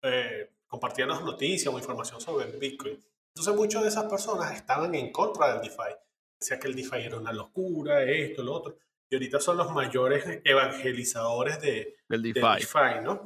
eh, 0.00 0.52
compartían 0.68 1.08
las 1.08 1.24
noticias 1.24 1.74
o 1.74 1.76
información 1.76 2.20
sobre 2.20 2.56
Bitcoin. 2.56 3.04
Entonces 3.34 3.56
muchas 3.56 3.82
de 3.82 3.88
esas 3.88 4.04
personas 4.04 4.54
estaban 4.54 4.94
en 4.94 5.10
contra 5.10 5.54
del 5.54 5.62
DeFi. 5.62 5.92
Decía 6.38 6.60
que 6.60 6.68
el 6.68 6.76
DeFi 6.76 6.98
era 6.98 7.16
una 7.18 7.32
locura, 7.32 8.04
esto, 8.04 8.44
lo 8.44 8.52
otro. 8.52 8.78
Y 9.10 9.16
ahorita 9.16 9.40
son 9.40 9.56
los 9.56 9.72
mayores 9.72 10.40
evangelizadores 10.44 11.60
de, 11.60 11.96
Del 12.08 12.22
DeFi. 12.22 12.40
DeFi, 12.60 13.02
¿no? 13.02 13.20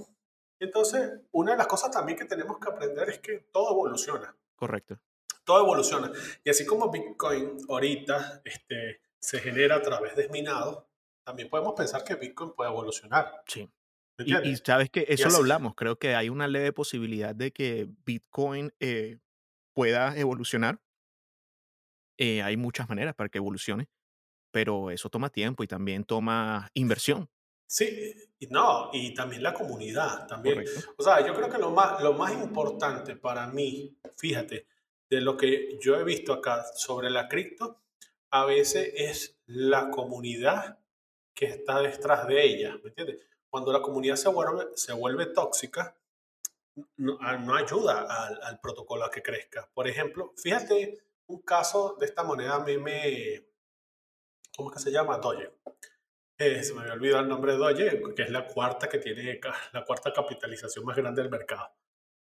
Entonces, 0.60 1.20
una 1.32 1.52
de 1.52 1.58
las 1.58 1.66
cosas 1.66 1.90
también 1.90 2.18
que 2.18 2.24
tenemos 2.24 2.58
que 2.58 2.70
aprender 2.70 3.08
es 3.08 3.18
que 3.20 3.46
todo 3.52 3.70
evoluciona 3.70 4.34
Correcto. 4.56 4.98
todo 5.44 5.60
evoluciona. 5.62 6.10
Y 6.44 6.50
así 6.50 6.66
como 6.66 6.90
Bitcoin 6.90 7.58
ahorita 7.68 8.42
este, 8.44 9.00
se 9.20 9.38
genera 9.38 9.76
a 9.76 9.82
través 9.82 10.16
de 10.16 10.28
minados, 10.28 10.84
también 11.24 11.48
podemos 11.48 11.74
pensar 11.74 12.02
que 12.04 12.16
Bitcoin 12.16 12.52
puede 12.52 12.70
evolucionar. 12.70 13.42
Sí. 13.46 13.70
¿Me 14.18 14.24
Y, 14.26 14.48
y 14.48 14.56
sabes 14.56 14.90
que 14.90 15.06
eso 15.08 15.28
lo 15.30 15.36
hablamos. 15.36 15.74
Creo 15.76 15.96
que 15.96 16.16
hay 16.16 16.28
una 16.28 16.48
leve 16.48 16.72
posibilidad 16.72 17.34
de 17.34 17.52
que 17.52 17.86
Bitcoin 18.04 18.72
eh, 18.80 19.18
pueda 19.74 20.16
evolucionar. 20.18 20.80
Eh, 22.18 22.42
hay 22.42 22.56
muchas 22.56 22.88
maneras 22.88 23.14
para 23.14 23.28
que 23.28 23.38
evolucione, 23.38 23.88
pero 24.50 24.90
eso 24.90 25.08
toma 25.10 25.30
tiempo 25.30 25.62
y 25.62 25.66
también 25.66 26.04
toma 26.04 26.68
inversión. 26.74 27.28
sí, 27.66 28.14
y 28.40 28.46
no, 28.46 28.90
y 28.92 29.12
también 29.14 29.42
la 29.42 29.52
comunidad, 29.52 30.26
también. 30.26 30.56
Correcto. 30.64 30.94
O 30.96 31.02
sea, 31.02 31.26
yo 31.26 31.34
creo 31.34 31.50
que 31.50 31.58
lo 31.58 31.70
más, 31.70 32.00
lo 32.02 32.12
más 32.14 32.32
importante 32.32 33.16
para 33.16 33.46
mí, 33.48 33.96
fíjate, 34.16 34.66
de 35.10 35.20
lo 35.20 35.36
que 35.36 35.78
yo 35.80 35.96
he 35.96 36.04
visto 36.04 36.32
acá 36.32 36.64
sobre 36.74 37.10
la 37.10 37.28
cripto, 37.28 37.80
a 38.30 38.44
veces 38.44 38.92
es 38.94 39.38
la 39.46 39.90
comunidad 39.90 40.78
que 41.34 41.46
está 41.46 41.80
detrás 41.80 42.26
de 42.28 42.44
ella, 42.44 42.76
¿me 42.82 42.90
entiendes? 42.90 43.18
Cuando 43.50 43.72
la 43.72 43.80
comunidad 43.82 44.16
se 44.16 44.28
vuelve, 44.28 44.66
se 44.74 44.92
vuelve 44.92 45.26
tóxica, 45.26 45.96
no, 46.96 47.18
a- 47.20 47.36
no 47.36 47.54
ayuda 47.56 48.02
al, 48.02 48.40
al 48.42 48.60
protocolo 48.60 49.04
a 49.04 49.10
que 49.10 49.22
crezca. 49.22 49.68
Por 49.74 49.88
ejemplo, 49.88 50.32
fíjate 50.36 50.98
un 51.26 51.40
caso 51.42 51.96
de 51.98 52.06
esta 52.06 52.22
moneda 52.22 52.58
meme, 52.60 53.47
¿cómo 54.58 54.70
es 54.70 54.76
que 54.76 54.82
se 54.82 54.90
llama? 54.90 55.18
Doge. 55.18 55.52
Eh, 56.36 56.62
se 56.64 56.74
me 56.74 56.80
había 56.80 56.94
olvidado 56.94 57.22
el 57.22 57.28
nombre 57.28 57.52
de 57.52 57.58
Doge, 57.58 58.02
que 58.16 58.22
es 58.22 58.30
la 58.30 58.44
cuarta 58.46 58.88
que 58.88 58.98
tiene 58.98 59.40
la 59.72 59.84
cuarta 59.84 60.12
capitalización 60.12 60.84
más 60.84 60.96
grande 60.96 61.22
del 61.22 61.30
mercado. 61.30 61.70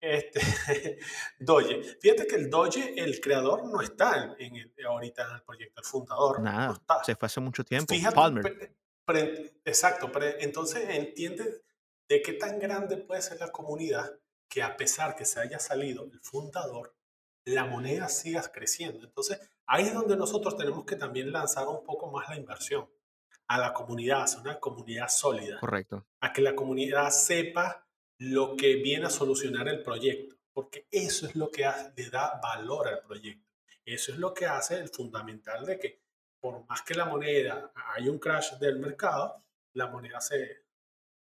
Este, 0.00 0.40
Doge. 1.38 1.82
Fíjate 2.00 2.26
que 2.26 2.36
el 2.36 2.50
Doge, 2.50 2.94
el 3.00 3.20
creador, 3.20 3.64
no 3.70 3.80
está 3.80 4.36
en, 4.38 4.56
en 4.56 4.56
el- 4.76 4.86
ahorita 4.86 5.28
en 5.28 5.34
el 5.36 5.42
proyecto, 5.42 5.80
el 5.80 5.86
fundador 5.86 6.38
no 6.40 6.44
Nada, 6.44 6.72
está. 6.72 7.04
se 7.04 7.14
fue 7.16 7.26
hace 7.26 7.40
mucho 7.40 7.64
tiempo. 7.64 7.94
Fíjate, 7.94 8.14
Palmer. 8.16 8.42
pe- 8.42 8.76
pre- 9.04 9.60
exacto, 9.64 10.10
pre- 10.10 10.42
entonces 10.44 10.88
entiende 10.88 11.62
de 12.08 12.22
qué 12.22 12.32
tan 12.34 12.58
grande 12.58 12.96
puede 12.96 13.22
ser 13.22 13.38
la 13.40 13.50
comunidad 13.52 14.10
que 14.50 14.62
a 14.62 14.76
pesar 14.76 15.14
que 15.14 15.24
se 15.24 15.40
haya 15.40 15.58
salido 15.60 16.04
el 16.04 16.20
fundador, 16.20 16.94
la 17.48 17.64
moneda 17.64 18.08
siga 18.08 18.42
creciendo. 18.52 19.06
Entonces 19.06 19.40
ahí 19.66 19.86
es 19.86 19.94
donde 19.94 20.16
nosotros 20.16 20.56
tenemos 20.56 20.84
que 20.84 20.96
también 20.96 21.32
lanzar 21.32 21.66
un 21.68 21.82
poco 21.84 22.10
más 22.10 22.28
la 22.28 22.36
inversión 22.36 22.88
a 23.46 23.58
la 23.58 23.72
comunidad, 23.72 24.26
a 24.36 24.40
una 24.40 24.60
comunidad 24.60 25.08
sólida, 25.08 25.58
Correcto. 25.58 26.06
a 26.20 26.32
que 26.32 26.42
la 26.42 26.54
comunidad 26.54 27.10
sepa 27.10 27.86
lo 28.18 28.56
que 28.56 28.76
viene 28.76 29.06
a 29.06 29.10
solucionar 29.10 29.68
el 29.68 29.82
proyecto, 29.82 30.36
porque 30.52 30.86
eso 30.90 31.26
es 31.26 31.34
lo 31.34 31.50
que 31.50 31.66
le 31.96 32.10
da 32.10 32.38
valor 32.42 32.88
al 32.88 33.00
proyecto. 33.00 33.48
Eso 33.84 34.12
es 34.12 34.18
lo 34.18 34.34
que 34.34 34.44
hace 34.44 34.78
el 34.78 34.88
fundamental 34.90 35.64
de 35.64 35.78
que 35.78 36.02
por 36.40 36.66
más 36.66 36.82
que 36.82 36.94
la 36.94 37.06
moneda 37.06 37.72
haya 37.96 38.10
un 38.10 38.18
crash 38.18 38.58
del 38.58 38.78
mercado, 38.78 39.42
la 39.72 39.86
moneda 39.86 40.20
se 40.20 40.64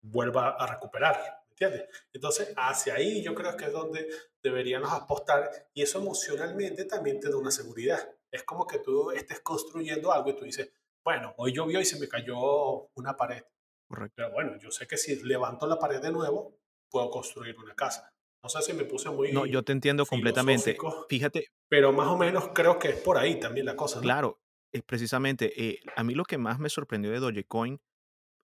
vuelva 0.03 0.57
a 0.57 0.67
recuperar, 0.67 1.17
¿me 1.17 1.40
entiendes? 1.61 1.89
Entonces, 2.13 2.53
hacia 2.57 2.95
ahí 2.95 3.23
yo 3.23 3.35
creo 3.35 3.57
que 3.57 3.67
es 3.67 3.73
donde 3.73 4.09
deberíamos 4.43 4.93
apostar 4.93 5.51
y 5.75 5.83
eso 5.83 5.99
emocionalmente 5.99 6.85
también 6.85 7.21
te 7.21 7.29
da 7.29 7.37
una 7.37 7.51
seguridad. 7.51 7.99
Es 8.33 8.45
como 8.45 8.67
que 8.67 8.79
tú 8.79 9.11
estés 9.11 9.41
construyendo 9.41 10.13
algo 10.13 10.31
y 10.31 10.37
tú 10.37 10.45
dices, 10.45 10.73
bueno, 11.05 11.35
hoy 11.37 11.53
llovió 11.53 11.81
y 11.81 11.85
se 11.85 11.99
me 11.99 12.09
cayó 12.09 12.91
una 12.95 13.17
pared, 13.17 13.43
Correcto. 13.89 14.15
pero 14.17 14.33
bueno, 14.33 14.57
yo 14.59 14.71
sé 14.71 14.87
que 14.87 14.97
si 14.97 15.23
levanto 15.23 15.67
la 15.67 15.79
pared 15.79 16.01
de 16.01 16.13
nuevo, 16.13 16.57
puedo 16.91 17.11
construir 17.11 17.57
una 17.59 17.75
casa. 17.75 18.13
No 18.43 18.49
sé 18.49 18.63
si 18.63 18.73
me 18.73 18.85
puse 18.85 19.11
muy 19.11 19.33
No, 19.33 19.45
yo 19.45 19.63
te 19.63 19.73
entiendo 19.73 20.07
completamente. 20.07 20.79
Fíjate, 21.09 21.49
pero 21.69 21.93
más 21.93 22.09
o 22.09 22.17
menos 22.17 22.49
creo 22.55 22.79
que 22.79 22.89
es 22.89 22.97
por 22.97 23.19
ahí 23.19 23.39
también 23.39 23.67
la 23.67 23.77
cosa, 23.77 23.97
¿no? 23.97 24.03
claro, 24.03 24.41
es 24.73 24.83
precisamente, 24.83 25.53
eh, 25.63 25.81
a 25.97 26.05
mí 26.05 26.15
lo 26.15 26.25
que 26.25 26.39
más 26.39 26.59
me 26.59 26.71
sorprendió 26.71 27.11
de 27.11 27.19
Dogecoin 27.19 27.81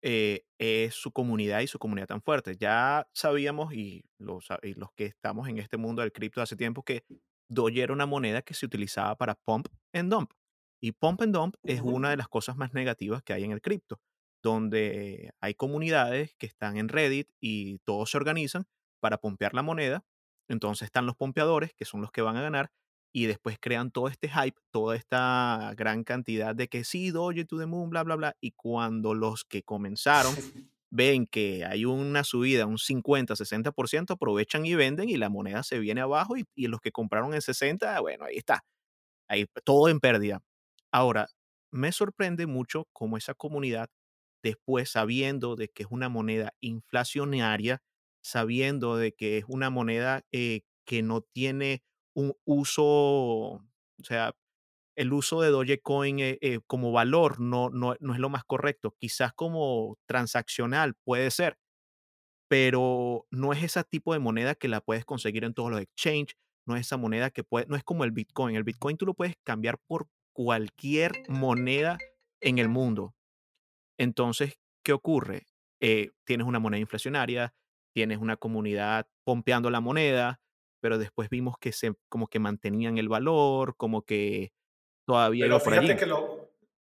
eh, 0.08 0.44
es 0.56 0.94
su 0.94 1.10
comunidad 1.10 1.62
y 1.62 1.66
su 1.66 1.80
comunidad 1.80 2.06
tan 2.06 2.22
fuerte. 2.22 2.56
Ya 2.56 3.08
sabíamos, 3.12 3.74
y 3.74 4.04
los, 4.18 4.46
y 4.62 4.74
los 4.74 4.92
que 4.92 5.06
estamos 5.06 5.48
en 5.48 5.58
este 5.58 5.78
mundo 5.78 6.00
del 6.02 6.12
cripto 6.12 6.40
hace 6.40 6.54
tiempo, 6.54 6.84
que 6.84 7.04
Doge 7.48 7.82
era 7.82 7.92
una 7.92 8.06
moneda 8.06 8.40
que 8.42 8.54
se 8.54 8.66
utilizaba 8.66 9.16
para 9.16 9.34
pump 9.34 9.66
and 9.92 10.12
dump. 10.12 10.30
Y 10.80 10.92
pump 10.92 11.22
and 11.22 11.34
dump 11.34 11.56
es 11.64 11.80
una 11.80 12.10
de 12.10 12.16
las 12.16 12.28
cosas 12.28 12.56
más 12.56 12.72
negativas 12.72 13.24
que 13.24 13.32
hay 13.32 13.42
en 13.42 13.50
el 13.50 13.60
cripto, 13.60 14.00
donde 14.44 15.32
hay 15.40 15.54
comunidades 15.54 16.36
que 16.36 16.46
están 16.46 16.76
en 16.76 16.88
Reddit 16.88 17.28
y 17.40 17.78
todos 17.80 18.08
se 18.12 18.16
organizan 18.16 18.64
para 19.00 19.18
pompear 19.18 19.54
la 19.54 19.62
moneda. 19.62 20.04
Entonces 20.48 20.86
están 20.86 21.06
los 21.06 21.16
pompeadores, 21.16 21.74
que 21.74 21.84
son 21.84 22.00
los 22.00 22.12
que 22.12 22.22
van 22.22 22.36
a 22.36 22.42
ganar, 22.42 22.70
y 23.16 23.24
después 23.24 23.56
crean 23.58 23.90
todo 23.90 24.08
este 24.08 24.28
hype, 24.28 24.58
toda 24.70 24.94
esta 24.94 25.72
gran 25.74 26.04
cantidad 26.04 26.54
de 26.54 26.68
que 26.68 26.84
sí, 26.84 27.10
Doge 27.10 27.46
to 27.46 27.58
the 27.58 27.64
moon, 27.64 27.88
bla, 27.88 28.02
bla, 28.02 28.14
bla. 28.14 28.36
Y 28.42 28.50
cuando 28.52 29.14
los 29.14 29.46
que 29.46 29.62
comenzaron 29.62 30.34
ven 30.90 31.26
que 31.26 31.64
hay 31.64 31.86
una 31.86 32.24
subida, 32.24 32.66
un 32.66 32.76
50, 32.76 33.34
60%, 33.34 34.10
aprovechan 34.10 34.66
y 34.66 34.74
venden 34.74 35.08
y 35.08 35.16
la 35.16 35.30
moneda 35.30 35.62
se 35.62 35.78
viene 35.78 36.02
abajo 36.02 36.36
y, 36.36 36.44
y 36.54 36.66
los 36.66 36.78
que 36.82 36.92
compraron 36.92 37.32
en 37.32 37.40
60, 37.40 37.98
bueno, 38.00 38.26
ahí 38.26 38.36
está, 38.36 38.66
ahí 39.28 39.46
todo 39.64 39.88
en 39.88 40.00
pérdida. 40.00 40.42
Ahora, 40.92 41.28
me 41.70 41.92
sorprende 41.92 42.46
mucho 42.46 42.86
cómo 42.92 43.16
esa 43.16 43.32
comunidad, 43.32 43.88
después 44.42 44.90
sabiendo 44.90 45.56
de 45.56 45.68
que 45.68 45.84
es 45.84 45.88
una 45.90 46.10
moneda 46.10 46.52
inflacionaria, 46.60 47.80
sabiendo 48.22 48.98
de 48.98 49.12
que 49.12 49.38
es 49.38 49.46
una 49.48 49.70
moneda 49.70 50.22
eh, 50.32 50.60
que 50.84 51.02
no 51.02 51.22
tiene 51.22 51.82
un 52.16 52.34
uso, 52.46 52.84
o 52.84 53.62
sea, 54.02 54.34
el 54.96 55.12
uso 55.12 55.42
de 55.42 55.50
Dogecoin 55.50 56.18
eh, 56.20 56.38
eh, 56.40 56.60
como 56.66 56.90
valor 56.90 57.38
no, 57.38 57.68
no, 57.68 57.94
no 58.00 58.14
es 58.14 58.18
lo 58.18 58.30
más 58.30 58.44
correcto. 58.44 58.96
Quizás 58.98 59.34
como 59.34 59.98
transaccional 60.06 60.94
puede 61.04 61.30
ser, 61.30 61.58
pero 62.48 63.26
no 63.30 63.52
es 63.52 63.62
ese 63.62 63.84
tipo 63.84 64.14
de 64.14 64.18
moneda 64.18 64.54
que 64.54 64.68
la 64.68 64.80
puedes 64.80 65.04
conseguir 65.04 65.44
en 65.44 65.52
todos 65.52 65.70
los 65.70 65.80
exchanges, 65.80 66.36
no 66.66 66.74
es 66.74 66.86
esa 66.86 66.96
moneda 66.96 67.30
que 67.30 67.44
puede, 67.44 67.66
no 67.66 67.76
es 67.76 67.84
como 67.84 68.04
el 68.04 68.12
Bitcoin. 68.12 68.56
El 68.56 68.64
Bitcoin 68.64 68.96
tú 68.96 69.04
lo 69.04 69.14
puedes 69.14 69.36
cambiar 69.44 69.78
por 69.86 70.08
cualquier 70.32 71.12
moneda 71.28 71.98
en 72.40 72.58
el 72.58 72.70
mundo. 72.70 73.14
Entonces, 73.98 74.58
¿qué 74.82 74.94
ocurre? 74.94 75.46
Eh, 75.80 76.12
tienes 76.24 76.46
una 76.46 76.60
moneda 76.60 76.80
inflacionaria, 76.80 77.54
tienes 77.92 78.18
una 78.18 78.38
comunidad 78.38 79.06
pompeando 79.24 79.68
la 79.68 79.80
moneda, 79.80 80.40
pero 80.86 80.98
después 80.98 81.28
vimos 81.28 81.56
que 81.58 81.72
se 81.72 81.94
como 82.08 82.28
que 82.28 82.38
mantenían 82.38 82.96
el 82.96 83.08
valor, 83.08 83.74
como 83.76 84.02
que 84.02 84.52
todavía 85.04 85.46
Pero 85.46 85.58
por 85.58 85.72
fíjate 85.72 85.96
que 85.96 86.06
lo, 86.06 86.48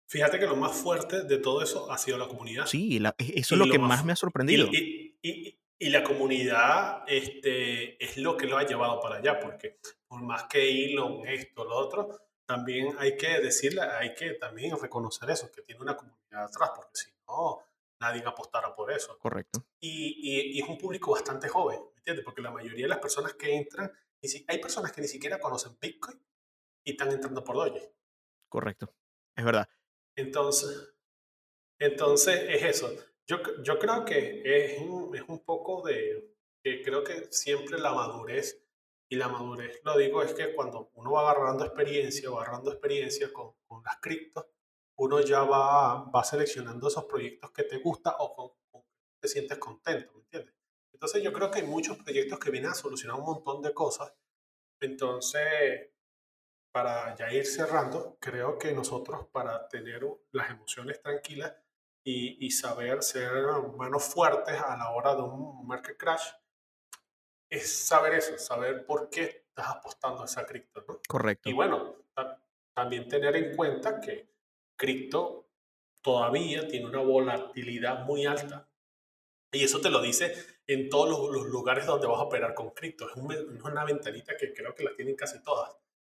fíjate 0.08 0.38
que 0.38 0.46
lo 0.46 0.54
más 0.54 0.76
fuerte 0.76 1.24
de 1.24 1.38
todo 1.38 1.60
eso 1.60 1.90
ha 1.90 1.98
sido 1.98 2.16
la 2.16 2.28
comunidad. 2.28 2.66
Sí, 2.66 3.00
la- 3.00 3.16
e- 3.18 3.32
eso 3.40 3.40
es 3.40 3.50
Y 3.52 3.56
lo 3.56 3.66
lo 3.66 3.72
que 3.72 3.78
más 3.80 3.88
más 3.88 4.04
me 4.04 4.12
ha 4.12 4.16
sorprendido. 4.16 4.68
y, 4.70 5.18
y- 5.20 5.58
y- 5.76 5.88
la 5.90 6.04
comunidad 6.04 7.02
este, 7.08 8.00
es 8.04 8.16
lo 8.16 8.36
que 8.36 8.46
lo 8.46 8.58
ha 8.58 8.64
llevado 8.64 9.00
para 9.00 9.16
allá, 9.16 9.40
porque 9.40 9.80
por 10.06 10.22
más 10.22 10.44
que 10.44 10.84
Elon, 10.84 11.26
esto, 11.26 11.64
lo 11.64 11.74
otro, 11.76 12.16
también 12.46 12.94
hay 12.96 13.16
que 13.16 13.40
decirle, 13.40 13.80
hay 13.82 14.14
que 14.14 14.34
también 14.34 14.76
reconocer 14.80 15.28
eso, 15.30 15.50
que 15.50 15.62
tiene 15.62 15.80
una 15.80 15.96
comunidad 15.96 16.44
atrás, 16.44 16.70
porque 16.76 16.90
si 16.94 17.10
no, 17.26 17.58
nadie 18.00 18.22
apostara 18.24 18.72
por 18.72 18.92
eso. 18.92 19.18
Correcto, 19.18 19.64
Y, 19.80 19.88
y- 20.22 20.52
y 20.58 20.60
es 20.62 20.68
un 20.68 20.78
público 20.78 21.10
bastante 21.10 21.48
joven, 21.48 21.80
¿me 21.80 21.89
entiendes? 22.00 22.24
Porque 22.24 22.42
la 22.42 22.50
mayoría 22.50 22.84
de 22.84 22.88
las 22.88 22.98
personas 22.98 23.34
que 23.34 23.54
entran, 23.54 23.90
hay 24.48 24.58
personas 24.58 24.92
que 24.92 25.00
ni 25.00 25.08
siquiera 25.08 25.38
conocen 25.38 25.78
Bitcoin 25.80 26.20
y 26.84 26.92
están 26.92 27.10
entrando 27.12 27.42
por 27.44 27.56
Doge. 27.56 27.94
correcto. 28.48 28.92
Es 29.36 29.44
verdad. 29.44 29.68
Entonces, 30.16 30.94
entonces 31.78 32.44
es 32.48 32.62
eso. 32.62 32.92
Yo, 33.26 33.38
yo 33.62 33.78
creo 33.78 34.04
que 34.04 34.42
es 34.44 34.80
un, 34.80 35.14
es 35.14 35.22
un 35.28 35.44
poco 35.44 35.82
de, 35.86 36.34
que 36.62 36.82
creo 36.82 37.04
que 37.04 37.28
siempre 37.30 37.78
la 37.78 37.94
madurez, 37.94 38.62
y 39.08 39.16
la 39.16 39.28
madurez 39.28 39.80
lo 39.84 39.96
digo 39.96 40.22
es 40.22 40.34
que 40.34 40.54
cuando 40.54 40.90
uno 40.94 41.12
va 41.12 41.30
agarrando 41.30 41.64
experiencia, 41.64 42.30
va 42.30 42.42
agarrando 42.42 42.70
experiencia 42.70 43.32
con, 43.32 43.54
con 43.66 43.82
las 43.82 43.98
criptos, 44.00 44.46
uno 44.96 45.20
ya 45.20 45.42
va, 45.44 46.04
va 46.10 46.24
seleccionando 46.24 46.88
esos 46.88 47.04
proyectos 47.06 47.50
que 47.52 47.64
te 47.64 47.78
gusta 47.78 48.16
o 48.18 48.34
con, 48.34 48.82
te 49.18 49.28
sientes 49.28 49.58
contento, 49.58 50.12
¿me 50.14 50.20
entiendes? 50.20 50.54
Entonces 51.00 51.22
yo 51.22 51.32
creo 51.32 51.50
que 51.50 51.60
hay 51.60 51.66
muchos 51.66 51.96
proyectos 51.96 52.38
que 52.38 52.50
vienen 52.50 52.72
a 52.72 52.74
solucionar 52.74 53.18
un 53.18 53.24
montón 53.24 53.62
de 53.62 53.72
cosas. 53.72 54.12
Entonces, 54.82 55.88
para 56.72 57.14
ya 57.16 57.32
ir 57.32 57.46
cerrando, 57.46 58.18
creo 58.20 58.58
que 58.58 58.72
nosotros 58.72 59.26
para 59.32 59.66
tener 59.66 60.02
las 60.32 60.50
emociones 60.50 61.00
tranquilas 61.00 61.54
y, 62.04 62.44
y 62.46 62.50
saber 62.50 63.02
ser 63.02 63.32
manos 63.78 64.04
fuertes 64.04 64.60
a 64.60 64.76
la 64.76 64.90
hora 64.90 65.14
de 65.14 65.22
un 65.22 65.66
market 65.66 65.96
crash, 65.96 66.32
es 67.50 67.86
saber 67.86 68.14
eso, 68.14 68.36
saber 68.38 68.84
por 68.84 69.08
qué 69.08 69.46
estás 69.48 69.68
apostando 69.68 70.20
a 70.22 70.26
esa 70.26 70.44
cripto, 70.44 70.84
¿no? 70.86 70.94
Y 70.96 71.08
Correcto. 71.08 71.54
bueno, 71.54 71.96
ta- 72.14 72.44
también 72.74 73.08
tener 73.08 73.34
en 73.36 73.56
cuenta 73.56 74.00
que 74.00 74.28
cripto 74.76 75.48
todavía 76.02 76.68
tiene 76.68 76.86
una 76.86 77.00
volatilidad 77.00 78.04
muy 78.04 78.26
alta. 78.26 78.68
Y 79.52 79.64
eso 79.64 79.80
te 79.80 79.90
lo 79.90 80.00
dice 80.00 80.59
en 80.72 80.88
todos 80.88 81.08
los, 81.08 81.30
los 81.42 81.46
lugares 81.50 81.86
donde 81.86 82.06
vas 82.06 82.18
a 82.18 82.22
operar 82.24 82.54
con 82.54 82.70
cripto. 82.70 83.08
Es, 83.08 83.16
un- 83.16 83.32
es 83.32 83.62
una 83.64 83.84
ventanita 83.84 84.36
que 84.36 84.52
creo 84.52 84.74
que 84.74 84.84
la 84.84 84.94
tienen 84.94 85.16
casi 85.16 85.42
todas. 85.42 85.70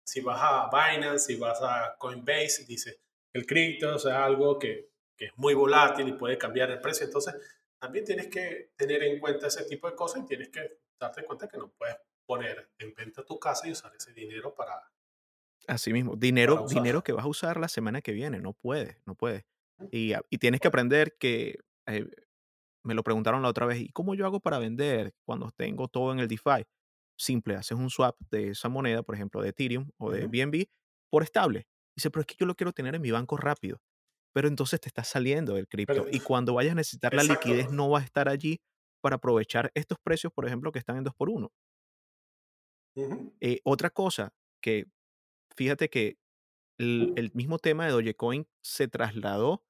Si 0.04 0.22
vas 0.22 0.40
a 0.42 0.70
Binance, 0.70 1.26
si 1.28 1.36
vas 1.40 1.60
a 1.62 1.96
Coinbase, 1.98 2.66
dice 2.68 3.00
el 3.34 3.46
cripto, 3.46 3.96
o 3.96 4.00
sea, 4.00 4.26
algo 4.26 4.58
que, 4.60 4.90
que 5.16 5.26
es 5.26 5.32
muy 5.38 5.54
volátil 5.54 6.08
y 6.10 6.14
puede 6.14 6.38
cambiar 6.38 6.70
el 6.72 6.82
precio. 6.82 7.06
Entonces, 7.06 7.36
también 7.80 8.04
tienes 8.06 8.28
que 8.28 8.72
tener 8.76 9.04
en 9.04 9.20
cuenta 9.20 9.48
ese 9.48 9.64
tipo 9.66 9.90
de 9.90 9.96
cosas 9.96 10.24
y 10.24 10.26
tienes 10.26 10.50
que 10.50 10.80
darte 11.00 11.24
cuenta 11.24 11.48
que 11.48 11.58
no 11.58 11.70
puedes 11.72 11.96
poner 12.26 12.70
en 12.80 12.94
venta 12.94 13.24
tu 13.26 13.40
casa 13.40 13.68
y 13.68 13.72
usar 13.72 13.94
ese 13.96 14.14
dinero 14.14 14.54
para, 14.54 14.92
Así 15.68 15.94
mismo. 15.94 16.16
Dinero, 16.16 16.66
dinero 16.68 17.04
que 17.04 17.12
vas 17.14 17.24
a 17.26 17.28
usar 17.28 17.60
la 17.60 17.68
semana 17.68 18.02
que 18.02 18.12
viene. 18.12 18.40
No 18.40 18.54
puedes, 18.54 18.98
no 19.06 19.16
puedes. 19.16 19.44
Y, 19.92 20.14
a- 20.14 20.24
y 20.30 20.38
tienes 20.40 20.60
que 20.60 20.68
aprender 20.68 21.16
que 21.20 21.60
eh, 21.88 22.06
me 22.84 22.94
lo 22.94 23.04
preguntaron 23.04 23.42
la 23.42 23.50
otra 23.50 23.66
vez. 23.66 23.80
¿Y 23.82 23.90
cómo 23.90 24.16
yo 24.16 24.26
hago 24.26 24.40
para 24.40 24.60
vender 24.60 25.14
cuando 25.26 25.52
tengo 25.52 25.88
todo 25.88 26.12
en 26.14 26.20
el 26.20 26.28
DeFi? 26.28 26.66
Simple, 27.18 27.56
haces 27.56 27.78
un 27.78 27.90
swap 27.90 28.18
de 28.32 28.50
esa 28.50 28.70
moneda, 28.70 29.04
por 29.04 29.16
ejemplo, 29.16 29.42
de 29.42 29.50
Ethereum 29.50 29.90
o 29.98 30.12
de 30.12 30.28
Ujú. 30.28 30.28
BNB, 30.28 30.70
por 31.10 31.24
estable. 31.24 31.68
Dice, 31.96 32.10
pero 32.12 32.22
es 32.22 32.28
que 32.28 32.36
yo 32.40 32.46
lo 32.46 32.56
quiero 32.56 32.74
tener 32.74 32.96
en 32.96 33.02
mi 33.02 33.12
banco 33.12 33.38
rápido. 33.38 33.82
Pero 34.34 34.48
entonces 34.48 34.80
te 34.82 34.90
estás 34.90 35.08
saliendo 35.10 35.56
del 35.56 35.68
cripto. 35.68 36.08
Y 36.10 36.22
cuando 36.22 36.56
vayas 36.56 36.74
a 36.74 36.76
necesitar 36.76 37.14
la 37.14 37.24
liquidez, 37.24 37.70
no 37.70 37.90
va 37.90 38.00
a 38.00 38.04
estar 38.04 38.30
allí 38.30 38.62
para 39.02 39.18
aprovechar 39.18 39.72
estos 39.76 39.98
precios, 40.04 40.34
por 40.34 40.46
ejemplo, 40.48 40.72
que 40.72 40.80
están 40.80 40.98
en 40.98 41.04
2 41.06 41.16
por 41.16 41.30
1 41.30 41.52
Ujú. 42.96 43.32
Eh, 43.42 43.60
otra 43.64 43.90
cosa 43.90 44.34
que 44.62 44.86
fíjate 45.56 45.90
que 45.90 46.20
el, 46.80 47.14
el 47.16 47.32
mismo 47.34 47.60
tema 47.60 47.86
de 47.86 47.92
Dogecoin 47.94 48.48
se 48.64 48.88
trasladó 48.88 49.66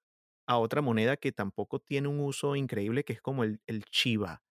a 0.47 0.57
otra 0.57 0.81
moneda 0.81 1.17
que 1.17 1.31
tampoco 1.31 1.79
tiene 1.79 2.07
un 2.07 2.19
uso 2.19 2.55
increíble, 2.55 3.03
que 3.03 3.13
es 3.13 3.21
como 3.21 3.43
el, 3.43 3.61
el 3.67 3.85
Chiva. 3.85 4.41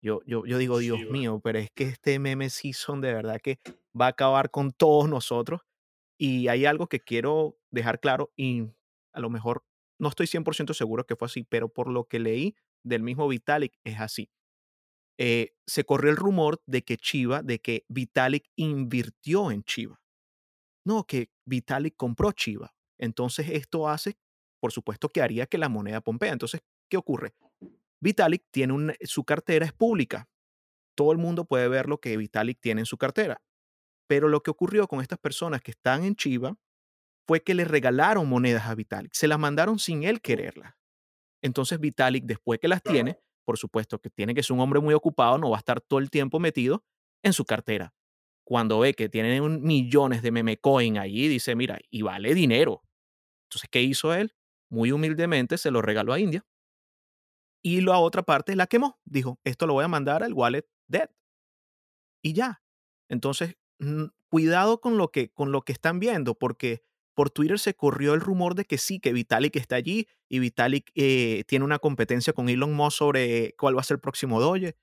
Yo, 0.00 0.20
yo, 0.26 0.46
yo 0.46 0.58
digo, 0.58 0.78
Dios 0.78 1.00
mío, 1.10 1.40
pero 1.42 1.58
es 1.58 1.70
que 1.72 1.84
este 1.84 2.18
meme 2.18 2.50
season 2.50 3.00
de 3.00 3.12
verdad 3.12 3.40
que 3.42 3.58
va 3.98 4.06
a 4.06 4.10
acabar 4.10 4.50
con 4.50 4.70
todos 4.70 5.08
nosotros. 5.08 5.62
Y 6.20 6.48
hay 6.48 6.66
algo 6.66 6.88
que 6.88 7.00
quiero 7.00 7.58
dejar 7.70 8.00
claro 8.00 8.32
y 8.36 8.64
a 9.12 9.20
lo 9.20 9.30
mejor 9.30 9.64
no 9.98 10.08
estoy 10.08 10.26
100% 10.26 10.74
seguro 10.74 11.06
que 11.06 11.16
fue 11.16 11.26
así, 11.26 11.44
pero 11.44 11.68
por 11.68 11.90
lo 11.90 12.04
que 12.04 12.18
leí 12.18 12.56
del 12.84 13.02
mismo 13.02 13.28
Vitalik 13.28 13.78
es 13.84 14.00
así. 14.00 14.30
Eh, 15.18 15.54
se 15.66 15.84
corrió 15.84 16.10
el 16.10 16.16
rumor 16.16 16.62
de 16.66 16.82
que 16.82 16.96
Chiva, 16.96 17.42
de 17.42 17.58
que 17.58 17.84
Vitalik 17.88 18.48
invirtió 18.54 19.50
en 19.50 19.64
Chiva. 19.64 20.00
No, 20.84 21.04
que 21.04 21.30
Vitalik 21.44 21.96
compró 21.96 22.32
Chiva. 22.32 22.72
Entonces 22.98 23.48
esto 23.50 23.88
hace, 23.88 24.16
por 24.60 24.72
supuesto, 24.72 25.08
que 25.08 25.22
haría 25.22 25.46
que 25.46 25.58
la 25.58 25.68
moneda 25.68 26.00
pompea. 26.00 26.32
Entonces, 26.32 26.62
¿qué 26.88 26.96
ocurre? 26.96 27.34
Vitalik 28.00 28.44
tiene 28.50 28.72
un, 28.72 28.94
su 29.02 29.24
cartera 29.24 29.66
es 29.66 29.72
pública. 29.72 30.28
Todo 30.96 31.12
el 31.12 31.18
mundo 31.18 31.44
puede 31.44 31.68
ver 31.68 31.88
lo 31.88 32.00
que 32.00 32.16
Vitalik 32.16 32.60
tiene 32.60 32.82
en 32.82 32.86
su 32.86 32.96
cartera. 32.96 33.40
Pero 34.08 34.28
lo 34.28 34.42
que 34.42 34.50
ocurrió 34.50 34.88
con 34.88 35.00
estas 35.00 35.18
personas 35.18 35.60
que 35.60 35.70
están 35.70 36.04
en 36.04 36.16
Chiva 36.16 36.56
fue 37.26 37.42
que 37.42 37.54
le 37.54 37.64
regalaron 37.64 38.28
monedas 38.28 38.66
a 38.66 38.74
Vitalik. 38.74 39.12
Se 39.12 39.28
las 39.28 39.38
mandaron 39.38 39.78
sin 39.78 40.02
él 40.02 40.20
quererlas. 40.20 40.74
Entonces 41.42 41.78
Vitalik, 41.78 42.24
después 42.24 42.58
que 42.58 42.68
las 42.68 42.82
tiene, 42.82 43.18
por 43.44 43.58
supuesto 43.58 44.00
que 44.00 44.10
tiene 44.10 44.34
que 44.34 44.42
ser 44.42 44.54
un 44.54 44.60
hombre 44.60 44.80
muy 44.80 44.94
ocupado, 44.94 45.38
no 45.38 45.50
va 45.50 45.56
a 45.56 45.60
estar 45.60 45.80
todo 45.80 46.00
el 46.00 46.10
tiempo 46.10 46.40
metido 46.40 46.84
en 47.22 47.32
su 47.32 47.44
cartera. 47.44 47.94
Cuando 48.44 48.78
ve 48.78 48.94
que 48.94 49.08
tienen 49.08 49.62
millones 49.62 50.22
de 50.22 50.30
meme 50.30 50.56
coin 50.56 50.98
allí, 50.98 51.28
dice, 51.28 51.54
mira, 51.54 51.78
y 51.90 52.02
vale 52.02 52.34
dinero. 52.34 52.82
Entonces, 53.44 53.68
¿qué 53.70 53.82
hizo 53.82 54.14
él? 54.14 54.34
Muy 54.70 54.92
humildemente 54.92 55.58
se 55.58 55.70
lo 55.70 55.82
regaló 55.82 56.12
a 56.12 56.20
India 56.20 56.44
y 57.62 57.80
la 57.80 57.98
otra 57.98 58.22
parte 58.22 58.56
la 58.56 58.66
quemó. 58.66 58.98
Dijo, 59.04 59.38
esto 59.44 59.66
lo 59.66 59.74
voy 59.74 59.84
a 59.84 59.88
mandar 59.88 60.22
al 60.22 60.32
wallet 60.32 60.66
dead 60.86 61.10
y 62.22 62.32
ya. 62.32 62.62
Entonces, 63.08 63.56
mm, 63.78 64.04
cuidado 64.28 64.80
con 64.80 64.96
lo, 64.96 65.10
que, 65.10 65.30
con 65.30 65.52
lo 65.52 65.62
que 65.62 65.72
están 65.72 65.98
viendo, 66.00 66.34
porque 66.34 66.82
por 67.14 67.30
Twitter 67.30 67.58
se 67.58 67.74
corrió 67.74 68.14
el 68.14 68.20
rumor 68.20 68.54
de 68.54 68.64
que 68.64 68.78
sí, 68.78 69.00
que 69.00 69.12
Vitalik 69.12 69.56
está 69.56 69.76
allí 69.76 70.06
y 70.28 70.38
Vitalik 70.38 70.90
eh, 70.94 71.44
tiene 71.46 71.64
una 71.64 71.78
competencia 71.78 72.32
con 72.32 72.48
Elon 72.48 72.74
Musk 72.74 72.98
sobre 72.98 73.54
cuál 73.56 73.76
va 73.76 73.80
a 73.80 73.84
ser 73.84 73.96
el 73.96 74.00
próximo 74.00 74.40
Doge. 74.40 74.76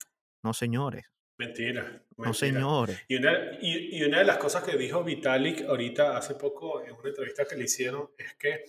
No, 0.44 0.54
señores, 0.54 1.06
Mentira, 1.38 2.02
no, 2.18 2.34
señores. 2.34 2.98
Y 3.10 3.16
una, 3.16 3.58
y, 3.62 3.98
y 3.98 4.04
una 4.04 4.20
de 4.20 4.26
las 4.26 4.38
cosas 4.38 4.64
que 4.64 4.78
dijo 4.78 5.04
Vitalik 5.04 5.64
ahorita 5.64 6.18
hace 6.18 6.36
poco 6.36 6.82
en 6.82 6.94
una 6.94 7.10
entrevista 7.10 7.46
que 7.46 7.58
le 7.58 7.66
hicieron 7.66 8.10
es 8.18 8.36
que 8.36 8.64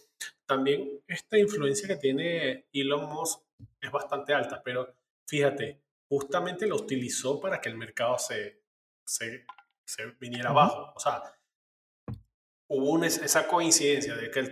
también 0.46 1.00
esta 1.06 1.38
influencia 1.38 1.88
que 1.88 1.96
tiene 1.96 2.66
Elon 2.72 3.06
Musk 3.12 3.40
es 3.80 3.90
bastante 3.90 4.32
alta, 4.34 4.62
pero 4.62 4.94
fíjate, 5.28 5.82
justamente 6.08 6.66
lo 6.66 6.76
utilizó 6.76 7.40
para 7.40 7.60
que 7.60 7.68
el 7.68 7.76
mercado 7.76 8.18
se, 8.18 8.62
se, 9.04 9.44
se 9.84 10.06
viniera 10.20 10.50
abajo. 10.50 10.92
O 10.94 11.00
sea, 11.00 11.22
hubo 12.68 12.90
una- 12.92 13.06
esa 13.06 13.46
coincidencia 13.48 14.14
de 14.16 14.30
que 14.30 14.38
él 14.40 14.50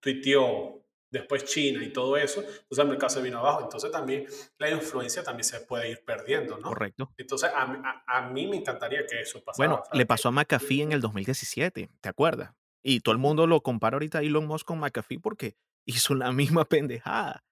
tuiteó 0.00 0.82
después 1.10 1.44
China 1.44 1.82
y 1.84 1.92
todo 1.92 2.16
eso, 2.16 2.40
entonces 2.40 2.78
el 2.78 2.88
mercado 2.88 3.10
se 3.10 3.22
vino 3.22 3.38
abajo. 3.38 3.62
Entonces 3.62 3.90
también 3.90 4.26
la 4.58 4.70
influencia 4.70 5.22
también 5.22 5.44
se 5.44 5.60
puede 5.60 5.90
ir 5.90 6.04
perdiendo, 6.04 6.58
¿no? 6.58 6.68
Correcto. 6.68 7.12
Entonces 7.16 7.50
a, 7.54 7.66
mí- 7.66 7.78
a- 7.84 8.04
a 8.18 8.28
mí 8.28 8.46
me 8.46 8.56
encantaría 8.56 9.06
que 9.06 9.20
eso 9.20 9.42
pasara. 9.42 9.68
Bueno, 9.68 9.82
le 9.92 10.06
pasó 10.06 10.28
a 10.28 10.32
McAfee 10.32 10.82
en 10.82 10.92
el 10.92 11.00
2017, 11.00 11.88
¿te 12.00 12.08
acuerdas? 12.08 12.52
Y 12.88 13.00
todo 13.00 13.12
el 13.12 13.18
mundo 13.18 13.46
lo 13.48 13.62
compara 13.62 13.96
ahorita 13.96 14.18
a 14.18 14.22
Elon 14.22 14.46
Musk 14.46 14.66
con 14.66 14.78
McAfee 14.78 15.18
porque 15.18 15.56
hizo 15.86 16.14
la 16.14 16.30
misma 16.60 16.64
pendejada. 16.64 17.44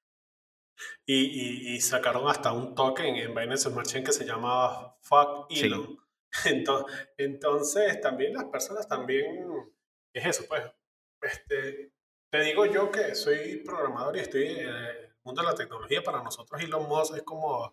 y, 1.07 1.15
y- 1.25 1.75
y 1.75 1.81
sacaron 1.81 2.29
hasta 2.29 2.53
un 2.53 2.75
token 2.75 3.17
en 3.17 3.35
Binance 3.35 3.69
Smart 3.71 3.87
Chain 3.87 4.05
que 4.05 4.13
se 4.13 4.25
llamaba 4.25 4.97
Fuck 5.03 5.51
Sí. 5.51 5.67
Elon. 5.67 5.99
Entonces, 6.47 7.09
entonces 7.17 8.01
también 8.01 8.35
las 8.35 8.45
personas 8.47 8.89
también, 8.89 9.47
es 10.13 10.27
eso, 10.27 10.45
pues, 10.49 10.63
este, 11.23 11.93
te 12.31 12.41
digo 12.43 12.67
yo 12.67 12.91
que 12.91 13.15
soy 13.15 13.57
programador 13.65 14.17
y 14.17 14.21
estoy 14.21 14.47
en 14.49 14.67
el 14.67 15.15
mundo 15.23 15.43
de 15.43 15.49
la 15.49 15.55
tecnología, 15.55 16.03
para 16.03 16.23
nosotros 16.25 16.61
Elon 16.61 16.89
Musk 16.89 17.17
es 17.17 17.23
como, 17.23 17.73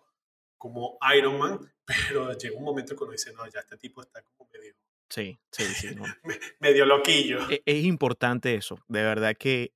como 0.58 0.96
Iron 1.16 1.38
Man, 1.40 1.72
pero 2.08 2.32
llega 2.38 2.56
un 2.56 2.62
momento 2.64 2.94
que 2.96 3.02
uno 3.02 3.12
dice, 3.12 3.32
no, 3.32 3.48
ya 3.48 3.58
este 3.60 3.76
tipo 3.76 4.00
está 4.00 4.22
como 4.22 4.48
medio, 4.52 4.74
Sí, 5.12 5.38
sí, 5.52 5.64
sí. 5.64 5.94
no. 5.94 6.04
medio 6.60 6.86
loquillo. 6.86 7.38
E- 7.50 7.62
Es 7.66 7.84
importante 7.84 8.54
eso, 8.54 8.78
de 8.88 9.02
verdad 9.02 9.36
que 9.38 9.74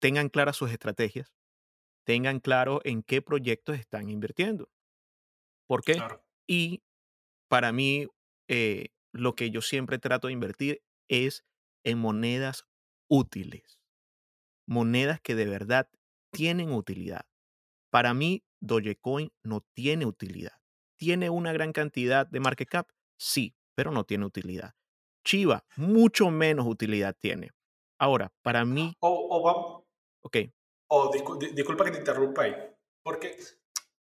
tengan 0.00 0.30
claras 0.30 0.56
sus 0.56 0.70
estrategias, 0.70 1.34
tengan 2.06 2.40
claro 2.40 2.80
en 2.84 3.02
qué 3.02 3.20
proyectos 3.20 3.78
están 3.78 4.08
invirtiendo. 4.08 4.70
¿Por 5.66 5.82
qué? 5.82 5.94
Claro. 5.94 6.24
Y 6.46 6.82
para 7.48 7.72
mí, 7.72 8.06
eh, 8.48 8.86
lo 9.12 9.34
que 9.34 9.50
yo 9.50 9.60
siempre 9.60 9.98
trato 9.98 10.28
de 10.28 10.32
invertir 10.32 10.82
es 11.08 11.44
en 11.84 11.98
monedas 11.98 12.64
útiles, 13.10 13.78
monedas 14.66 15.20
que 15.20 15.34
de 15.34 15.46
verdad 15.46 15.90
tienen 16.32 16.72
utilidad. 16.72 17.26
Para 17.90 18.14
mí, 18.14 18.44
Dogecoin 18.60 19.32
no 19.42 19.66
tiene 19.74 20.06
utilidad. 20.06 20.52
¿Tiene 20.98 21.30
una 21.30 21.52
gran 21.52 21.72
cantidad 21.72 22.26
de 22.26 22.40
market 22.40 22.68
cap? 22.68 22.88
Sí, 23.18 23.54
pero 23.78 23.92
no 23.92 24.02
tiene 24.02 24.26
utilidad. 24.26 24.74
Chiva, 25.24 25.64
mucho 25.76 26.30
menos 26.32 26.66
utilidad 26.66 27.14
tiene. 27.16 27.52
Ahora, 28.00 28.32
para 28.42 28.64
mí, 28.64 28.92
O, 28.98 29.28
o 29.30 29.40
vamos, 29.40 29.84
ok, 30.20 30.36
O 30.88 31.12
discu- 31.12 31.38
di- 31.38 31.52
disculpa 31.52 31.84
que 31.84 31.92
te 31.92 31.98
interrumpa 31.98 32.42
ahí, 32.42 32.56
porque 33.04 33.38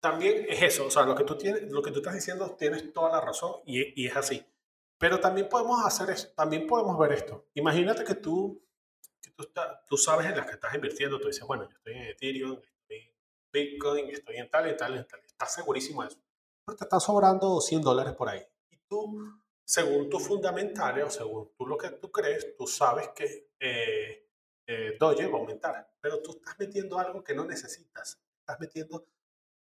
también 0.02 0.46
es 0.50 0.62
eso, 0.62 0.88
o 0.88 0.92
sea, 0.92 1.04
lo 1.06 1.16
que 1.16 1.24
tú, 1.24 1.38
tienes, 1.38 1.72
lo 1.72 1.82
que 1.82 1.92
tú 1.92 2.00
estás 2.00 2.16
diciendo 2.16 2.54
tienes 2.60 2.92
toda 2.92 3.12
la 3.12 3.22
razón 3.22 3.62
y, 3.66 4.02
y 4.04 4.08
es 4.08 4.16
así. 4.18 4.46
Pero 4.98 5.22
también 5.22 5.48
podemos 5.48 5.86
hacer 5.86 6.10
eso, 6.10 6.28
también 6.36 6.68
podemos 6.68 7.00
ver 7.00 7.14
esto. 7.14 7.46
Imagínate 7.54 8.04
que 8.04 8.16
tú, 8.16 8.62
que 9.22 9.32
tú, 9.32 9.44
está- 9.44 9.86
tú 9.88 9.96
sabes 9.96 10.26
en 10.26 10.36
las 10.36 10.48
que 10.48 10.54
estás 10.56 10.76
invirtiendo, 10.76 11.18
tú 11.18 11.28
dices, 11.28 11.48
bueno, 11.48 11.64
yo 11.70 11.78
estoy 11.78 11.94
en 11.94 12.02
Ethereum, 12.10 12.60
estoy 12.82 12.98
en 12.98 13.14
Bitcoin, 13.54 14.10
estoy 14.10 14.36
en 14.36 14.50
tal 14.50 14.70
y 14.70 14.76
tal 14.76 15.00
y 15.00 15.08
tal. 15.08 15.22
Estás 15.26 15.54
segurísimo 15.54 16.02
de 16.02 16.10
eso. 16.10 16.20
Pero 16.66 16.76
te 16.76 16.84
están 16.84 17.00
sobrando 17.00 17.62
100 17.62 17.82
dólares 17.82 18.16
por 18.16 18.28
ahí. 18.28 18.42
Y 18.70 18.78
tú, 18.90 19.18
según 19.72 20.10
tus 20.10 20.28
fundamentales 20.28 21.06
o 21.06 21.10
según 21.10 21.52
tú 21.56 21.66
lo 21.66 21.78
que 21.78 21.92
tú 21.92 22.12
crees, 22.12 22.58
tú 22.58 22.68
sabes 22.68 23.08
que 23.16 23.52
eh, 23.58 24.28
eh, 24.68 24.98
Doge 25.00 25.28
va 25.28 25.38
a 25.38 25.40
aumentar. 25.40 25.94
Pero 26.02 26.22
tú 26.22 26.32
estás 26.32 26.60
metiendo 26.60 27.00
algo 27.00 27.24
que 27.24 27.34
no 27.34 27.46
necesitas. 27.46 28.22
Estás 28.38 28.60
metiendo 28.60 29.08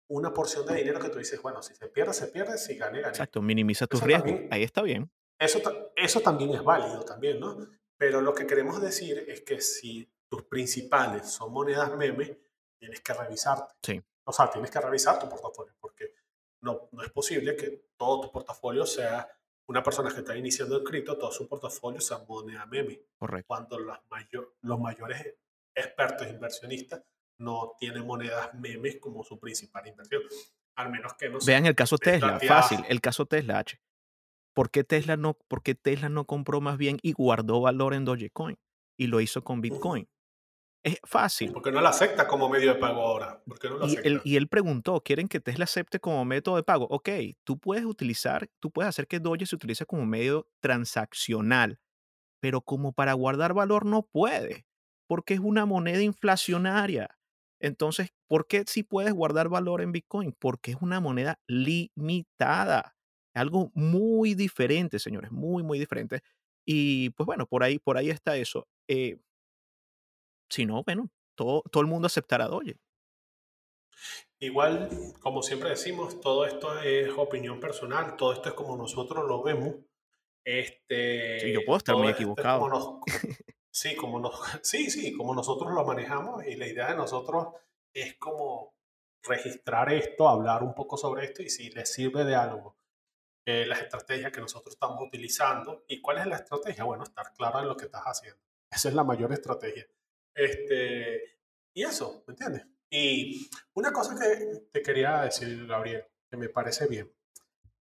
una 0.08 0.34
porción 0.34 0.66
de 0.66 0.76
dinero 0.76 0.98
que 1.02 1.10
tú 1.10 1.20
dices, 1.20 1.42
bueno, 1.42 1.62
si 1.62 1.76
se 1.76 1.90
pierde, 1.90 2.14
se 2.14 2.28
pierde, 2.28 2.58
si 2.58 2.78
gane, 2.78 3.02
gane. 3.02 3.10
exacto, 3.10 3.42
minimiza 3.42 3.86
tus 3.86 4.02
riesgos. 4.02 4.32
Ahí 4.50 4.64
está 4.64 4.82
bien. 4.82 5.12
Eso, 5.38 5.62
eso 5.94 6.22
también 6.22 6.54
es 6.54 6.64
válido 6.64 7.04
también, 7.04 7.42
¿no? 7.42 7.68
Pero 7.98 8.22
lo 8.22 8.34
que 8.34 8.48
queremos 8.48 8.82
decir 8.82 9.26
es 9.28 9.42
que 9.42 9.60
si 9.60 10.10
tus 10.30 10.44
principales 10.44 11.30
son 11.30 11.52
monedas 11.52 11.94
meme, 11.98 12.40
tienes 12.80 13.02
que 13.02 13.14
revisarte. 13.14 13.74
Sí. 13.84 14.02
O 14.24 14.32
sea, 14.32 14.50
tienes 14.50 14.72
que 14.72 14.80
revisar 14.80 15.20
tu 15.20 15.28
portafolio 15.28 15.74
porque 15.82 16.14
no, 16.62 16.88
no 16.94 17.04
es 17.04 17.12
posible 17.12 17.58
que 17.58 17.90
todo 17.98 18.22
tu 18.22 18.32
portafolio 18.32 18.86
sea 18.86 19.37
una 19.68 19.84
persona 19.84 20.10
que 20.12 20.20
está 20.20 20.36
iniciando 20.38 20.78
en 20.78 20.84
cripto, 20.84 21.18
todo 21.18 21.32
su 21.32 21.48
portafolio 21.48 22.00
sea 22.02 22.20
moneda 22.28 22.66
meme, 22.66 23.02
Correcto. 23.18 23.46
cuando 23.48 23.80
los, 23.80 23.98
mayo- 24.10 24.56
los 24.62 24.80
mayores 24.80 25.36
expertos 25.76 26.28
inversionistas 26.28 27.04
no 27.40 27.76
tienen 27.80 28.06
monedas 28.06 28.54
memes 28.56 28.98
como 29.00 29.24
su 29.24 29.40
principal 29.40 29.88
inversión. 29.88 30.24
Al 30.76 30.92
menos 30.92 31.14
que 31.16 31.30
no 31.30 31.40
Vean 31.46 31.66
el 31.66 31.76
caso 31.76 31.98
Tesla, 31.98 32.38
Tesla, 32.38 32.56
fácil, 32.62 32.86
el 32.88 33.02
caso 33.02 33.26
Tesla 33.26 33.60
H. 33.60 33.80
¿Por 34.54 34.72
qué 34.72 34.84
Tesla 34.84 35.18
no, 35.18 35.34
por 35.48 35.62
qué 35.64 35.76
Tesla 35.76 36.10
no 36.10 36.26
compró 36.26 36.62
más 36.62 36.78
bien 36.78 36.98
y 37.02 37.12
guardó 37.14 37.62
valor 37.62 37.94
en 37.94 38.06
Dogecoin 38.06 38.58
y 38.98 39.08
lo 39.08 39.22
hizo 39.22 39.44
con 39.44 39.62
Bitcoin? 39.62 40.08
Es 40.88 41.02
fácil. 41.04 41.52
¿Por 41.52 41.62
qué 41.64 41.70
no 41.70 41.82
la 41.82 41.90
acepta 41.90 42.30
como 42.30 42.48
medio 42.48 42.74
de 42.74 42.80
pago 42.80 43.02
ahora? 43.02 43.44
¿Por 43.46 43.60
qué 43.60 43.70
no 43.70 43.78
la 43.78 43.88
Y 43.88 43.98
él, 44.06 44.22
y 44.24 44.38
él 44.38 44.48
preguntó, 44.48 45.02
¿quieren 45.02 45.28
que 45.28 45.42
Tesla 45.42 45.66
acepte 45.66 46.00
como 46.00 46.24
método 46.24 46.56
de 46.56 46.64
pago? 46.64 46.88
Ok, 46.90 47.10
tú 47.44 47.60
puedes 47.60 47.84
utilizar, 47.84 48.48
tú 48.62 48.72
puedes 48.72 48.88
hacer 48.88 49.06
que 49.06 49.20
Doge 49.20 49.46
se 49.46 49.56
utilice 49.58 49.86
como 49.86 50.06
medio 50.06 50.48
transaccional, 50.62 51.82
pero 52.40 52.62
como 52.62 52.94
para 52.94 53.12
guardar 53.12 53.54
valor 53.54 53.86
no 53.86 54.04
puede, 54.04 54.66
porque 55.10 55.34
es 55.34 55.42
una 55.42 55.66
moneda 55.66 56.02
inflacionaria. 56.02 57.18
Entonces, 57.60 58.14
¿por 58.26 58.48
qué 58.48 58.64
si 58.66 58.84
puedes 58.84 59.12
guardar 59.12 59.50
valor 59.50 59.82
en 59.82 59.92
Bitcoin? 59.92 60.34
Porque 60.40 60.72
es 60.72 60.78
una 60.80 61.02
moneda 61.02 61.42
limitada. 61.48 62.96
Algo 63.34 63.72
muy 63.74 64.36
diferente, 64.36 65.00
señores, 65.00 65.34
muy, 65.34 65.64
muy 65.64 65.80
diferente. 65.80 66.22
Y 66.66 67.10
pues 67.10 67.26
bueno, 67.26 67.46
por 67.46 67.64
ahí, 67.64 67.78
por 67.78 67.98
ahí 67.98 68.10
está 68.10 68.38
eso. 68.38 68.70
Eh, 68.88 69.18
si 70.50 70.66
no, 70.66 70.84
bueno, 70.84 71.10
todo, 71.36 71.64
todo 71.72 71.82
el 71.82 71.88
mundo 71.88 72.08
aceptará. 72.08 72.48
Igual, 74.40 74.90
como 75.22 75.42
siempre 75.42 75.70
decimos, 75.70 76.20
todo 76.22 76.46
esto 76.46 76.80
es 76.80 77.10
opinión 77.18 77.60
personal, 77.60 78.16
todo 78.18 78.34
esto 78.34 78.50
es 78.50 78.56
como 78.56 78.78
nosotros 78.78 79.26
lo 79.28 79.42
vemos. 79.42 79.76
Este, 80.46 81.40
Sí, 81.40 81.54
yo 81.54 81.62
puedo 81.66 81.78
estar 81.78 81.96
muy 81.96 82.08
es 82.08 82.14
equivocado. 82.14 82.60
como 82.70 82.70
nos- 82.70 83.00
sí, 83.72 83.96
como 83.96 84.20
nos, 84.20 84.40
sí, 84.64 84.90
sí, 84.90 85.14
como 85.14 85.34
nosotros 85.36 85.74
lo 85.74 85.86
manejamos 85.86 86.46
y 86.46 86.56
la 86.56 86.68
idea 86.68 86.90
de 86.90 86.96
nosotros 86.98 87.48
es 87.94 88.16
como 88.18 88.76
registrar 89.24 89.92
esto, 89.92 90.30
hablar 90.30 90.64
un 90.64 90.74
poco 90.74 90.98
sobre 90.98 91.26
esto 91.26 91.42
y 91.44 91.50
si 91.50 91.70
les 91.72 91.92
sirve 91.92 92.24
de 92.24 92.36
algo 92.36 92.78
eh, 93.48 93.66
las 93.66 93.82
estrategias 93.82 94.32
que 94.32 94.42
nosotros 94.42 94.76
estamos 94.76 95.02
utilizando. 95.02 95.84
¿Y 95.88 96.02
cuál 96.02 96.20
es 96.20 96.28
la 96.28 96.38
estrategia? 96.38 96.84
Bueno, 96.84 97.04
estar 97.04 97.34
claro 97.34 97.60
en 97.60 97.68
lo 97.68 97.78
que 97.78 97.86
estás 97.86 98.04
haciendo. 98.06 98.42
Esa 98.72 98.90
es 98.90 98.96
la 98.96 99.04
mayor 99.04 99.32
estrategia. 99.34 99.88
Este, 100.38 101.40
y 101.74 101.84
eso, 101.84 102.24
¿me 102.28 102.34
entiendes? 102.34 102.64
Y 102.90 103.50
una 103.74 103.92
cosa 103.92 104.16
que 104.18 104.68
te 104.72 104.82
quería 104.84 105.22
decir, 105.22 105.66
Gabriel, 105.66 106.06
que 106.30 106.38
me 106.38 106.48
parece 106.48 106.88
bien. 106.88 107.12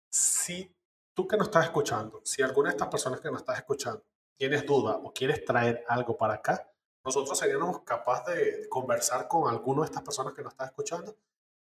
Si 0.09 0.75
tú 1.13 1.29
que 1.29 1.37
nos 1.37 1.49
estás 1.49 1.67
escuchando, 1.67 2.23
si 2.25 2.43
alguna 2.43 2.71
de 2.71 2.77
estas 2.77 2.89
personas 2.89 3.21
que 3.21 3.31
nos 3.31 3.43
estás 3.43 3.59
escuchando 3.59 4.03
tienes 4.37 4.65
duda 4.65 4.97
o 4.97 5.13
quieres 5.13 5.45
traer 5.45 5.85
algo 5.87 6.17
para 6.17 6.35
acá, 6.35 6.73
nosotros 7.05 7.39
seríamos 7.39 7.83
capaces 7.83 8.35
de 8.35 8.69
conversar 8.69 9.29
con 9.29 9.49
alguna 9.49 9.83
de 9.83 9.87
estas 9.87 10.03
personas 10.03 10.33
que 10.33 10.43
nos 10.43 10.55
estás 10.55 10.71
escuchando 10.71 11.17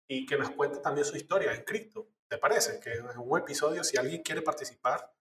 y 0.09 0.24
que 0.24 0.39
nos 0.39 0.51
cuente 0.51 0.78
también 0.78 1.05
su 1.05 1.16
historia 1.16 1.53
en 1.53 1.64
cripto. 1.64 2.09
¿Te 2.26 2.39
parece? 2.39 2.80
Que 2.80 2.95
en 2.95 3.07
un 3.18 3.39
episodio, 3.39 3.84
si 3.84 3.99
alguien 3.99 4.22
quiere 4.22 4.43
participar, 4.43 5.14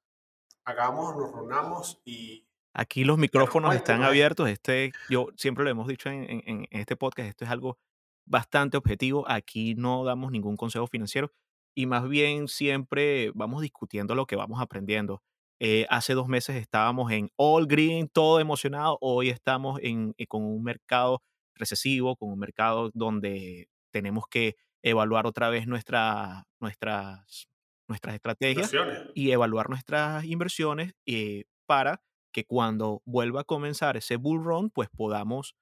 hagamos, 0.64 1.16
nos 1.16 1.32
reunamos 1.32 2.02
y 2.06 2.47
Aquí 2.78 3.04
los 3.04 3.18
micrófonos 3.18 3.72
están 3.76 4.02
abiertos. 4.04 4.50
Este, 4.50 4.92
yo 5.10 5.30
siempre 5.36 5.64
lo 5.64 5.70
hemos 5.72 5.88
dicho 5.88 6.10
en, 6.10 6.24
en- 6.30 6.44
en 6.46 6.68
este 6.70 6.96
podcast, 6.96 7.28
esto 7.30 7.44
es 7.46 7.52
algo 7.52 7.78
bastante 8.26 8.78
objetivo. 8.78 9.26
Aquí 9.28 9.74
no 9.76 10.04
damos 10.04 10.32
ningún 10.32 10.56
consejo 10.58 10.86
financiero 10.88 11.32
y 11.76 11.86
más 11.88 12.08
bien 12.08 12.48
siempre 12.48 13.32
vamos 13.34 13.62
discutiendo 13.62 14.14
lo 14.16 14.26
que 14.28 14.36
vamos 14.36 14.62
aprendiendo. 14.62 15.24
Eh, 15.60 15.88
hace 15.90 16.14
dos 16.14 16.28
meses 16.28 16.56
estábamos 16.56 17.12
en 17.12 17.30
all 17.36 17.66
green, 17.66 18.10
todo 18.10 18.40
emocionado. 18.40 19.00
Hoy 19.02 19.30
estamos 19.30 19.80
en, 19.82 20.14
eh, 20.20 20.28
con 20.28 20.44
un 20.44 20.62
mercado 20.64 21.24
recesivo, 21.56 22.16
con 22.16 22.30
un 22.32 22.38
mercado 22.38 22.92
donde 22.94 23.70
tenemos 23.92 24.26
que 24.30 24.56
evaluar 24.84 25.26
otra 25.26 25.50
vez 25.50 25.66
nuestra, 25.66 26.44
nuestras, 26.62 27.48
nuestras 27.88 28.14
estrategias 28.14 28.70
y 29.16 29.32
evaluar 29.32 29.68
nuestras 29.70 30.24
inversiones 30.26 30.94
eh, 31.08 31.46
para 31.66 32.02
que 32.38 32.46
cuando 32.46 33.02
vuelva 33.04 33.42
a 33.42 33.46
comenzar 33.46 33.98
ese 33.98 34.16
bull 34.16 34.44
run, 34.44 34.70
pues 34.70 34.90
podamos 34.96 35.56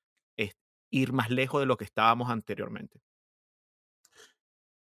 ir 0.91 1.13
más 1.13 1.29
lejos 1.29 1.61
de 1.61 1.65
lo 1.65 1.77
que 1.77 1.85
estábamos 1.85 2.29
anteriormente. 2.29 3.01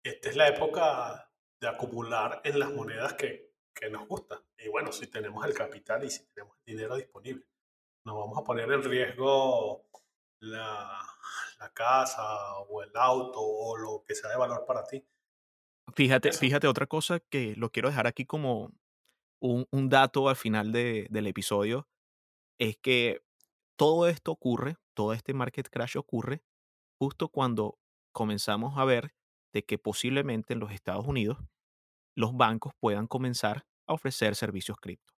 Esta 0.03 0.29
es 0.29 0.35
la 0.35 0.47
época 0.47 1.31
de 1.61 1.67
acumular 1.67 2.41
en 2.43 2.57
las 2.57 2.71
monedas 2.71 3.13
que, 3.13 3.53
que 3.75 3.91
nos 3.91 4.07
gustan. 4.07 4.39
Y 4.57 4.69
bueno, 4.69 4.91
si 4.91 5.05
tenemos 5.05 5.45
el 5.45 5.53
capital 5.53 6.03
y 6.03 6.09
si 6.09 6.25
tenemos 6.33 6.57
el 6.65 6.75
dinero 6.75 6.95
disponible, 6.95 7.45
no 8.05 8.17
vamos 8.17 8.39
a 8.39 8.43
poner 8.43 8.71
en 8.71 8.83
riesgo 8.83 9.85
la, 10.39 10.99
la 11.59 11.73
casa 11.73 12.57
o 12.57 12.81
el 12.81 12.91
auto 12.95 13.39
o 13.39 13.77
lo 13.77 14.03
que 14.03 14.15
sea 14.15 14.31
de 14.31 14.37
valor 14.37 14.65
para 14.65 14.83
ti. 14.83 15.05
Fíjate, 15.95 16.29
Eso. 16.29 16.39
fíjate 16.39 16.67
otra 16.67 16.87
cosa 16.87 17.19
que 17.19 17.55
lo 17.55 17.69
quiero 17.69 17.89
dejar 17.89 18.07
aquí 18.07 18.25
como 18.25 18.71
un, 19.43 19.89
dato 19.89 20.29
al 20.29 20.35
final 20.35 20.71
de- 20.71 21.07
del 21.09 21.27
episodio, 21.27 21.87
es 22.59 22.77
que 22.77 23.21
todo 23.77 24.07
esto 24.07 24.31
ocurre, 24.31 24.77
todo 24.95 25.13
este 25.13 25.33
market 25.33 25.69
crash 25.69 25.97
ocurre 25.97 26.43
justo 26.99 27.29
cuando 27.29 27.79
comenzamos 28.13 28.77
a 28.77 28.85
ver 28.85 29.15
de 29.53 29.65
que 29.65 29.77
posiblemente 29.79 30.53
en 30.53 30.59
los 30.61 30.71
Estados 30.73 31.07
Unidos 31.07 31.39
los 32.15 32.35
bancos 32.37 32.73
puedan 32.79 33.07
comenzar 33.07 33.65
a 33.87 33.93
ofrecer 33.93 34.35
servicios 34.35 34.77
cripto. 34.79 35.13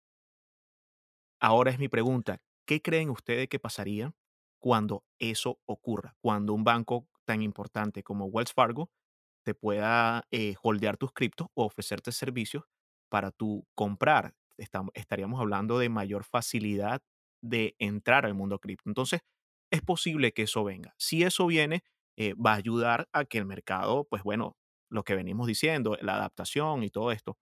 Ahora 1.40 1.70
es 1.70 1.78
mi 1.78 1.88
pregunta, 1.88 2.40
¿qué 2.66 2.80
creen 2.82 3.10
ustedes 3.10 3.48
que 3.48 3.58
pasaría 3.58 4.14
cuando 4.58 5.04
eso 5.18 5.60
ocurra? 5.66 6.16
Cuando 6.20 6.54
un 6.54 6.64
banco 6.64 7.08
tan 7.24 7.42
importante 7.42 8.02
como 8.02 8.26
Wells 8.26 8.52
Fargo 8.52 8.90
te 9.44 9.54
pueda 9.54 10.26
eh, 10.30 10.54
holdear 10.62 10.96
tus 10.96 11.12
criptos 11.12 11.48
o 11.54 11.64
ofrecerte 11.66 12.12
servicios 12.12 12.64
para 13.08 13.30
tu 13.32 13.66
comprar. 13.74 14.34
Estam- 14.58 14.90
estaríamos 14.94 15.40
hablando 15.40 15.78
de 15.78 15.88
mayor 15.88 16.24
facilidad 16.24 17.02
de 17.42 17.74
entrar 17.78 18.26
al 18.26 18.34
mundo 18.34 18.58
cripto. 18.58 18.88
Entonces, 18.90 19.20
es 19.70 19.82
posible 19.82 20.32
que 20.32 20.42
eso 20.42 20.64
venga. 20.64 20.94
Si 20.98 21.22
eso 21.22 21.46
viene, 21.46 21.82
eh, 22.16 22.34
va 22.34 22.52
a 22.52 22.56
ayudar 22.56 23.08
a 23.12 23.24
que 23.24 23.38
el 23.38 23.46
mercado, 23.46 24.04
pues 24.08 24.22
bueno, 24.22 24.56
lo 24.90 25.02
que 25.04 25.14
venimos 25.16 25.46
diciendo, 25.48 25.96
la 26.00 26.14
adaptación 26.16 26.82
y 26.84 26.90
todo 26.90 27.12
esto, 27.12 27.36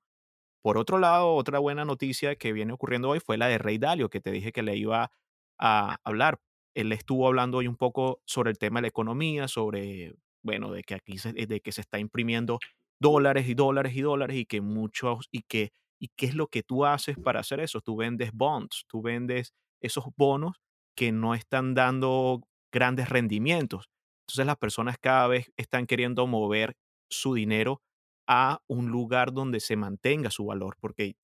por 0.63 0.79
otro 0.79 0.99
lado, 0.99 1.35
otra 1.35 1.59
buena 1.59 1.85
noticia 1.85 2.37
que 2.37 2.53
viene 2.53 2.73
ocurriendo 2.73 3.11
hoy 3.11 3.21
fue 3.21 3.37
la 3.37 3.49
de 3.49 3.59
Rey 3.59 3.79
Dalio, 3.79 4.09
que 4.11 4.21
te 4.21 4.31
dije 4.31 4.53
que 4.53 4.63
le 4.63 4.77
iba 4.77 5.11
a 5.59 5.99
hablar. 6.05 6.41
Él 6.75 6.93
estuvo 6.93 7.27
hablando 7.29 7.59
hoy 7.59 7.69
un 7.69 7.77
poco 7.77 8.23
sobre 8.27 8.51
el 8.51 8.59
tema 8.59 8.79
de 8.79 8.83
la 8.83 8.89
economía, 8.89 9.47
sobre, 9.49 10.15
bueno, 10.43 10.73
de 10.73 10.83
que 10.83 10.95
aquí 10.95 11.19
se, 11.19 11.33
de 11.35 11.61
que 11.61 11.71
se 11.73 11.83
está 11.83 11.99
imprimiendo 11.99 12.59
dólares 13.01 13.49
y 13.49 13.55
dólares 13.55 13.95
y 13.97 14.03
dólares 14.03 14.37
y 14.37 14.47
que 14.47 14.61
muchos, 14.61 15.29
y 15.31 15.43
que, 15.43 15.73
y 16.01 16.09
qué 16.17 16.27
es 16.27 16.35
lo 16.35 16.49
que 16.49 16.63
tú 16.63 16.85
haces 16.85 17.17
para 17.19 17.41
hacer 17.41 17.61
eso. 17.61 17.81
Tú 17.81 17.97
vendes 17.97 18.33
bonds, 18.33 18.85
tú 18.89 19.03
vendes 19.03 19.53
esos 19.81 20.05
bonos 20.17 20.57
que 20.97 21.13
no 21.13 21.35
están 21.35 21.75
dando 21.75 22.43
grandes 22.73 23.09
rendimientos. 23.09 23.89
Entonces 24.27 24.47
las 24.47 24.57
personas 24.57 24.97
cada 25.01 25.27
vez 25.29 25.53
están 25.57 25.87
queriendo 25.87 26.27
mover 26.27 26.77
su 27.11 27.35
dinero 27.35 27.83
a 28.27 28.63
un 28.69 28.89
lugar 28.89 29.33
donde 29.33 29.61
se 29.61 29.77
mantenga 29.77 30.31
su 30.31 30.47
valor, 30.47 30.77
porque 30.81 31.17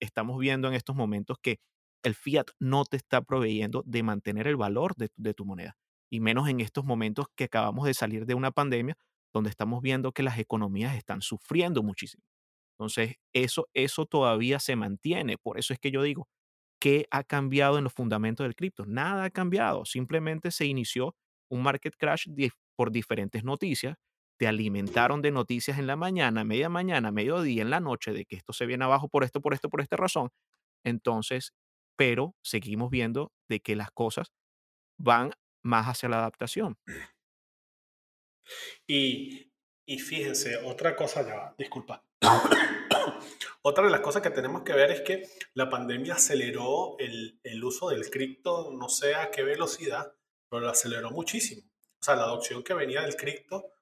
estamos 0.00 0.38
viendo 0.38 0.68
en 0.68 0.74
estos 0.74 0.96
momentos 0.96 1.38
que 1.40 1.58
el 2.02 2.14
fiat 2.14 2.46
no 2.58 2.84
te 2.84 2.96
está 2.96 3.22
proveyendo 3.22 3.82
de 3.86 4.02
mantener 4.02 4.46
el 4.48 4.56
valor 4.56 4.94
de 4.96 5.34
tu 5.34 5.44
moneda, 5.44 5.76
y 6.10 6.20
menos 6.20 6.48
en 6.48 6.60
estos 6.60 6.84
momentos 6.84 7.26
que 7.36 7.44
acabamos 7.44 7.86
de 7.86 7.94
salir 7.94 8.26
de 8.26 8.34
una 8.34 8.50
pandemia 8.50 8.96
donde 9.34 9.50
estamos 9.50 9.82
viendo 9.82 10.12
que 10.12 10.22
las 10.22 10.38
economías 10.38 10.96
están 10.96 11.22
sufriendo 11.22 11.82
muchísimo. 11.82 12.24
Entonces, 12.78 13.16
eso, 13.34 13.68
eso 13.74 14.06
todavía 14.06 14.60
se 14.60 14.76
mantiene. 14.76 15.36
Por 15.38 15.58
eso 15.58 15.72
es 15.74 15.80
que 15.80 15.90
yo 15.90 16.02
digo, 16.02 16.28
¿qué 16.80 17.06
ha 17.10 17.24
cambiado 17.24 17.78
en 17.78 17.84
los 17.84 17.92
fundamentos 17.94 18.44
del 18.44 18.54
cripto? 18.56 18.86
Nada 18.86 19.24
ha 19.24 19.30
cambiado. 19.30 19.84
Simplemente 19.84 20.50
se 20.52 20.66
inició 20.66 21.16
un 21.50 21.62
market 21.62 21.94
crash 21.98 22.26
por 22.76 22.92
diferentes 22.92 23.44
noticias 23.44 23.96
te 24.38 24.46
alimentaron 24.46 25.20
de 25.20 25.32
noticias 25.32 25.78
en 25.78 25.86
la 25.88 25.96
mañana, 25.96 26.44
media 26.44 26.68
mañana, 26.68 27.10
mediodía, 27.10 27.62
en 27.62 27.70
la 27.70 27.80
noche, 27.80 28.12
de 28.12 28.24
que 28.24 28.36
esto 28.36 28.52
se 28.52 28.66
viene 28.66 28.84
abajo 28.84 29.08
por 29.08 29.24
esto, 29.24 29.40
por 29.40 29.52
esto, 29.52 29.68
por 29.68 29.80
esta 29.80 29.96
razón. 29.96 30.30
Entonces, 30.84 31.52
pero 31.96 32.36
seguimos 32.42 32.90
viendo 32.90 33.32
de 33.48 33.60
que 33.60 33.76
las 33.76 33.90
cosas 33.90 34.28
van 34.98 35.32
más 35.64 35.86
hacia 35.86 36.08
la 36.08 36.18
adaptación. 36.18 36.76
Y, 38.86 39.52
y 39.86 39.98
fíjense, 39.98 40.56
otra 40.58 40.96
cosa 40.96 41.22
ya, 41.26 41.54
disculpa. 41.56 42.04
Otra 43.62 43.84
de 43.84 43.90
las 43.90 44.00
cosas 44.00 44.22
que 44.22 44.30
tenemos 44.30 44.62
que 44.62 44.72
ver 44.72 44.90
es 44.90 45.00
que 45.02 45.28
la 45.54 45.68
pandemia 45.68 46.14
aceleró 46.14 46.96
el, 46.98 47.38
el 47.42 47.62
uso 47.62 47.90
del 47.90 48.08
cripto, 48.08 48.70
no 48.72 48.88
sé 48.88 49.14
a 49.14 49.30
qué 49.30 49.42
velocidad, 49.42 50.14
pero 50.48 50.60
lo 50.60 50.70
aceleró 50.70 51.10
muchísimo. 51.10 51.62
O 52.00 52.04
sea, 52.04 52.14
la 52.16 52.22
adopción 52.22 52.62
que 52.62 52.74
venía 52.74 53.02
del 53.02 53.16
cripto 53.16 53.72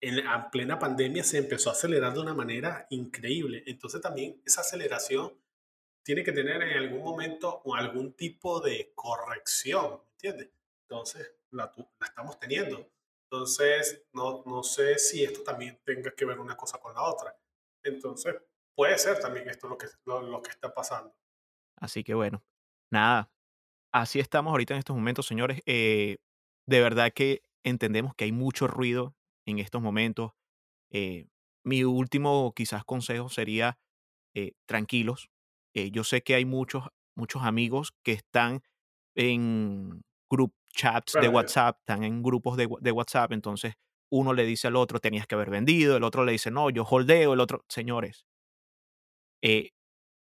en 0.00 0.26
a 0.26 0.50
plena 0.50 0.78
pandemia 0.78 1.24
se 1.24 1.38
empezó 1.38 1.70
a 1.70 1.72
acelerar 1.72 2.14
de 2.14 2.20
una 2.20 2.34
manera 2.34 2.86
increíble. 2.90 3.62
Entonces 3.66 4.00
también 4.00 4.40
esa 4.44 4.60
aceleración 4.60 5.32
tiene 6.02 6.22
que 6.22 6.32
tener 6.32 6.62
en 6.62 6.78
algún 6.78 7.02
momento 7.02 7.62
algún 7.74 8.14
tipo 8.14 8.60
de 8.60 8.92
corrección, 8.94 10.00
¿entiendes? 10.12 10.50
Entonces 10.88 11.32
la, 11.50 11.72
la 11.76 12.06
estamos 12.06 12.38
teniendo. 12.38 12.90
Entonces 13.30 14.06
no, 14.12 14.42
no 14.46 14.62
sé 14.62 14.98
si 14.98 15.24
esto 15.24 15.42
también 15.42 15.80
tenga 15.84 16.12
que 16.14 16.24
ver 16.24 16.38
una 16.38 16.56
cosa 16.56 16.78
con 16.78 16.94
la 16.94 17.02
otra. 17.02 17.36
Entonces 17.84 18.36
puede 18.74 18.98
ser 18.98 19.18
también 19.18 19.48
esto 19.48 19.68
lo 19.68 19.76
que, 19.78 19.86
lo, 20.04 20.22
lo 20.22 20.42
que 20.42 20.50
está 20.50 20.72
pasando. 20.72 21.14
Así 21.76 22.04
que 22.04 22.14
bueno, 22.14 22.44
nada, 22.90 23.30
así 23.92 24.20
estamos 24.20 24.50
ahorita 24.52 24.74
en 24.74 24.78
estos 24.78 24.96
momentos, 24.96 25.26
señores. 25.26 25.60
Eh, 25.66 26.18
de 26.66 26.80
verdad 26.80 27.12
que 27.14 27.42
entendemos 27.64 28.14
que 28.14 28.24
hay 28.24 28.32
mucho 28.32 28.66
ruido 28.66 29.16
en 29.46 29.58
estos 29.58 29.82
momentos. 29.82 30.32
Eh, 30.90 31.26
mi 31.64 31.84
último 31.84 32.52
quizás 32.54 32.84
consejo 32.84 33.28
sería 33.28 33.78
eh, 34.34 34.52
tranquilos. 34.66 35.30
Eh, 35.74 35.90
yo 35.90 36.04
sé 36.04 36.22
que 36.22 36.34
hay 36.34 36.44
muchos, 36.44 36.84
muchos 37.16 37.42
amigos 37.42 37.92
que 38.04 38.12
están 38.12 38.62
en 39.16 40.02
group 40.30 40.54
chats 40.76 41.16
de 41.20 41.28
WhatsApp, 41.28 41.78
están 41.80 42.04
en 42.04 42.22
grupos 42.22 42.56
de, 42.56 42.68
de 42.80 42.92
WhatsApp, 42.92 43.32
entonces 43.32 43.74
uno 44.12 44.32
le 44.34 44.44
dice 44.46 44.68
al 44.68 44.76
otro, 44.76 45.00
tenías 45.00 45.26
que 45.26 45.34
haber 45.36 45.50
vendido, 45.50 45.96
el 45.96 46.04
otro 46.04 46.24
le 46.24 46.32
dice, 46.32 46.50
no, 46.52 46.70
yo 46.70 46.84
holdeo, 46.84 47.34
el 47.34 47.40
otro, 47.40 47.64
señores, 47.68 48.26
eh, 49.42 49.70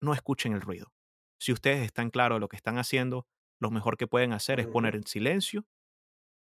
no 0.03 0.15
escuchen 0.15 0.53
el 0.55 0.61
ruido. 0.63 0.93
Si 1.41 1.53
ustedes 1.53 1.85
están 1.85 2.11
claros 2.11 2.37
de 2.37 2.41
lo 2.41 2.49
que 2.49 2.57
están 2.57 2.79
haciendo, 2.79 3.27
lo 3.61 3.71
mejor 3.71 3.97
que 3.97 4.07
pueden 4.07 4.33
hacer 4.33 4.61
es 4.61 4.69
poner 4.69 4.97
en 4.97 5.07
silencio 5.07 5.67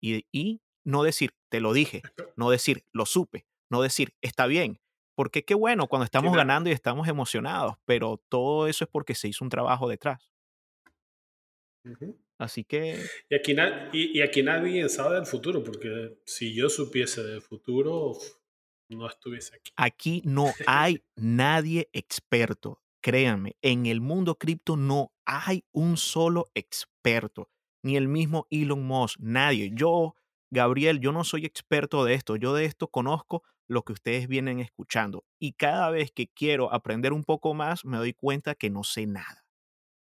y, 0.02 0.28
y 0.32 0.62
no 0.86 1.04
decir, 1.04 1.36
te 1.52 1.62
lo 1.62 1.74
dije, 1.74 2.08
no 2.38 2.52
decir, 2.52 2.86
lo 2.94 3.06
supe, 3.08 3.48
no 3.72 3.82
decir, 3.84 4.16
está 4.22 4.48
bien. 4.48 4.82
Porque 5.16 5.46
qué 5.46 5.56
bueno 5.56 5.88
cuando 5.88 6.06
estamos 6.06 6.32
na- 6.34 6.40
ganando 6.40 6.70
y 6.72 6.74
estamos 6.74 7.08
emocionados, 7.10 7.78
pero 7.86 8.24
todo 8.30 8.68
eso 8.68 8.86
es 8.86 8.92
porque 8.92 9.16
se 9.16 9.30
hizo 9.30 9.46
un 9.46 9.50
trabajo 9.52 9.90
detrás. 9.90 10.31
Así 12.38 12.64
que 12.64 13.12
Y 13.30 13.36
aquí, 13.36 13.56
y, 13.94 14.18
y 14.18 14.22
aquí 14.22 14.44
nadie 14.44 14.88
sabe 14.90 15.16
del 15.16 15.26
futuro, 15.26 15.64
porque 15.64 16.18
si 16.26 16.54
yo 16.56 16.70
supiese 16.70 17.24
del 17.24 17.42
futuro, 17.42 18.18
no 18.90 19.08
estuviese 19.08 19.56
aquí. 19.56 19.72
aquí 19.76 20.22
no 20.26 20.46
hay 20.68 21.04
nadie 21.16 21.90
experto. 21.94 22.82
Créanme, 23.04 23.56
en 23.64 23.88
el 23.88 24.00
mundo 24.00 24.36
cripto 24.38 24.78
no 24.78 25.12
hay 25.26 25.64
un 25.72 25.98
solo 25.98 26.52
experto, 26.54 27.50
ni 27.84 27.98
el 27.98 28.08
mismo 28.08 28.46
Elon 28.52 28.86
Musk, 28.86 29.20
nadie. 29.20 29.72
Yo, 29.74 30.16
Gabriel, 30.52 31.00
yo 31.00 31.12
no 31.12 31.24
soy 31.24 31.46
experto 31.46 32.06
de 32.06 32.14
esto, 32.14 32.36
yo 32.36 32.54
de 32.54 32.66
esto 32.66 32.90
conozco 32.90 33.44
lo 33.68 33.84
que 33.84 33.94
ustedes 33.94 34.28
vienen 34.28 34.60
escuchando 34.60 35.26
y 35.40 35.54
cada 35.54 35.90
vez 35.90 36.12
que 36.12 36.28
quiero 36.28 36.72
aprender 36.74 37.14
un 37.14 37.24
poco 37.24 37.54
más 37.54 37.86
me 37.86 37.98
doy 37.98 38.14
cuenta 38.14 38.54
que 38.54 38.70
no 38.70 38.84
sé 38.84 39.08
nada. 39.08 39.46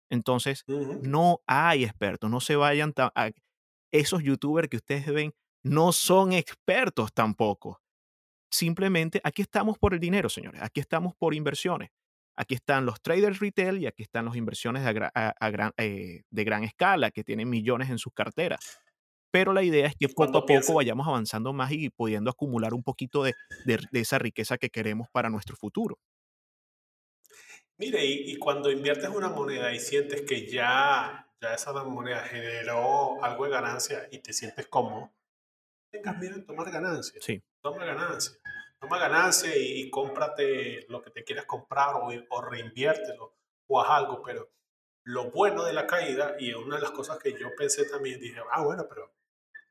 Entonces, 0.10 0.64
no 1.04 1.42
hay 1.48 1.84
expertos, 1.84 2.30
no 2.30 2.40
se 2.40 2.56
vayan 2.56 2.94
a 2.98 3.32
esos 3.92 4.24
youtubers 4.24 4.68
que 4.70 4.78
ustedes 4.78 5.06
ven, 5.08 5.34
no 5.64 5.92
son 5.92 6.34
expertos 6.34 7.14
tampoco. 7.14 7.82
Simplemente 8.52 9.22
aquí 9.24 9.42
estamos 9.44 9.78
por 9.78 9.94
el 9.94 10.00
dinero, 10.00 10.30
señores. 10.30 10.62
Aquí 10.62 10.80
estamos 10.80 11.14
por 11.16 11.34
inversiones. 11.36 11.90
Aquí 12.36 12.56
están 12.56 12.86
los 12.86 13.02
traders 13.02 13.40
retail 13.40 13.80
y 13.80 13.86
aquí 13.88 14.02
están 14.04 14.26
las 14.26 14.36
inversiones 14.36 14.84
de, 14.84 14.90
a 14.90 14.94
gra- 14.94 15.12
a- 15.14 15.36
a 15.40 15.50
gran, 15.52 15.72
eh, 15.78 16.24
de 16.32 16.44
gran 16.44 16.64
escala 16.64 17.12
que 17.12 17.24
tienen 17.24 17.50
millones 17.50 17.90
en 17.90 17.98
sus 18.00 18.14
carteras. 18.14 18.80
Pero 19.32 19.54
la 19.54 19.62
idea 19.62 19.86
es 19.88 19.96
que 19.96 20.08
poco 20.08 20.24
a 20.24 20.26
poco 20.32 20.46
piensa, 20.48 20.74
vayamos 20.74 21.08
avanzando 21.08 21.54
más 21.54 21.72
y 21.72 21.90
pudiendo 21.90 22.32
acumular 22.32 22.74
un 22.74 22.82
poquito 22.82 23.24
de, 23.24 23.36
de- 23.66 23.86
de 23.92 24.00
esa 24.00 24.18
riqueza 24.18 24.58
que 24.58 24.70
queremos 24.70 25.08
para 25.12 25.30
nuestro 25.30 25.56
futuro. 25.56 26.00
Mire, 27.80 28.06
y, 28.06 28.32
y 28.32 28.38
cuando 28.38 28.70
inviertes 28.70 29.10
una 29.10 29.30
moneda 29.30 29.74
y 29.74 29.80
sientes 29.80 30.22
que 30.22 30.46
ya, 30.46 31.28
ya 31.42 31.54
esa 31.54 31.74
moneda 31.84 32.22
generó 32.22 33.24
algo 33.24 33.46
de 33.46 33.52
ganancia 33.52 34.08
y 34.12 34.20
te 34.20 34.34
sientes 34.34 34.68
cómodo, 34.68 35.12
tengas 35.92 36.18
miedo 36.18 36.36
en 36.36 36.46
tomar 36.46 36.70
ganancia. 36.70 37.20
Sí, 37.22 37.42
Toma 37.62 37.84
ganancia. 37.86 38.38
Toma 38.80 39.00
ganancia 39.00 39.56
y, 39.58 39.82
y 39.82 39.90
cómprate 39.90 40.86
lo 40.88 41.02
que 41.02 41.10
te 41.10 41.24
quieras 41.24 41.46
comprar 41.46 41.96
o, 41.96 42.10
o 42.30 42.42
reinviértelo 42.42 43.36
o 43.68 43.82
haz 43.82 43.90
algo. 43.90 44.22
Pero 44.24 44.50
lo 45.04 45.32
bueno 45.32 45.66
de 45.66 45.74
la 45.74 45.88
caída, 45.88 46.36
y 46.40 46.54
una 46.54 46.76
de 46.78 46.84
las 46.84 46.92
cosas 46.92 47.18
que 47.18 47.38
yo 47.38 47.54
pensé 47.58 47.86
también, 47.86 48.20
dije, 48.20 48.40
ah, 48.52 48.64
bueno, 48.64 48.88
pero 48.88 49.12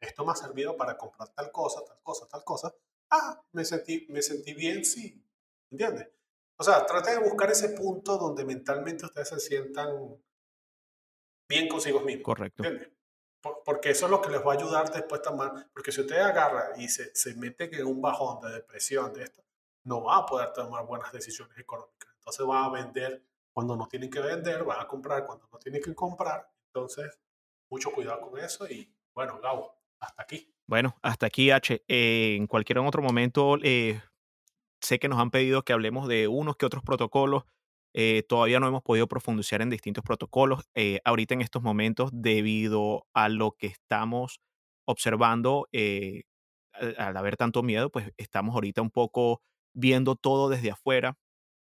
esto 0.00 0.24
me 0.24 0.32
ha 0.32 0.36
servido 0.36 0.76
para 0.76 0.96
comprar 0.98 1.28
tal 1.30 1.50
cosa, 1.50 1.84
tal 1.86 1.98
cosa, 2.02 2.28
tal 2.28 2.44
cosa. 2.44 2.74
Ah, 3.10 3.42
me 3.52 3.64
sentí, 3.64 4.06
me 4.10 4.20
sentí 4.20 4.52
bien, 4.52 4.84
sí. 4.84 5.24
¿Entiendes? 5.70 6.08
O 6.58 6.64
sea, 6.64 6.84
trate 6.86 7.12
de 7.12 7.18
buscar 7.18 7.50
ese 7.50 7.70
punto 7.70 8.18
donde 8.18 8.44
mentalmente 8.44 9.06
ustedes 9.06 9.28
se 9.28 9.40
sientan 9.40 9.88
bien 11.48 11.68
consigo 11.68 12.00
mismos. 12.00 12.24
correcto. 12.24 12.62
¿Entiendes? 12.64 12.90
Por- 13.40 13.62
Porque 13.64 13.90
eso 13.90 14.06
es 14.06 14.10
lo 14.10 14.20
que 14.20 14.30
les 14.30 14.44
va 14.44 14.52
a 14.52 14.56
ayudar 14.56 14.90
después 14.92 15.22
tomar. 15.22 15.68
Porque 15.72 15.92
si 15.92 16.00
usted 16.00 16.18
agarra 16.18 16.72
y 16.76 16.88
se, 16.88 17.14
se 17.14 17.34
mete 17.34 17.64
en 17.78 17.86
un 17.86 18.00
bajón 18.02 18.40
de 18.40 18.52
depresión 18.54 19.12
de 19.14 19.24
esto, 19.24 19.44
no 19.84 20.02
va 20.02 20.18
a 20.18 20.26
poder 20.26 20.52
tomar 20.52 20.84
buenas 20.86 21.12
decisiones 21.12 21.56
económicas. 21.58 22.10
Entonces 22.16 22.46
va 22.46 22.64
a 22.64 22.70
vender 22.70 23.24
cuando 23.52 23.76
no 23.76 23.86
tienen 23.88 24.10
que 24.10 24.20
vender, 24.20 24.68
va 24.68 24.82
a 24.82 24.86
comprar 24.88 25.24
cuando 25.24 25.48
no 25.52 25.58
tienen 25.58 25.80
que 25.82 25.94
comprar. 25.94 26.50
Entonces, 26.66 27.18
mucho 27.70 27.90
cuidado 27.92 28.20
con 28.20 28.38
eso 28.38 28.68
y 28.68 28.92
bueno, 29.14 29.40
Gabo, 29.40 29.74
hasta 30.00 30.22
aquí. 30.22 30.52
Bueno, 30.66 30.96
hasta 31.02 31.26
aquí, 31.26 31.50
H. 31.50 31.82
Eh, 31.88 32.34
en 32.36 32.46
cualquier 32.46 32.78
otro 32.80 33.00
momento, 33.02 33.56
eh, 33.62 34.00
sé 34.80 34.98
que 34.98 35.08
nos 35.08 35.18
han 35.20 35.30
pedido 35.30 35.62
que 35.62 35.72
hablemos 35.72 36.08
de 36.08 36.28
unos 36.28 36.56
que 36.56 36.66
otros 36.66 36.82
protocolos. 36.82 37.44
Eh, 37.94 38.22
todavía 38.28 38.60
no 38.60 38.68
hemos 38.68 38.82
podido 38.82 39.08
profundizar 39.08 39.62
en 39.62 39.70
distintos 39.70 40.04
protocolos. 40.04 40.64
ahorita 41.04 41.34
en 41.34 41.42
estos 41.42 41.62
momentos, 41.62 42.10
debido 42.12 43.06
a 43.14 43.28
lo 43.28 43.52
que 43.52 43.68
estamos 43.68 44.40
observando, 44.86 45.68
al, 45.72 46.94
al, 46.98 47.16
haber 47.16 47.36
tanto 47.36 47.62
miedo, 47.62 47.90
pues 47.90 48.12
estamos 48.16 48.54
ahorita 48.54 48.82
un 48.82 48.90
poco 48.90 49.42
viendo 49.74 50.16
todo 50.16 50.48
desde 50.48 50.70
afuera, 50.70 51.16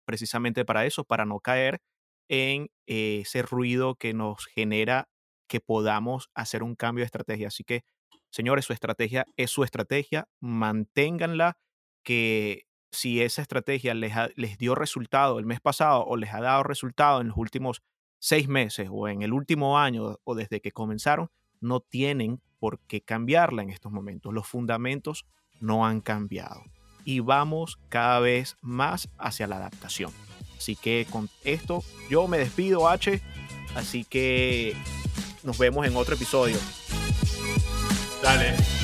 precisamente 0.05 0.65
para 0.65 0.85
eso, 0.85 1.03
para 1.03 1.25
no 1.25 1.39
caer 1.39 1.81
en 2.29 2.69
ese 2.87 3.41
ruido 3.43 3.95
que 3.95 4.13
nos 4.13 4.45
genera 4.47 5.09
que 5.47 5.59
podamos 5.59 6.29
hacer 6.35 6.63
un 6.63 6.75
cambio 6.75 7.03
de 7.03 7.07
estrategia. 7.07 7.47
Así 7.47 7.63
que 7.63 7.83
Señores, 8.31 8.65
su 8.65 8.73
estrategia 8.73 9.25
es 9.35 9.51
su 9.51 9.63
estrategia, 9.63 10.27
manténganla, 10.39 11.57
que 12.03 12.63
si 12.91 13.21
esa 13.21 13.41
estrategia 13.41 13.93
les, 13.93 14.13
les 14.35 14.57
dio 14.57 14.75
resultado 14.75 15.39
el 15.39 15.45
mes 15.45 15.59
pasado 15.61 16.05
o 16.05 16.17
les 16.17 16.33
ha 16.33 16.41
dado 16.41 16.63
resultado 16.63 17.21
en 17.21 17.29
los 17.29 17.37
últimos 17.37 17.81
seis 18.19 18.47
meses 18.47 18.89
o 18.91 19.07
en 19.07 19.21
el 19.21 19.33
último 19.33 19.79
año 19.79 20.19
o 20.23 20.35
desde 20.35 20.61
que 20.61 20.71
comenzaron, 20.71 21.29
no 21.59 21.79
tienen 21.79 22.41
por 22.59 22.79
qué 22.79 23.01
cambiarla 23.01 23.63
en 23.63 23.69
estos 23.69 23.91
momentos. 23.91 24.33
Los 24.33 24.47
fundamentos 24.47 25.25
no 25.59 25.85
han 25.85 26.01
cambiado 26.01 26.63
y 27.05 27.19
vamos 27.19 27.79
cada 27.89 28.19
vez 28.19 28.57
más 28.61 29.09
hacia 29.17 29.47
la 29.47 29.57
adaptación. 29.57 30.11
Así 30.57 30.75
que 30.75 31.07
con 31.09 31.29
esto 31.43 31.83
yo 32.09 32.27
me 32.27 32.37
despido, 32.37 32.87
H. 32.87 33.21
Así 33.75 34.03
que 34.03 34.75
nos 35.43 35.57
vemos 35.57 35.87
en 35.87 35.95
otro 35.95 36.15
episodio. 36.15 36.57
Dale. 38.21 38.80